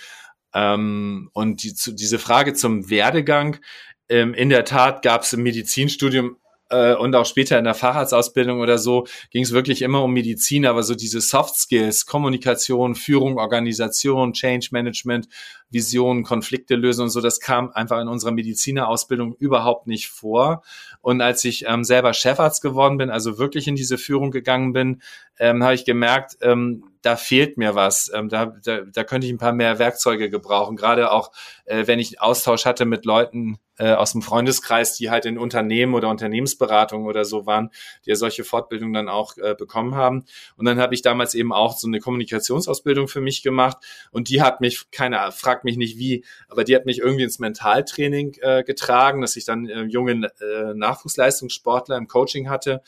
Ähm, 0.55 1.31
und 1.33 1.63
die, 1.63 1.75
zu, 1.75 1.93
diese 1.93 2.19
Frage 2.19 2.55
zum 2.55 2.89
Werdegang, 2.89 3.59
ähm, 4.09 4.35
in 4.35 4.49
der 4.49 4.65
Tat 4.65 5.03
gab 5.03 5.23
es 5.23 5.33
im 5.33 5.43
Medizinstudium 5.43 6.37
äh, 6.71 6.95
und 6.95 7.15
auch 7.15 7.27
später 7.27 7.59
in 7.59 7.65
der 7.65 7.75
Facharztausbildung 7.75 8.61
oder 8.61 8.79
so 8.79 9.07
ging 9.31 9.43
es 9.43 9.53
wirklich 9.53 9.83
immer 9.83 10.03
um 10.03 10.13
Medizin, 10.13 10.67
aber 10.67 10.83
so 10.83 10.95
diese 10.95 11.21
Soft 11.21 11.57
Skills, 11.57 12.07
Kommunikation, 12.07 12.95
Führung, 12.95 13.39
Organisation, 13.39 14.33
Change 14.33 14.69
Management, 14.73 15.29
Visionen, 15.69 16.25
Konflikte 16.25 16.77
lösen 16.77 17.03
und 17.03 17.11
so, 17.11 17.21
das 17.21 17.41
kam 17.41 17.71
einfach 17.73 18.01
in 18.01 18.09
unserer 18.09 18.33
Medizinerausbildung 18.33 19.35
überhaupt 19.39 19.87
nicht 19.87 20.09
vor. 20.09 20.63
Und 21.01 21.21
als 21.21 21.45
ich 21.45 21.65
ähm, 21.67 21.85
selber 21.85 22.13
Chefarzt 22.13 22.63
geworden 22.63 22.99
bin, 22.99 23.11
also 23.11 23.39
wirklich 23.39 23.69
in 23.69 23.77
diese 23.77 23.99
Führung 23.99 24.31
gegangen 24.31 24.73
bin, 24.73 25.03
ähm, 25.41 25.65
habe 25.65 25.75
ich 25.75 25.87
gemerkt, 25.87 26.37
ähm, 26.43 26.85
da 27.01 27.17
fehlt 27.17 27.57
mir 27.57 27.75
was. 27.75 28.11
Ähm, 28.15 28.29
da, 28.29 28.55
da, 28.63 28.83
da 28.83 29.05
könnte 29.05 29.27
ich 29.27 29.33
ein 29.33 29.39
paar 29.39 29.55
mehr 29.55 29.79
Werkzeuge 29.79 30.29
gebrauchen. 30.29 30.77
Gerade 30.77 31.11
auch, 31.11 31.33
äh, 31.65 31.87
wenn 31.87 31.99
ich 31.99 32.21
Austausch 32.21 32.67
hatte 32.67 32.85
mit 32.85 33.07
Leuten 33.07 33.59
äh, 33.79 33.93
aus 33.93 34.13
dem 34.13 34.21
Freundeskreis, 34.21 34.99
die 34.99 35.09
halt 35.09 35.25
in 35.25 35.39
Unternehmen 35.39 35.95
oder 35.95 36.11
Unternehmensberatung 36.11 37.07
oder 37.07 37.25
so 37.25 37.47
waren, 37.47 37.71
die 38.05 38.11
ja 38.11 38.17
solche 38.17 38.45
Fortbildungen 38.45 38.93
dann 38.93 39.09
auch 39.09 39.39
äh, 39.39 39.55
bekommen 39.55 39.95
haben. 39.95 40.27
Und 40.57 40.67
dann 40.67 40.79
habe 40.79 40.93
ich 40.93 41.01
damals 41.01 41.35
eben 41.35 41.55
auch 41.55 41.75
so 41.79 41.87
eine 41.87 42.01
Kommunikationsausbildung 42.01 43.09
für 43.09 43.23
mich 43.23 43.43
gemacht 43.43 43.79
und 44.11 44.29
die 44.29 44.43
hat 44.43 44.61
mich, 44.61 44.91
keine 44.91 45.33
fragt 45.33 45.65
mich 45.65 45.79
nicht 45.79 45.97
wie, 45.97 46.23
aber 46.51 46.65
die 46.65 46.77
hat 46.77 46.85
mich 46.85 46.99
irgendwie 46.99 47.25
ins 47.25 47.39
Mentaltraining 47.39 48.37
äh, 48.43 48.63
getragen, 48.63 49.23
dass 49.23 49.37
ich 49.37 49.47
dann 49.47 49.67
äh, 49.67 49.85
junge 49.85 50.31
äh, 50.43 50.75
Nachwuchsleistungssportler 50.75 51.97
im 51.97 52.09
Coaching 52.09 52.51
hatte 52.51 52.83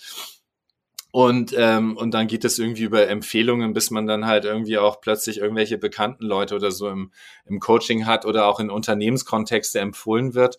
und, 1.13 1.55
ähm, 1.59 1.97
und 1.99 2.15
dann 2.15 2.27
geht 2.27 2.43
es 2.45 2.59
irgendwie 2.59 2.85
über 2.85 3.07
Empfehlungen, 3.07 3.75
bis 3.75 3.91
man 3.91 4.07
dann 4.07 4.27
halt 4.27 4.47
irgendwie 4.47 4.79
auch 4.79 5.03
plötzlich 5.03 5.39
irgendwelche 5.39 5.77
bekannten 5.77 6.25
Leute 6.25 6.57
oder 6.57 6.71
so 6.71 6.89
im, 6.89 7.13
im 7.45 7.61
Coaching 7.61 8.07
hat 8.07 8.25
oder 8.25 8.47
auch 8.47 8.61
in 8.61 8.71
Unternehmenskontexte 8.71 9.79
empfohlen 9.79 10.33
wird. 10.33 10.57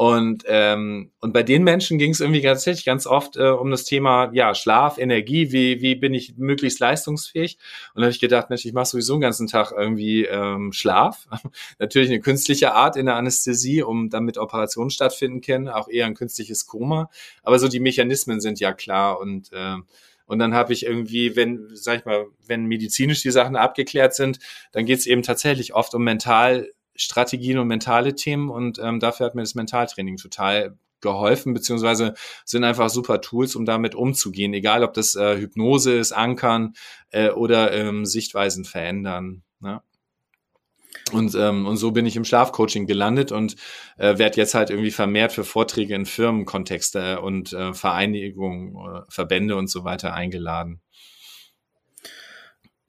Und, 0.00 0.44
ähm, 0.46 1.10
und 1.18 1.32
bei 1.32 1.42
den 1.42 1.64
Menschen 1.64 1.98
ging 1.98 2.12
es 2.12 2.20
irgendwie 2.20 2.40
tatsächlich 2.40 2.84
ganz 2.84 3.04
oft 3.04 3.36
äh, 3.36 3.48
um 3.48 3.72
das 3.72 3.82
Thema 3.82 4.30
ja, 4.32 4.54
Schlaf, 4.54 4.96
Energie, 4.96 5.50
wie, 5.50 5.82
wie 5.82 5.96
bin 5.96 6.14
ich 6.14 6.36
möglichst 6.36 6.78
leistungsfähig? 6.78 7.58
Und 7.94 8.02
da 8.02 8.04
habe 8.04 8.12
ich 8.12 8.20
gedacht, 8.20 8.48
Mensch, 8.48 8.64
ich 8.64 8.72
mache 8.72 8.86
sowieso 8.86 9.14
den 9.14 9.22
ganzen 9.22 9.48
Tag 9.48 9.72
irgendwie 9.76 10.24
ähm, 10.24 10.72
Schlaf. 10.72 11.26
Natürlich 11.80 12.10
eine 12.10 12.20
künstliche 12.20 12.74
Art 12.74 12.96
in 12.96 13.06
der 13.06 13.16
Anästhesie, 13.16 13.82
um 13.82 14.08
damit 14.08 14.38
Operationen 14.38 14.90
stattfinden 14.90 15.40
können, 15.40 15.66
auch 15.66 15.88
eher 15.88 16.06
ein 16.06 16.14
künstliches 16.14 16.66
Koma. 16.66 17.10
Aber 17.42 17.58
so 17.58 17.66
die 17.66 17.80
Mechanismen 17.80 18.40
sind 18.40 18.60
ja 18.60 18.72
klar 18.74 19.18
und 19.18 19.52
äh, 19.52 19.78
und 20.26 20.38
dann 20.38 20.52
habe 20.52 20.74
ich 20.74 20.84
irgendwie, 20.84 21.36
wenn, 21.36 21.70
sag 21.72 22.00
ich 22.00 22.04
mal, 22.04 22.26
wenn 22.46 22.66
medizinisch 22.66 23.22
die 23.22 23.30
Sachen 23.30 23.56
abgeklärt 23.56 24.14
sind, 24.14 24.38
dann 24.72 24.84
geht 24.84 24.98
es 24.98 25.06
eben 25.06 25.22
tatsächlich 25.22 25.72
oft 25.72 25.94
um 25.94 26.04
mental 26.04 26.70
Strategien 26.98 27.58
und 27.58 27.68
mentale 27.68 28.14
Themen 28.14 28.50
und 28.50 28.78
ähm, 28.78 29.00
dafür 29.00 29.26
hat 29.26 29.34
mir 29.34 29.42
das 29.42 29.54
Mentaltraining 29.54 30.16
total 30.16 30.76
geholfen, 31.00 31.54
beziehungsweise 31.54 32.14
sind 32.44 32.64
einfach 32.64 32.90
super 32.90 33.20
Tools, 33.20 33.54
um 33.56 33.64
damit 33.64 33.94
umzugehen, 33.94 34.52
egal 34.52 34.82
ob 34.82 34.94
das 34.94 35.14
äh, 35.14 35.36
Hypnose 35.36 35.96
ist, 35.96 36.12
Ankern 36.12 36.74
äh, 37.10 37.30
oder 37.30 37.72
ähm, 37.72 38.04
Sichtweisen 38.04 38.64
verändern. 38.64 39.42
Ne? 39.60 39.80
Und, 41.12 41.34
ähm, 41.36 41.66
und 41.66 41.76
so 41.76 41.92
bin 41.92 42.04
ich 42.04 42.16
im 42.16 42.24
Schlafcoaching 42.24 42.86
gelandet 42.86 43.32
und 43.32 43.56
äh, 43.96 44.18
werde 44.18 44.36
jetzt 44.36 44.54
halt 44.54 44.70
irgendwie 44.70 44.90
vermehrt 44.90 45.32
für 45.32 45.44
Vorträge 45.44 45.94
in 45.94 46.04
Firmenkontexte 46.04 47.20
und 47.20 47.52
äh, 47.52 47.72
Vereinigungen, 47.72 48.74
äh, 48.76 49.00
Verbände 49.08 49.56
und 49.56 49.70
so 49.70 49.84
weiter 49.84 50.12
eingeladen. 50.12 50.80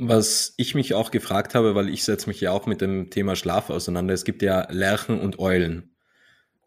Was 0.01 0.53
ich 0.55 0.75
mich 0.75 0.93
auch 0.93 1.11
gefragt 1.11 1.55
habe, 1.55 1.75
weil 1.75 1.89
ich 1.89 2.05
setze 2.05 2.29
mich 2.29 2.39
ja 2.39 2.51
auch 2.51 2.65
mit 2.65 2.79
dem 2.79 3.09
Thema 3.09 3.35
Schlaf 3.35 3.69
auseinander. 3.69 4.13
Es 4.13 4.23
gibt 4.23 4.41
ja 4.41 4.65
Lerchen 4.71 5.19
und 5.19 5.39
Eulen. 5.39 5.93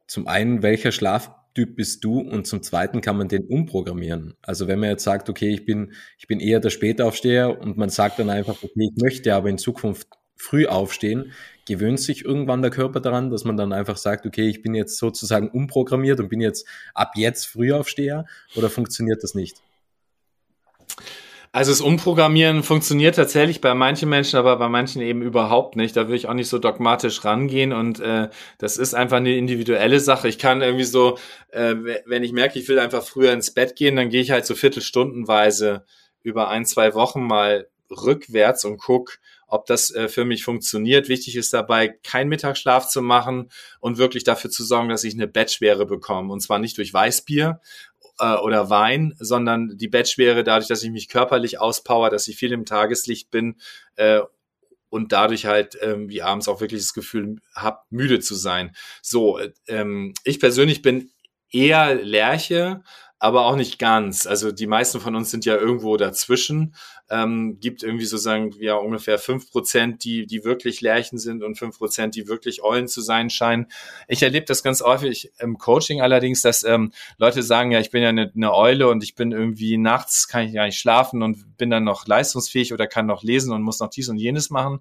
Zum 0.06 0.26
einen, 0.26 0.62
welcher 0.62 0.92
Schlaftyp 0.92 1.74
bist 1.74 2.04
du? 2.04 2.20
Und 2.20 2.46
zum 2.46 2.62
zweiten 2.62 3.00
kann 3.00 3.16
man 3.16 3.28
den 3.28 3.46
umprogrammieren. 3.46 4.34
Also 4.42 4.68
wenn 4.68 4.80
man 4.80 4.90
jetzt 4.90 5.04
sagt, 5.04 5.30
okay, 5.30 5.48
ich 5.48 5.64
bin, 5.64 5.94
ich 6.18 6.26
bin 6.26 6.40
eher 6.40 6.60
der 6.60 6.68
Spätaufsteher 6.68 7.58
und 7.58 7.78
man 7.78 7.88
sagt 7.88 8.18
dann 8.18 8.28
einfach, 8.28 8.62
okay, 8.62 8.90
ich 8.94 9.02
möchte 9.02 9.34
aber 9.34 9.48
in 9.48 9.56
Zukunft 9.56 10.08
früh 10.36 10.66
aufstehen, 10.66 11.32
gewöhnt 11.66 12.00
sich 12.00 12.26
irgendwann 12.26 12.60
der 12.60 12.70
Körper 12.70 13.00
daran, 13.00 13.30
dass 13.30 13.44
man 13.44 13.56
dann 13.56 13.72
einfach 13.72 13.96
sagt, 13.96 14.26
okay, 14.26 14.50
ich 14.50 14.60
bin 14.60 14.74
jetzt 14.74 14.98
sozusagen 14.98 15.48
umprogrammiert 15.48 16.20
und 16.20 16.28
bin 16.28 16.42
jetzt 16.42 16.66
ab 16.92 17.12
jetzt 17.16 17.46
Frühaufsteher 17.46 18.26
oder 18.56 18.68
funktioniert 18.68 19.22
das 19.22 19.34
nicht? 19.34 19.62
Also 21.54 21.70
das 21.70 21.82
Umprogrammieren 21.82 22.62
funktioniert 22.62 23.16
tatsächlich 23.16 23.60
bei 23.60 23.74
manchen 23.74 24.08
Menschen, 24.08 24.38
aber 24.38 24.56
bei 24.56 24.70
manchen 24.70 25.02
eben 25.02 25.20
überhaupt 25.20 25.76
nicht. 25.76 25.94
Da 25.94 26.08
will 26.08 26.14
ich 26.14 26.26
auch 26.26 26.32
nicht 26.32 26.48
so 26.48 26.58
dogmatisch 26.58 27.26
rangehen 27.26 27.74
und 27.74 28.00
äh, 28.00 28.30
das 28.56 28.78
ist 28.78 28.94
einfach 28.94 29.18
eine 29.18 29.36
individuelle 29.36 30.00
Sache. 30.00 30.28
Ich 30.28 30.38
kann 30.38 30.62
irgendwie 30.62 30.84
so, 30.84 31.18
äh, 31.50 31.74
wenn 32.06 32.24
ich 32.24 32.32
merke, 32.32 32.58
ich 32.58 32.68
will 32.68 32.78
einfach 32.78 33.04
früher 33.04 33.34
ins 33.34 33.50
Bett 33.50 33.76
gehen, 33.76 33.96
dann 33.96 34.08
gehe 34.08 34.22
ich 34.22 34.30
halt 34.30 34.46
so 34.46 34.54
viertelstundenweise 34.54 35.84
über 36.22 36.48
ein, 36.48 36.64
zwei 36.64 36.94
Wochen 36.94 37.22
mal 37.22 37.68
rückwärts 37.90 38.64
und 38.64 38.78
guck, 38.78 39.18
ob 39.46 39.66
das 39.66 39.90
äh, 39.94 40.08
für 40.08 40.24
mich 40.24 40.44
funktioniert. 40.44 41.10
Wichtig 41.10 41.36
ist 41.36 41.52
dabei, 41.52 41.88
keinen 41.88 42.30
Mittagsschlaf 42.30 42.88
zu 42.88 43.02
machen 43.02 43.50
und 43.80 43.98
wirklich 43.98 44.24
dafür 44.24 44.50
zu 44.50 44.64
sorgen, 44.64 44.88
dass 44.88 45.04
ich 45.04 45.12
eine 45.12 45.28
Bettschwere 45.28 45.84
bekomme. 45.84 46.32
Und 46.32 46.40
zwar 46.40 46.58
nicht 46.58 46.78
durch 46.78 46.94
Weißbier 46.94 47.60
äh, 48.18 48.36
oder 48.36 48.70
Wein, 48.70 49.14
sondern 49.18 49.76
die 49.76 49.88
Bettschwere 49.88 50.44
dadurch, 50.44 50.68
dass 50.68 50.82
ich 50.82 50.90
mich 50.90 51.08
körperlich 51.08 51.60
auspower, 51.60 52.10
dass 52.10 52.28
ich 52.28 52.36
viel 52.36 52.52
im 52.52 52.64
Tageslicht 52.64 53.30
bin 53.30 53.56
äh, 53.96 54.20
und 54.88 55.12
dadurch 55.12 55.46
halt 55.46 55.78
ähm, 55.80 56.08
wie 56.08 56.22
abends 56.22 56.48
auch 56.48 56.60
wirklich 56.60 56.82
das 56.82 56.92
Gefühl 56.92 57.36
habe, 57.54 57.78
müde 57.90 58.20
zu 58.20 58.34
sein. 58.34 58.74
So, 59.00 59.40
ähm, 59.66 60.12
ich 60.24 60.38
persönlich 60.38 60.82
bin 60.82 61.10
eher 61.50 61.94
Lerche, 61.94 62.82
aber 63.22 63.46
auch 63.46 63.54
nicht 63.54 63.78
ganz. 63.78 64.26
Also 64.26 64.50
die 64.50 64.66
meisten 64.66 64.98
von 64.98 65.14
uns 65.14 65.30
sind 65.30 65.44
ja 65.44 65.54
irgendwo 65.54 65.96
dazwischen. 65.96 66.74
Ähm, 67.08 67.58
gibt 67.60 67.84
irgendwie 67.84 68.04
sozusagen 68.04 68.50
ja 68.58 68.74
ungefähr 68.74 69.16
fünf 69.16 69.48
Prozent, 69.48 70.02
die, 70.02 70.26
die 70.26 70.42
wirklich 70.42 70.80
Lärchen 70.80 71.18
sind 71.18 71.44
und 71.44 71.56
fünf 71.56 71.78
Prozent, 71.78 72.16
die 72.16 72.26
wirklich 72.26 72.64
Eulen 72.64 72.88
zu 72.88 73.00
sein 73.00 73.30
scheinen. 73.30 73.68
Ich 74.08 74.24
erlebe 74.24 74.46
das 74.46 74.64
ganz 74.64 74.80
häufig 74.82 75.30
im 75.38 75.56
Coaching 75.56 76.00
allerdings, 76.00 76.42
dass 76.42 76.64
ähm, 76.64 76.90
Leute 77.16 77.44
sagen, 77.44 77.70
ja, 77.70 77.78
ich 77.78 77.92
bin 77.92 78.02
ja 78.02 78.08
eine, 78.08 78.32
eine 78.34 78.52
Eule 78.52 78.88
und 78.88 79.04
ich 79.04 79.14
bin 79.14 79.30
irgendwie 79.30 79.78
nachts, 79.78 80.26
kann 80.26 80.48
ich 80.48 80.54
gar 80.54 80.66
nicht 80.66 80.80
schlafen 80.80 81.22
und 81.22 81.56
bin 81.56 81.70
dann 81.70 81.84
noch 81.84 82.08
leistungsfähig 82.08 82.72
oder 82.72 82.88
kann 82.88 83.06
noch 83.06 83.22
lesen 83.22 83.52
und 83.52 83.62
muss 83.62 83.78
noch 83.78 83.90
dies 83.90 84.08
und 84.08 84.16
jenes 84.16 84.50
machen. 84.50 84.80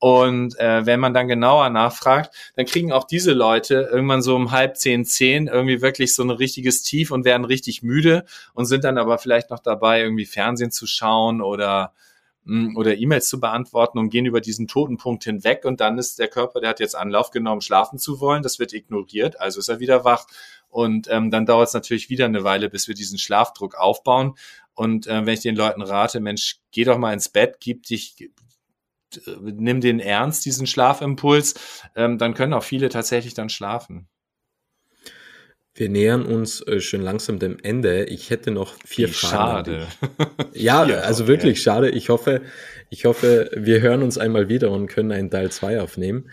Und 0.00 0.58
äh, 0.60 0.86
wenn 0.86 1.00
man 1.00 1.12
dann 1.12 1.26
genauer 1.26 1.70
nachfragt, 1.70 2.34
dann 2.54 2.66
kriegen 2.66 2.92
auch 2.92 3.04
diese 3.04 3.32
Leute 3.32 3.88
irgendwann 3.92 4.22
so 4.22 4.36
um 4.36 4.52
halb 4.52 4.76
zehn, 4.76 5.04
zehn 5.04 5.48
irgendwie 5.48 5.82
wirklich 5.82 6.14
so 6.14 6.22
ein 6.22 6.30
richtiges 6.30 6.82
Tief 6.82 7.10
und 7.10 7.24
werden 7.24 7.44
richtig 7.44 7.82
müde 7.82 8.24
und 8.54 8.66
sind 8.66 8.84
dann 8.84 8.96
aber 8.96 9.18
vielleicht 9.18 9.50
noch 9.50 9.58
dabei, 9.58 10.02
irgendwie 10.02 10.26
Fernsehen 10.26 10.70
zu 10.70 10.86
schauen 10.86 11.40
oder 11.40 11.92
mh, 12.44 12.78
oder 12.78 12.96
E-Mails 12.96 13.28
zu 13.28 13.40
beantworten 13.40 13.98
und 13.98 14.10
gehen 14.10 14.26
über 14.26 14.40
diesen 14.40 14.68
toten 14.68 14.96
Punkt 14.96 15.24
hinweg. 15.24 15.64
Und 15.64 15.80
dann 15.80 15.98
ist 15.98 16.18
der 16.18 16.28
Körper, 16.28 16.60
der 16.60 16.70
hat 16.70 16.80
jetzt 16.80 16.96
Anlauf 16.96 17.30
genommen, 17.30 17.60
schlafen 17.60 17.98
zu 17.98 18.20
wollen, 18.20 18.42
das 18.42 18.58
wird 18.58 18.72
ignoriert, 18.72 19.40
also 19.40 19.60
ist 19.60 19.68
er 19.68 19.80
wieder 19.80 20.04
wach. 20.04 20.26
Und 20.68 21.08
ähm, 21.10 21.30
dann 21.30 21.46
dauert 21.46 21.68
es 21.68 21.74
natürlich 21.74 22.10
wieder 22.10 22.26
eine 22.26 22.44
Weile, 22.44 22.68
bis 22.68 22.88
wir 22.88 22.94
diesen 22.94 23.18
Schlafdruck 23.18 23.74
aufbauen. 23.74 24.34
Und 24.74 25.06
äh, 25.06 25.24
wenn 25.26 25.34
ich 25.34 25.40
den 25.40 25.56
Leuten 25.56 25.82
rate, 25.82 26.20
Mensch, 26.20 26.60
geh 26.72 26.84
doch 26.84 26.98
mal 26.98 27.12
ins 27.12 27.30
Bett, 27.30 27.56
gib 27.58 27.84
dich, 27.84 28.30
nimm 29.40 29.80
den 29.80 30.00
ernst, 30.00 30.44
diesen 30.44 30.66
Schlafimpuls, 30.66 31.54
ähm, 31.96 32.18
dann 32.18 32.34
können 32.34 32.52
auch 32.52 32.62
viele 32.62 32.88
tatsächlich 32.88 33.34
dann 33.34 33.48
schlafen. 33.48 34.08
Wir 35.74 35.88
nähern 35.88 36.26
uns 36.26 36.60
äh, 36.66 36.80
schon 36.80 37.02
langsam 37.02 37.38
dem 37.38 37.56
Ende. 37.62 38.04
Ich 38.06 38.30
hätte 38.30 38.50
noch 38.50 38.74
vier 38.84 39.08
Wie 39.08 39.12
Fragen. 39.12 39.86
Schade. 39.86 39.86
Ja, 40.52 40.82
also 40.82 41.28
wirklich 41.28 41.62
schade. 41.62 41.90
Ich 41.90 42.08
hoffe, 42.08 42.42
ich 42.90 43.04
hoffe, 43.04 43.50
wir 43.54 43.80
hören 43.80 44.02
uns 44.02 44.18
einmal 44.18 44.48
wieder 44.48 44.72
und 44.72 44.88
können 44.88 45.12
einen 45.12 45.30
Teil 45.30 45.52
zwei 45.52 45.80
aufnehmen. 45.80 46.30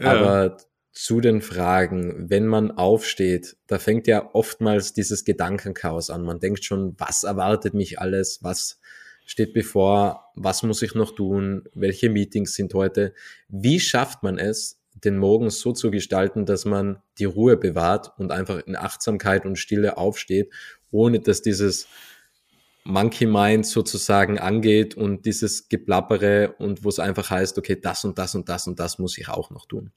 Ja. 0.00 0.12
Aber 0.12 0.56
zu 0.90 1.20
den 1.20 1.42
Fragen, 1.42 2.28
wenn 2.28 2.48
man 2.48 2.72
aufsteht, 2.72 3.56
da 3.68 3.78
fängt 3.78 4.08
ja 4.08 4.30
oftmals 4.32 4.94
dieses 4.94 5.24
Gedankenchaos 5.24 6.10
an. 6.10 6.24
Man 6.24 6.40
denkt 6.40 6.64
schon, 6.64 6.96
was 6.98 7.22
erwartet 7.22 7.74
mich 7.74 8.00
alles? 8.00 8.40
Was 8.42 8.77
steht 9.28 9.52
bevor? 9.52 10.32
Was 10.34 10.62
muss 10.62 10.80
ich 10.82 10.94
noch 10.94 11.14
tun? 11.14 11.68
Welche 11.74 12.08
Meetings 12.08 12.54
sind 12.54 12.72
heute? 12.72 13.14
Wie 13.48 13.78
schafft 13.78 14.22
man 14.22 14.38
es, 14.38 14.80
den 14.94 15.18
Morgen 15.18 15.50
so 15.50 15.72
zu 15.72 15.90
gestalten, 15.90 16.46
dass 16.46 16.64
man 16.64 17.00
die 17.18 17.26
Ruhe 17.26 17.56
bewahrt 17.56 18.12
und 18.18 18.32
einfach 18.32 18.58
in 18.66 18.74
Achtsamkeit 18.74 19.44
und 19.44 19.56
Stille 19.56 19.98
aufsteht, 19.98 20.52
ohne 20.90 21.20
dass 21.20 21.42
dieses 21.42 21.86
Monkey 22.84 23.26
Mind 23.26 23.66
sozusagen 23.66 24.38
angeht 24.38 24.96
und 24.96 25.26
dieses 25.26 25.68
Geplappere 25.68 26.54
und 26.58 26.82
wo 26.82 26.88
es 26.88 26.98
einfach 26.98 27.28
heißt, 27.28 27.58
okay, 27.58 27.78
das 27.80 28.04
und 28.04 28.18
das 28.18 28.34
und 28.34 28.48
das 28.48 28.66
und 28.66 28.80
das 28.80 28.98
muss 28.98 29.18
ich 29.18 29.28
auch 29.28 29.50
noch 29.50 29.66
tun. 29.66 29.92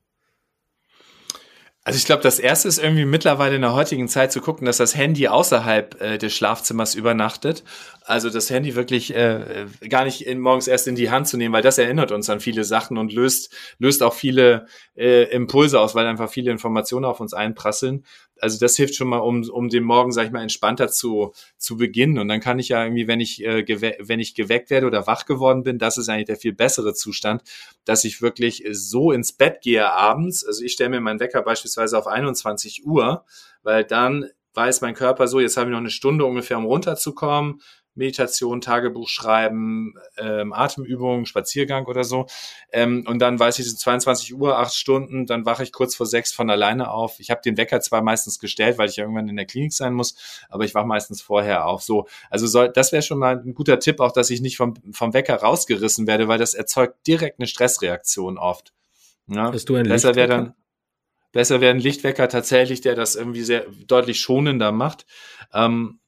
Also 1.84 1.98
ich 1.98 2.06
glaube, 2.06 2.22
das 2.22 2.38
erste 2.38 2.68
ist 2.68 2.78
irgendwie 2.78 3.06
mittlerweile 3.06 3.56
in 3.56 3.62
der 3.62 3.74
heutigen 3.74 4.08
Zeit 4.08 4.32
zu 4.32 4.40
gucken, 4.40 4.66
dass 4.66 4.78
das 4.78 4.96
Handy 4.96 5.28
außerhalb 5.28 6.00
äh, 6.00 6.18
des 6.20 6.36
Schlafzimmers 6.36 6.94
übernachtet. 6.94 7.64
Also 8.04 8.30
das 8.30 8.50
Handy 8.50 8.76
wirklich 8.76 9.16
äh, 9.16 9.68
gar 9.88 10.06
nicht 10.06 10.26
in, 10.26 10.40
morgens 10.40 10.68
erst 10.68 10.88
in 10.88 10.96
die 10.96 11.12
Hand 11.12 11.28
zu 11.28 11.38
nehmen, 11.38 11.54
weil 11.54 11.62
das 11.62 11.78
erinnert 11.78 12.12
uns 12.12 12.30
an 12.30 12.40
viele 12.40 12.64
Sachen 12.64 12.98
und 12.98 13.14
löst, 13.14 13.54
löst 13.78 14.02
auch 14.02 14.14
viele 14.14 14.66
äh, 14.96 15.24
Impulse 15.32 15.80
aus, 15.80 15.94
weil 15.94 16.08
einfach 16.08 16.30
viele 16.30 16.52
Informationen 16.52 17.06
auf 17.06 17.20
uns 17.20 17.34
einprasseln 17.34 18.04
also 18.42 18.60
das 18.60 18.76
hilft 18.76 18.96
schon 18.96 19.08
mal, 19.08 19.20
um, 19.20 19.48
um 19.50 19.70
den 19.70 19.84
Morgen, 19.84 20.12
sag 20.12 20.26
ich 20.26 20.32
mal, 20.32 20.42
entspannter 20.42 20.90
zu, 20.90 21.34
zu 21.58 21.78
beginnen. 21.78 22.18
Und 22.18 22.28
dann 22.28 22.40
kann 22.40 22.60
ich 22.60 22.70
ja 22.70 22.84
irgendwie, 22.84 23.08
wenn 23.08 23.20
ich, 23.20 23.44
äh, 23.46 23.64
wenn 24.00 24.20
ich 24.20 24.36
geweckt 24.36 24.70
werde 24.70 24.88
oder 24.88 25.08
wach 25.08 25.26
geworden 25.26 25.64
bin, 25.64 25.78
das 25.78 25.98
ist 25.98 26.10
eigentlich 26.10 26.26
der 26.26 26.38
viel 26.38 26.54
bessere 26.54 26.94
Zustand, 26.94 27.44
dass 27.86 28.04
ich 28.04 28.22
wirklich 28.22 28.64
so 28.72 29.12
ins 29.12 29.32
Bett 29.32 29.62
gehe 29.62 29.90
abends. 29.90 30.44
Also 30.44 30.64
ich 30.64 30.74
stelle 30.74 30.90
mir 30.90 31.02
meinen 31.02 31.20
Wecker 31.20 31.44
beispielsweise 31.44 31.98
auf 31.98 32.08
21 32.08 32.86
Uhr, 32.86 33.26
weil 33.64 33.84
dann 33.84 34.26
weiß 34.54 34.82
mein 34.82 34.96
Körper 34.96 35.28
so, 35.28 35.40
jetzt 35.40 35.56
habe 35.56 35.70
ich 35.70 35.72
noch 35.72 35.80
eine 35.80 35.90
Stunde 35.90 36.26
ungefähr, 36.26 36.58
um 36.58 36.66
runterzukommen. 36.66 37.62
Meditation, 37.96 38.62
Tagebuch 38.62 39.10
schreiben, 39.10 39.96
ähm, 40.18 40.54
Atemübungen, 40.54 41.26
Spaziergang 41.26 41.86
oder 41.86 42.04
so. 42.04 42.28
Ähm, 42.72 43.06
und 43.08 43.20
dann 43.20 43.40
weiß 43.40 43.60
ich, 43.60 43.66
es 43.66 43.72
sind 43.72 43.80
22 43.80 44.34
Uhr, 44.34 44.58
acht 44.58 44.74
Stunden, 44.74 45.26
dann 45.26 45.46
wache 45.46 45.64
ich 45.64 45.72
kurz 45.72 45.96
vor 45.96 46.06
sechs 46.06 46.34
von 46.34 46.50
alleine 46.50 46.92
auf. 46.92 47.20
Ich 47.20 47.32
habe 47.32 47.42
den 47.42 47.58
Wecker 47.58 47.82
zwar 47.82 48.02
meistens 48.02 48.40
gestellt, 48.40 48.78
weil 48.78 48.90
ich 48.90 48.96
ja 48.96 49.04
irgendwann 49.04 49.30
in 49.30 49.36
der 49.36 49.46
Klinik 49.46 49.74
sein 49.74 49.94
muss, 49.94 50.16
aber 50.50 50.64
ich 50.64 50.74
wache 50.74 50.88
meistens 50.88 51.22
vorher 51.22 51.66
auf. 51.66 51.84
So, 51.84 52.08
also 52.30 52.48
soll, 52.48 52.70
das 52.70 52.92
wäre 52.92 53.02
schon 53.02 53.20
mal 53.20 53.38
ein 53.38 53.54
guter 53.54 53.80
Tipp, 53.80 54.00
auch 54.00 54.12
dass 54.12 54.30
ich 54.30 54.42
nicht 54.42 54.58
vom, 54.58 54.76
vom 54.92 55.14
Wecker 55.14 55.36
rausgerissen 55.36 56.08
werde, 56.08 56.28
weil 56.28 56.40
das 56.40 56.54
erzeugt 56.54 57.06
direkt 57.08 57.40
eine 57.40 57.48
Stressreaktion 57.48 58.38
oft. 58.38 58.74
Ja? 59.28 59.52
Hast 59.52 59.70
du 59.70 59.76
ein 59.76 59.88
Besser 59.88 60.16
wäre 60.16 60.28
dann 60.28 60.54
besser 61.32 61.62
wäre 61.62 61.74
ein 61.74 61.80
Lichtwecker 61.80 62.28
tatsächlich, 62.28 62.82
der 62.82 62.96
das 62.96 63.16
irgendwie 63.16 63.44
sehr 63.44 63.66
deutlich 63.88 64.20
schonender 64.20 64.72
macht. 64.72 65.06
Ähm, 65.54 66.01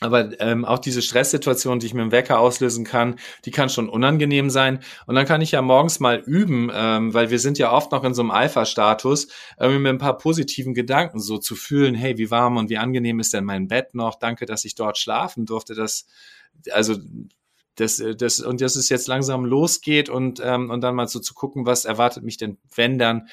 aber 0.00 0.40
ähm, 0.40 0.64
auch 0.64 0.78
diese 0.78 1.02
Stresssituation, 1.02 1.78
die 1.78 1.86
ich 1.86 1.94
mit 1.94 2.02
dem 2.02 2.10
Wecker 2.10 2.40
auslösen 2.40 2.84
kann, 2.84 3.16
die 3.44 3.50
kann 3.50 3.68
schon 3.68 3.88
unangenehm 3.90 4.48
sein. 4.48 4.80
Und 5.06 5.14
dann 5.14 5.26
kann 5.26 5.42
ich 5.42 5.52
ja 5.52 5.60
morgens 5.60 6.00
mal 6.00 6.18
üben, 6.18 6.70
ähm, 6.74 7.12
weil 7.12 7.30
wir 7.30 7.38
sind 7.38 7.58
ja 7.58 7.70
oft 7.70 7.92
noch 7.92 8.02
in 8.02 8.14
so 8.14 8.22
einem 8.22 8.30
Alpha-Status, 8.30 9.28
irgendwie 9.58 9.80
mit 9.80 9.90
ein 9.90 9.98
paar 9.98 10.16
positiven 10.16 10.72
Gedanken 10.72 11.20
so 11.20 11.36
zu 11.36 11.54
fühlen, 11.54 11.94
hey, 11.94 12.16
wie 12.16 12.30
warm 12.30 12.56
und 12.56 12.70
wie 12.70 12.78
angenehm 12.78 13.20
ist 13.20 13.34
denn 13.34 13.44
mein 13.44 13.68
Bett 13.68 13.94
noch? 13.94 14.18
Danke, 14.18 14.46
dass 14.46 14.64
ich 14.64 14.74
dort 14.74 14.96
schlafen 14.96 15.44
durfte. 15.44 15.74
Das, 15.74 16.06
also 16.72 16.96
das, 17.76 18.02
das, 18.18 18.40
und 18.40 18.60
dass 18.60 18.76
es 18.76 18.88
jetzt 18.88 19.06
langsam 19.06 19.44
losgeht 19.44 20.08
und, 20.08 20.40
ähm, 20.42 20.70
und 20.70 20.80
dann 20.80 20.94
mal 20.94 21.08
so 21.08 21.20
zu 21.20 21.34
gucken, 21.34 21.66
was 21.66 21.84
erwartet 21.84 22.24
mich 22.24 22.36
denn, 22.36 22.58
wenn 22.74 22.98
dann 22.98 23.28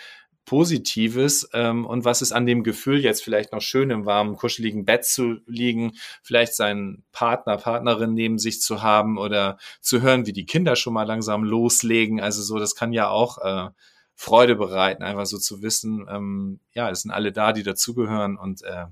Positives 0.48 1.50
ähm, 1.52 1.86
und 1.86 2.06
was 2.06 2.22
ist 2.22 2.32
an 2.32 2.46
dem 2.46 2.64
Gefühl, 2.64 3.04
jetzt 3.04 3.22
vielleicht 3.22 3.52
noch 3.52 3.62
schön 3.62 3.90
im 3.90 4.06
warmen, 4.06 4.38
kuscheligen 4.38 4.86
Bett 4.86 5.04
zu 5.04 5.42
liegen, 5.46 5.92
vielleicht 6.24 6.56
seinen 6.56 7.04
Partner, 7.12 7.58
Partnerin 7.58 8.14
neben 8.14 8.40
sich 8.40 8.62
zu 8.62 8.82
haben 8.82 9.18
oder 9.18 9.58
zu 9.82 10.02
hören, 10.02 10.26
wie 10.26 10.32
die 10.32 10.46
Kinder 10.46 10.78
schon 10.78 10.94
mal 10.94 11.04
langsam 11.04 11.44
loslegen. 11.44 12.22
Also 12.22 12.42
so, 12.44 12.60
das 12.60 12.76
kann 12.76 12.94
ja 12.94 13.10
auch 13.10 13.40
äh, 13.40 13.72
Freude 14.16 14.56
bereiten, 14.56 15.04
einfach 15.04 15.26
so 15.26 15.38
zu 15.38 15.62
wissen, 15.62 16.08
ähm, 16.10 16.62
ja, 16.72 16.90
es 16.90 17.02
sind 17.02 17.12
alle 17.12 17.34
da, 17.34 17.52
die 17.52 17.64
dazugehören 17.64 18.38
und 18.38 18.64
äh, 18.64 18.86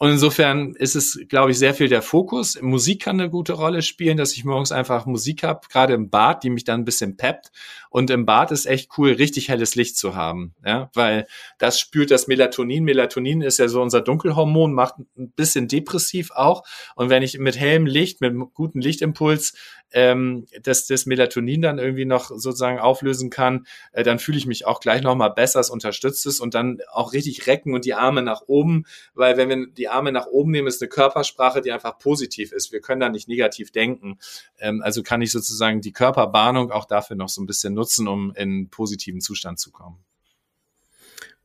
und 0.00 0.12
insofern 0.12 0.74
ist 0.74 0.94
es, 0.94 1.18
glaube 1.28 1.50
ich, 1.50 1.58
sehr 1.58 1.74
viel 1.74 1.88
der 1.88 2.02
Fokus. 2.02 2.60
Musik 2.62 3.02
kann 3.02 3.20
eine 3.20 3.30
gute 3.30 3.54
Rolle 3.54 3.82
spielen, 3.82 4.16
dass 4.16 4.32
ich 4.32 4.44
morgens 4.44 4.70
einfach 4.70 5.06
Musik 5.06 5.42
habe, 5.42 5.66
gerade 5.68 5.94
im 5.94 6.08
Bad, 6.08 6.44
die 6.44 6.50
mich 6.50 6.62
dann 6.62 6.82
ein 6.82 6.84
bisschen 6.84 7.16
peppt. 7.16 7.50
Und 7.90 8.08
im 8.10 8.24
Bad 8.24 8.52
ist 8.52 8.66
echt 8.66 8.90
cool, 8.96 9.10
richtig 9.12 9.48
helles 9.48 9.74
Licht 9.74 9.96
zu 9.96 10.14
haben, 10.14 10.54
ja, 10.64 10.90
weil 10.94 11.26
das 11.58 11.80
spürt 11.80 12.12
das 12.12 12.28
Melatonin. 12.28 12.84
Melatonin 12.84 13.42
ist 13.42 13.58
ja 13.58 13.66
so 13.66 13.82
unser 13.82 14.00
Dunkelhormon, 14.00 14.72
macht 14.72 14.98
ein 14.98 15.32
bisschen 15.32 15.66
depressiv 15.66 16.30
auch. 16.30 16.62
Und 16.94 17.10
wenn 17.10 17.24
ich 17.24 17.38
mit 17.38 17.58
hellem 17.58 17.86
Licht, 17.86 18.20
mit 18.20 18.34
guten 18.54 18.80
Lichtimpuls 18.80 19.54
ähm, 19.92 20.46
das, 20.62 20.86
das 20.86 21.06
Melatonin 21.06 21.62
dann 21.62 21.78
irgendwie 21.78 22.04
noch 22.04 22.28
sozusagen 22.28 22.78
auflösen 22.78 23.30
kann, 23.30 23.66
äh, 23.92 24.02
dann 24.02 24.18
fühle 24.18 24.38
ich 24.38 24.46
mich 24.46 24.66
auch 24.66 24.80
gleich 24.80 25.02
nochmal 25.02 25.30
besser, 25.30 25.60
es 25.60 25.70
unterstützt 25.70 26.26
es 26.26 26.40
und 26.40 26.54
dann 26.54 26.78
auch 26.92 27.12
richtig 27.12 27.46
recken 27.46 27.74
und 27.74 27.84
die 27.84 27.94
Arme 27.94 28.22
nach 28.22 28.42
oben, 28.46 28.84
weil 29.14 29.36
wenn 29.36 29.48
wir 29.48 29.66
die 29.66 29.87
Arme 29.88 30.12
nach 30.12 30.26
oben 30.26 30.50
nehmen, 30.50 30.68
ist 30.68 30.82
eine 30.82 30.88
Körpersprache, 30.88 31.60
die 31.60 31.72
einfach 31.72 31.98
positiv 31.98 32.52
ist. 32.52 32.72
Wir 32.72 32.80
können 32.80 33.00
da 33.00 33.08
nicht 33.08 33.28
negativ 33.28 33.70
denken. 33.70 34.18
Ähm, 34.58 34.82
also 34.82 35.02
kann 35.02 35.22
ich 35.22 35.32
sozusagen 35.32 35.80
die 35.80 35.92
Körperbahnung 35.92 36.70
auch 36.70 36.84
dafür 36.84 37.16
noch 37.16 37.28
so 37.28 37.42
ein 37.42 37.46
bisschen 37.46 37.74
nutzen, 37.74 38.08
um 38.08 38.32
in 38.34 38.70
positiven 38.70 39.20
Zustand 39.20 39.58
zu 39.58 39.70
kommen. 39.70 40.04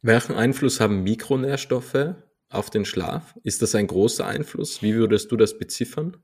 Welchen 0.01 0.35
Einfluss 0.35 0.79
haben 0.79 1.03
Mikronährstoffe 1.03 2.15
auf 2.49 2.69
den 2.69 2.85
Schlaf? 2.85 3.35
Ist 3.43 3.61
das 3.61 3.73
ein 3.73 3.87
großer 3.87 4.25
Einfluss? 4.27 4.81
Wie 4.81 4.95
würdest 4.95 5.31
du 5.31 5.37
das 5.37 5.57
beziffern? 5.57 6.17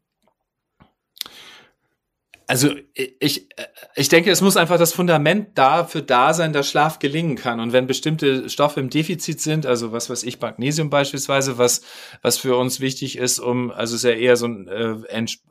Also 2.50 2.72
ich, 2.96 3.48
ich 3.96 4.10
denke, 4.10 4.32
es 4.32 4.42
muss 4.42 4.58
einfach 4.58 4.80
das 4.80 4.92
Fundament 4.92 5.56
dafür 5.56 6.02
da 6.02 6.34
sein, 6.34 6.52
dass 6.52 6.68
Schlaf 6.68 6.98
gelingen 6.98 7.36
kann. 7.36 7.60
Und 7.60 7.74
wenn 7.74 7.86
bestimmte 7.86 8.50
Stoffe 8.50 8.80
im 8.80 8.90
Defizit 8.90 9.40
sind, 9.40 9.68
also 9.68 9.92
was 9.92 10.10
weiß 10.10 10.24
ich, 10.24 10.42
Magnesium 10.42 10.90
beispielsweise, 10.90 11.60
was, 11.60 11.84
was 12.24 12.40
für 12.40 12.58
uns 12.58 12.80
wichtig 12.80 13.20
ist, 13.20 13.38
um, 13.38 13.70
also 13.70 13.94
es 13.94 14.04
ist 14.04 14.10
ja 14.10 14.16
eher 14.18 14.36
so 14.36 14.48
ein 14.48 14.68
äh, 14.68 14.96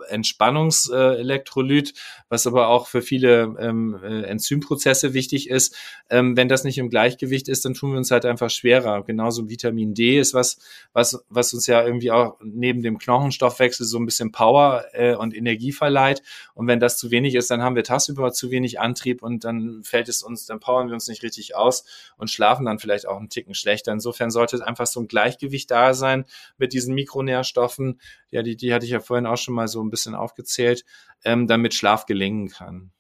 Entspannungselektrolyt, 0.08 1.94
was 2.30 2.48
aber 2.48 2.66
auch 2.66 2.88
für 2.88 3.00
viele 3.00 3.54
ähm, 3.60 4.00
äh, 4.02 4.22
Enzymprozesse 4.22 5.14
wichtig 5.14 5.48
ist. 5.50 5.76
Ähm, 6.10 6.36
wenn 6.36 6.48
das 6.48 6.64
nicht 6.64 6.78
im 6.78 6.90
Gleichgewicht 6.90 7.48
ist, 7.48 7.64
dann 7.64 7.74
tun 7.74 7.92
wir 7.92 7.98
uns 7.98 8.10
halt 8.10 8.24
einfach 8.24 8.50
schwerer. 8.50 9.04
Genauso 9.04 9.48
Vitamin 9.48 9.94
D 9.94 10.18
ist 10.18 10.34
was, 10.34 10.58
was, 10.92 11.24
was 11.28 11.54
uns 11.54 11.68
ja 11.68 11.80
irgendwie 11.84 12.10
auch 12.10 12.38
neben 12.42 12.82
dem 12.82 12.98
Knochenstoffwechsel 12.98 13.86
so 13.86 13.98
ein 13.98 14.04
bisschen 14.04 14.32
Power 14.32 14.84
äh, 14.94 15.14
und 15.14 15.32
Energie 15.32 15.70
verleiht. 15.70 16.24
Und 16.54 16.66
wenn 16.66 16.80
das 16.80 16.87
das 16.88 16.96
zu 16.96 17.10
wenig 17.10 17.34
ist, 17.34 17.50
dann 17.50 17.62
haben 17.62 17.76
wir 17.76 17.84
tagsüber 17.84 18.32
zu 18.32 18.50
wenig 18.50 18.80
Antrieb 18.80 19.22
und 19.22 19.44
dann 19.44 19.84
fällt 19.84 20.08
es 20.08 20.22
uns, 20.22 20.46
dann 20.46 20.58
powern 20.58 20.88
wir 20.88 20.94
uns 20.94 21.06
nicht 21.06 21.22
richtig 21.22 21.54
aus 21.54 21.84
und 22.16 22.30
schlafen 22.30 22.64
dann 22.64 22.78
vielleicht 22.78 23.06
auch 23.06 23.18
einen 23.18 23.28
Ticken 23.28 23.54
schlechter. 23.54 23.92
Insofern 23.92 24.30
sollte 24.30 24.66
einfach 24.66 24.86
so 24.86 25.00
ein 25.00 25.06
Gleichgewicht 25.06 25.70
da 25.70 25.92
sein 25.92 26.24
mit 26.56 26.72
diesen 26.72 26.94
Mikronährstoffen. 26.94 28.00
Ja, 28.30 28.42
die, 28.42 28.56
die 28.56 28.72
hatte 28.72 28.86
ich 28.86 28.92
ja 28.92 29.00
vorhin 29.00 29.26
auch 29.26 29.36
schon 29.36 29.54
mal 29.54 29.68
so 29.68 29.82
ein 29.82 29.90
bisschen 29.90 30.14
aufgezählt, 30.14 30.84
ähm, 31.24 31.46
damit 31.46 31.74
Schlaf 31.74 32.06
gelingen 32.06 32.48
kann. 32.48 32.90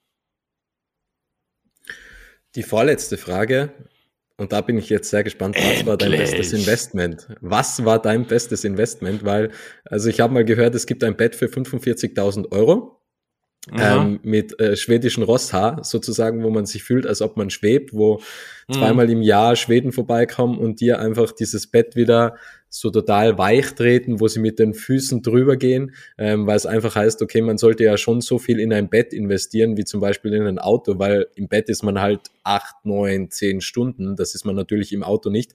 Die 2.54 2.62
vorletzte 2.62 3.16
Frage, 3.16 3.72
und 4.36 4.52
da 4.52 4.60
bin 4.60 4.78
ich 4.78 4.88
jetzt 4.88 5.10
sehr 5.10 5.24
gespannt, 5.24 5.56
was 5.56 5.64
Endlich. 5.64 5.86
war 5.86 5.96
dein 5.96 6.12
bestes 6.12 6.52
Investment? 6.52 7.28
Was 7.40 7.84
war 7.84 8.00
dein 8.00 8.26
bestes 8.26 8.64
Investment? 8.64 9.24
Weil, 9.24 9.50
also 9.84 10.08
ich 10.08 10.20
habe 10.20 10.32
mal 10.32 10.44
gehört, 10.44 10.74
es 10.74 10.86
gibt 10.86 11.02
ein 11.02 11.16
Bett 11.16 11.34
für 11.34 11.46
45.000 11.46 12.52
Euro 12.52 12.97
ähm, 13.76 14.20
mit 14.22 14.58
äh, 14.60 14.76
schwedischen 14.76 15.22
Rosshaar 15.22 15.84
sozusagen, 15.84 16.42
wo 16.42 16.50
man 16.50 16.66
sich 16.66 16.82
fühlt, 16.82 17.06
als 17.06 17.20
ob 17.20 17.36
man 17.36 17.50
schwebt, 17.50 17.92
wo 17.92 18.20
mhm. 18.68 18.72
zweimal 18.72 19.10
im 19.10 19.22
Jahr 19.22 19.56
Schweden 19.56 19.92
vorbeikommen 19.92 20.58
und 20.58 20.80
dir 20.80 21.00
einfach 21.00 21.32
dieses 21.32 21.66
Bett 21.66 21.96
wieder 21.96 22.36
so 22.70 22.90
total 22.90 23.38
weich 23.38 23.74
treten, 23.74 24.20
wo 24.20 24.28
sie 24.28 24.40
mit 24.40 24.58
den 24.58 24.74
Füßen 24.74 25.22
drüber 25.22 25.56
gehen, 25.56 25.94
ähm, 26.18 26.46
weil 26.46 26.56
es 26.56 26.66
einfach 26.66 26.94
heißt, 26.94 27.22
okay, 27.22 27.40
man 27.40 27.56
sollte 27.56 27.84
ja 27.84 27.96
schon 27.96 28.20
so 28.20 28.38
viel 28.38 28.60
in 28.60 28.72
ein 28.72 28.90
Bett 28.90 29.12
investieren, 29.12 29.76
wie 29.76 29.84
zum 29.84 30.00
Beispiel 30.00 30.34
in 30.34 30.46
ein 30.46 30.58
Auto, 30.58 30.98
weil 30.98 31.28
im 31.34 31.48
Bett 31.48 31.68
ist 31.70 31.82
man 31.82 32.00
halt 32.00 32.20
acht, 32.44 32.76
neun, 32.84 33.30
zehn 33.30 33.60
Stunden. 33.60 34.16
Das 34.16 34.34
ist 34.34 34.44
man 34.44 34.54
natürlich 34.54 34.92
im 34.92 35.02
Auto 35.02 35.30
nicht. 35.30 35.52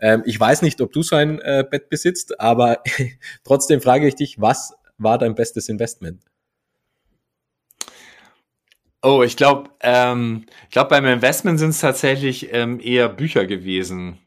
Ähm, 0.00 0.22
ich 0.26 0.38
weiß 0.38 0.62
nicht, 0.62 0.80
ob 0.80 0.92
du 0.92 1.02
so 1.02 1.14
ein 1.14 1.40
äh, 1.40 1.64
Bett 1.68 1.88
besitzt, 1.88 2.40
aber 2.40 2.82
trotzdem 3.44 3.80
frage 3.80 4.08
ich 4.08 4.16
dich, 4.16 4.40
was 4.40 4.74
war 4.98 5.18
dein 5.18 5.34
bestes 5.36 5.68
Investment? 5.68 6.22
Oh, 9.08 9.22
ich 9.22 9.36
glaube, 9.36 9.70
ähm, 9.82 10.46
ich 10.64 10.70
glaube, 10.70 10.90
beim 10.90 11.04
Investment 11.06 11.60
sind 11.60 11.70
es 11.70 11.78
tatsächlich 11.78 12.52
ähm, 12.52 12.80
eher 12.82 13.08
Bücher 13.08 13.46
gewesen 13.46 14.18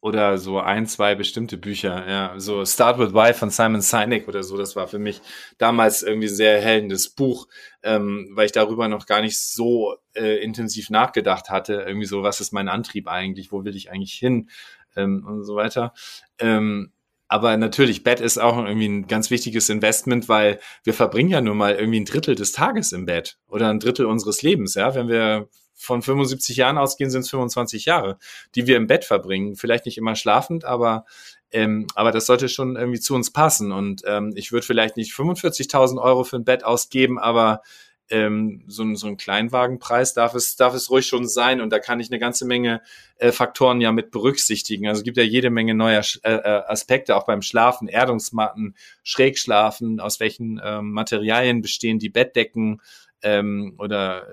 oder 0.00 0.38
so 0.38 0.60
ein, 0.60 0.86
zwei 0.86 1.16
bestimmte 1.16 1.56
Bücher. 1.58 2.08
Ja, 2.08 2.34
so 2.38 2.64
Start 2.64 3.00
with 3.00 3.14
Why 3.14 3.34
von 3.34 3.50
Simon 3.50 3.80
Sinek 3.80 4.28
oder 4.28 4.44
so. 4.44 4.56
Das 4.56 4.76
war 4.76 4.86
für 4.86 5.00
mich 5.00 5.22
damals 5.58 6.04
irgendwie 6.04 6.28
sehr 6.28 6.54
erhellendes 6.54 7.10
Buch, 7.10 7.48
ähm, 7.82 8.30
weil 8.34 8.46
ich 8.46 8.52
darüber 8.52 8.86
noch 8.86 9.06
gar 9.06 9.22
nicht 9.22 9.40
so 9.40 9.96
äh, 10.14 10.36
intensiv 10.40 10.88
nachgedacht 10.88 11.50
hatte. 11.50 11.82
Irgendwie 11.84 12.06
so, 12.06 12.22
was 12.22 12.40
ist 12.40 12.52
mein 12.52 12.68
Antrieb 12.68 13.08
eigentlich? 13.08 13.50
Wo 13.50 13.64
will 13.64 13.74
ich 13.74 13.90
eigentlich 13.90 14.14
hin? 14.14 14.50
Ähm, 14.94 15.26
und 15.26 15.42
so 15.42 15.56
weiter. 15.56 15.94
Ähm, 16.38 16.92
aber 17.28 17.56
natürlich, 17.56 18.04
Bett 18.04 18.20
ist 18.20 18.38
auch 18.38 18.56
irgendwie 18.56 18.88
ein 18.88 19.06
ganz 19.06 19.30
wichtiges 19.30 19.68
Investment, 19.68 20.28
weil 20.28 20.60
wir 20.84 20.94
verbringen 20.94 21.30
ja 21.30 21.40
nun 21.40 21.56
mal 21.56 21.74
irgendwie 21.74 22.00
ein 22.00 22.04
Drittel 22.04 22.34
des 22.34 22.52
Tages 22.52 22.92
im 22.92 23.06
Bett 23.06 23.38
oder 23.48 23.68
ein 23.68 23.80
Drittel 23.80 24.06
unseres 24.06 24.42
Lebens, 24.42 24.74
ja. 24.74 24.94
Wenn 24.94 25.08
wir 25.08 25.48
von 25.74 26.02
75 26.02 26.56
Jahren 26.56 26.78
ausgehen, 26.78 27.10
sind 27.10 27.20
es 27.20 27.30
25 27.30 27.84
Jahre, 27.84 28.18
die 28.54 28.66
wir 28.66 28.76
im 28.76 28.86
Bett 28.86 29.04
verbringen. 29.04 29.56
Vielleicht 29.56 29.84
nicht 29.84 29.98
immer 29.98 30.16
schlafend, 30.16 30.64
aber 30.64 31.04
ähm, 31.52 31.86
aber 31.94 32.10
das 32.12 32.26
sollte 32.26 32.48
schon 32.48 32.76
irgendwie 32.76 33.00
zu 33.00 33.14
uns 33.14 33.30
passen. 33.32 33.72
Und 33.72 34.02
ähm, 34.06 34.32
ich 34.34 34.52
würde 34.52 34.66
vielleicht 34.66 34.96
nicht 34.96 35.12
45.000 35.12 36.00
Euro 36.00 36.24
für 36.24 36.36
ein 36.36 36.44
Bett 36.44 36.64
ausgeben, 36.64 37.18
aber 37.18 37.62
ähm, 38.10 38.62
so, 38.66 38.94
so 38.94 39.06
ein 39.06 39.16
Kleinwagenpreis 39.16 40.14
darf 40.14 40.34
es, 40.34 40.56
darf 40.56 40.74
es 40.74 40.90
ruhig 40.90 41.06
schon 41.06 41.26
sein. 41.26 41.60
Und 41.60 41.70
da 41.70 41.78
kann 41.78 42.00
ich 42.00 42.10
eine 42.10 42.18
ganze 42.18 42.46
Menge 42.46 42.80
äh, 43.16 43.32
Faktoren 43.32 43.80
ja 43.80 43.92
mit 43.92 44.10
berücksichtigen. 44.10 44.86
Also 44.86 45.00
es 45.00 45.04
gibt 45.04 45.16
ja 45.16 45.22
jede 45.22 45.50
Menge 45.50 45.74
neuer 45.74 46.02
äh, 46.22 46.32
äh, 46.32 46.62
Aspekte, 46.66 47.16
auch 47.16 47.26
beim 47.26 47.42
Schlafen, 47.42 47.88
Erdungsmatten, 47.88 48.76
Schrägschlafen, 49.02 50.00
aus 50.00 50.20
welchen 50.20 50.60
ähm, 50.64 50.92
Materialien 50.92 51.62
bestehen 51.62 51.98
die 51.98 52.10
Bettdecken 52.10 52.80
ähm, 53.22 53.74
oder 53.78 54.26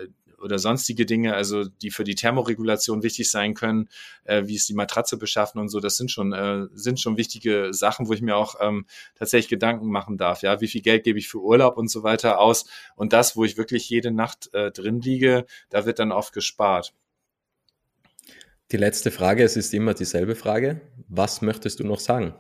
oder 0.44 0.60
sonstige 0.60 1.06
Dinge, 1.06 1.34
also 1.34 1.64
die 1.64 1.90
für 1.90 2.04
die 2.04 2.16
Thermoregulation 2.16 3.02
wichtig 3.02 3.32
sein 3.32 3.54
können, 3.54 3.90
äh, 4.26 4.44
wie 4.46 4.56
ist 4.56 4.70
die 4.70 4.74
Matratze 4.74 5.18
beschaffen 5.18 5.60
und 5.60 5.70
so, 5.70 5.80
das 5.80 5.98
sind 5.98 6.12
schon, 6.12 6.34
äh, 6.34 6.68
sind 6.74 7.00
schon 7.00 7.18
wichtige 7.18 7.74
Sachen, 7.74 8.08
wo 8.08 8.14
ich 8.14 8.22
mir 8.22 8.36
auch 8.36 8.56
ähm, 8.60 8.86
tatsächlich 9.16 9.50
Gedanken 9.50 9.88
machen 9.88 10.18
darf. 10.18 10.42
Ja, 10.42 10.62
wie 10.62 10.68
viel 10.68 10.82
Geld 10.82 11.04
gebe 11.04 11.20
ich 11.20 11.28
für 11.28 11.42
Urlaub 11.42 11.78
und 11.78 11.90
so 11.90 12.04
weiter 12.04 12.40
aus? 12.40 12.66
Und 12.96 13.14
das, 13.14 13.36
wo 13.36 13.44
ich 13.46 13.58
wirklich 13.58 13.90
jede 13.90 14.12
Nacht 14.12 14.54
äh, 14.54 14.72
drin 14.72 15.02
liege, 15.02 15.46
da 15.70 15.86
wird 15.86 16.00
dann 16.00 16.12
oft 16.12 16.34
gespart. 16.34 16.94
Die 18.72 18.78
letzte 18.78 19.12
Frage, 19.12 19.44
es 19.44 19.56
ist 19.56 19.74
immer 19.74 19.94
dieselbe 19.94 20.36
Frage. 20.36 20.82
Was 21.08 21.42
möchtest 21.42 21.80
du 21.80 21.84
noch 21.84 22.00
sagen? 22.00 22.34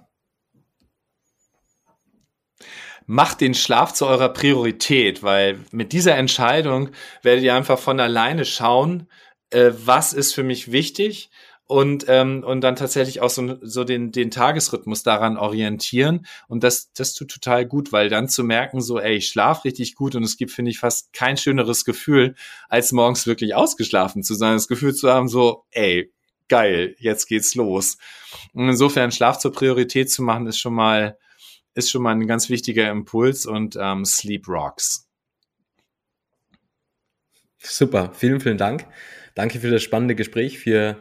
Macht 3.06 3.42
den 3.42 3.54
Schlaf 3.54 3.94
zu 3.94 4.06
eurer 4.06 4.30
Priorität, 4.30 5.24
weil 5.24 5.60
mit 5.72 5.92
dieser 5.94 6.16
Entscheidung 6.16 6.90
werdet 7.22 7.44
ihr 7.44 7.56
einfach 7.56 7.80
von 7.80 8.00
alleine 8.00 8.46
schauen, 8.46 9.08
äh, 9.50 9.72
was 9.74 10.14
ist 10.14 10.34
für 10.34 10.44
mich 10.44 10.72
wichtig 10.72 11.30
und 11.66 12.06
ähm, 12.08 12.44
und 12.46 12.62
dann 12.62 12.76
tatsächlich 12.76 13.22
auch 13.22 13.30
so, 13.30 13.58
so 13.62 13.84
den 13.84 14.12
den 14.12 14.32
Tagesrhythmus 14.32 15.04
daran 15.04 15.38
orientieren. 15.38 16.26
Und 16.48 16.64
das 16.64 16.92
das 16.94 17.14
tut 17.14 17.32
total 17.32 17.66
gut, 17.66 17.92
weil 17.92 18.10
dann 18.10 18.28
zu 18.28 18.44
merken 18.44 18.82
so 18.82 19.00
ey 19.00 19.16
ich 19.16 19.30
schlaf 19.30 19.64
richtig 19.64 19.96
gut 19.96 20.16
und 20.16 20.24
es 20.24 20.38
gibt 20.38 20.52
finde 20.52 20.72
ich 20.72 20.80
fast 20.80 21.14
kein 21.14 21.38
schöneres 21.38 21.86
Gefühl 21.86 22.36
als 22.70 22.92
morgens 22.92 23.28
wirklich 23.28 23.56
ausgeschlafen 23.56 24.24
zu 24.24 24.36
sein, 24.36 24.54
das 24.54 24.68
Gefühl 24.68 24.94
zu 24.94 25.12
haben 25.12 25.28
so 25.28 25.66
ey 25.72 26.12
geil 26.50 26.96
jetzt 27.00 27.28
geht's 27.28 27.56
los. 27.56 27.98
Und 28.54 28.68
insofern 28.70 29.12
Schlaf 29.12 29.40
zur 29.40 29.54
Priorität 29.54 30.12
zu 30.12 30.22
machen 30.22 30.48
ist 30.48 30.60
schon 30.60 30.74
mal 30.74 31.18
ist 31.76 31.90
schon 31.90 32.04
mal 32.04 32.12
ein 32.12 32.28
ganz 32.28 32.50
wichtiger 32.50 32.90
Impuls 32.90 33.46
und 33.46 33.78
ähm, 33.80 34.06
Sleep 34.06 34.48
Rocks. 34.48 35.08
Super, 37.60 38.12
vielen, 38.14 38.42
vielen 38.42 38.58
Dank. 38.58 38.86
Danke 39.36 39.60
für 39.60 39.72
das 39.72 39.82
spannende 39.82 40.16
Gespräch, 40.16 40.60
für 40.60 40.98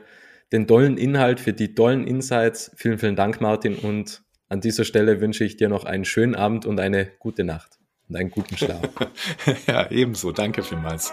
den 0.52 0.66
tollen 0.66 0.96
Inhalt, 0.96 1.40
für 1.40 1.52
die 1.52 1.74
tollen 1.74 2.06
Insights. 2.06 2.70
Vielen, 2.76 2.98
vielen 2.98 3.16
Dank, 3.16 3.40
Martin. 3.40 3.74
Und 3.76 4.22
an 4.48 4.60
dieser 4.60 4.84
Stelle 4.84 5.20
wünsche 5.20 5.44
ich 5.44 5.56
dir 5.56 5.68
noch 5.68 5.84
einen 5.84 6.04
schönen 6.04 6.34
Abend 6.34 6.66
und 6.66 6.78
eine 6.78 7.06
gute 7.18 7.44
Nacht 7.44 7.78
und 8.08 8.16
einen 8.16 8.30
guten 8.30 8.56
Schlaf. 8.56 8.88
ja, 9.66 9.90
ebenso. 9.90 10.30
Danke 10.30 10.62
vielmals. 10.62 11.12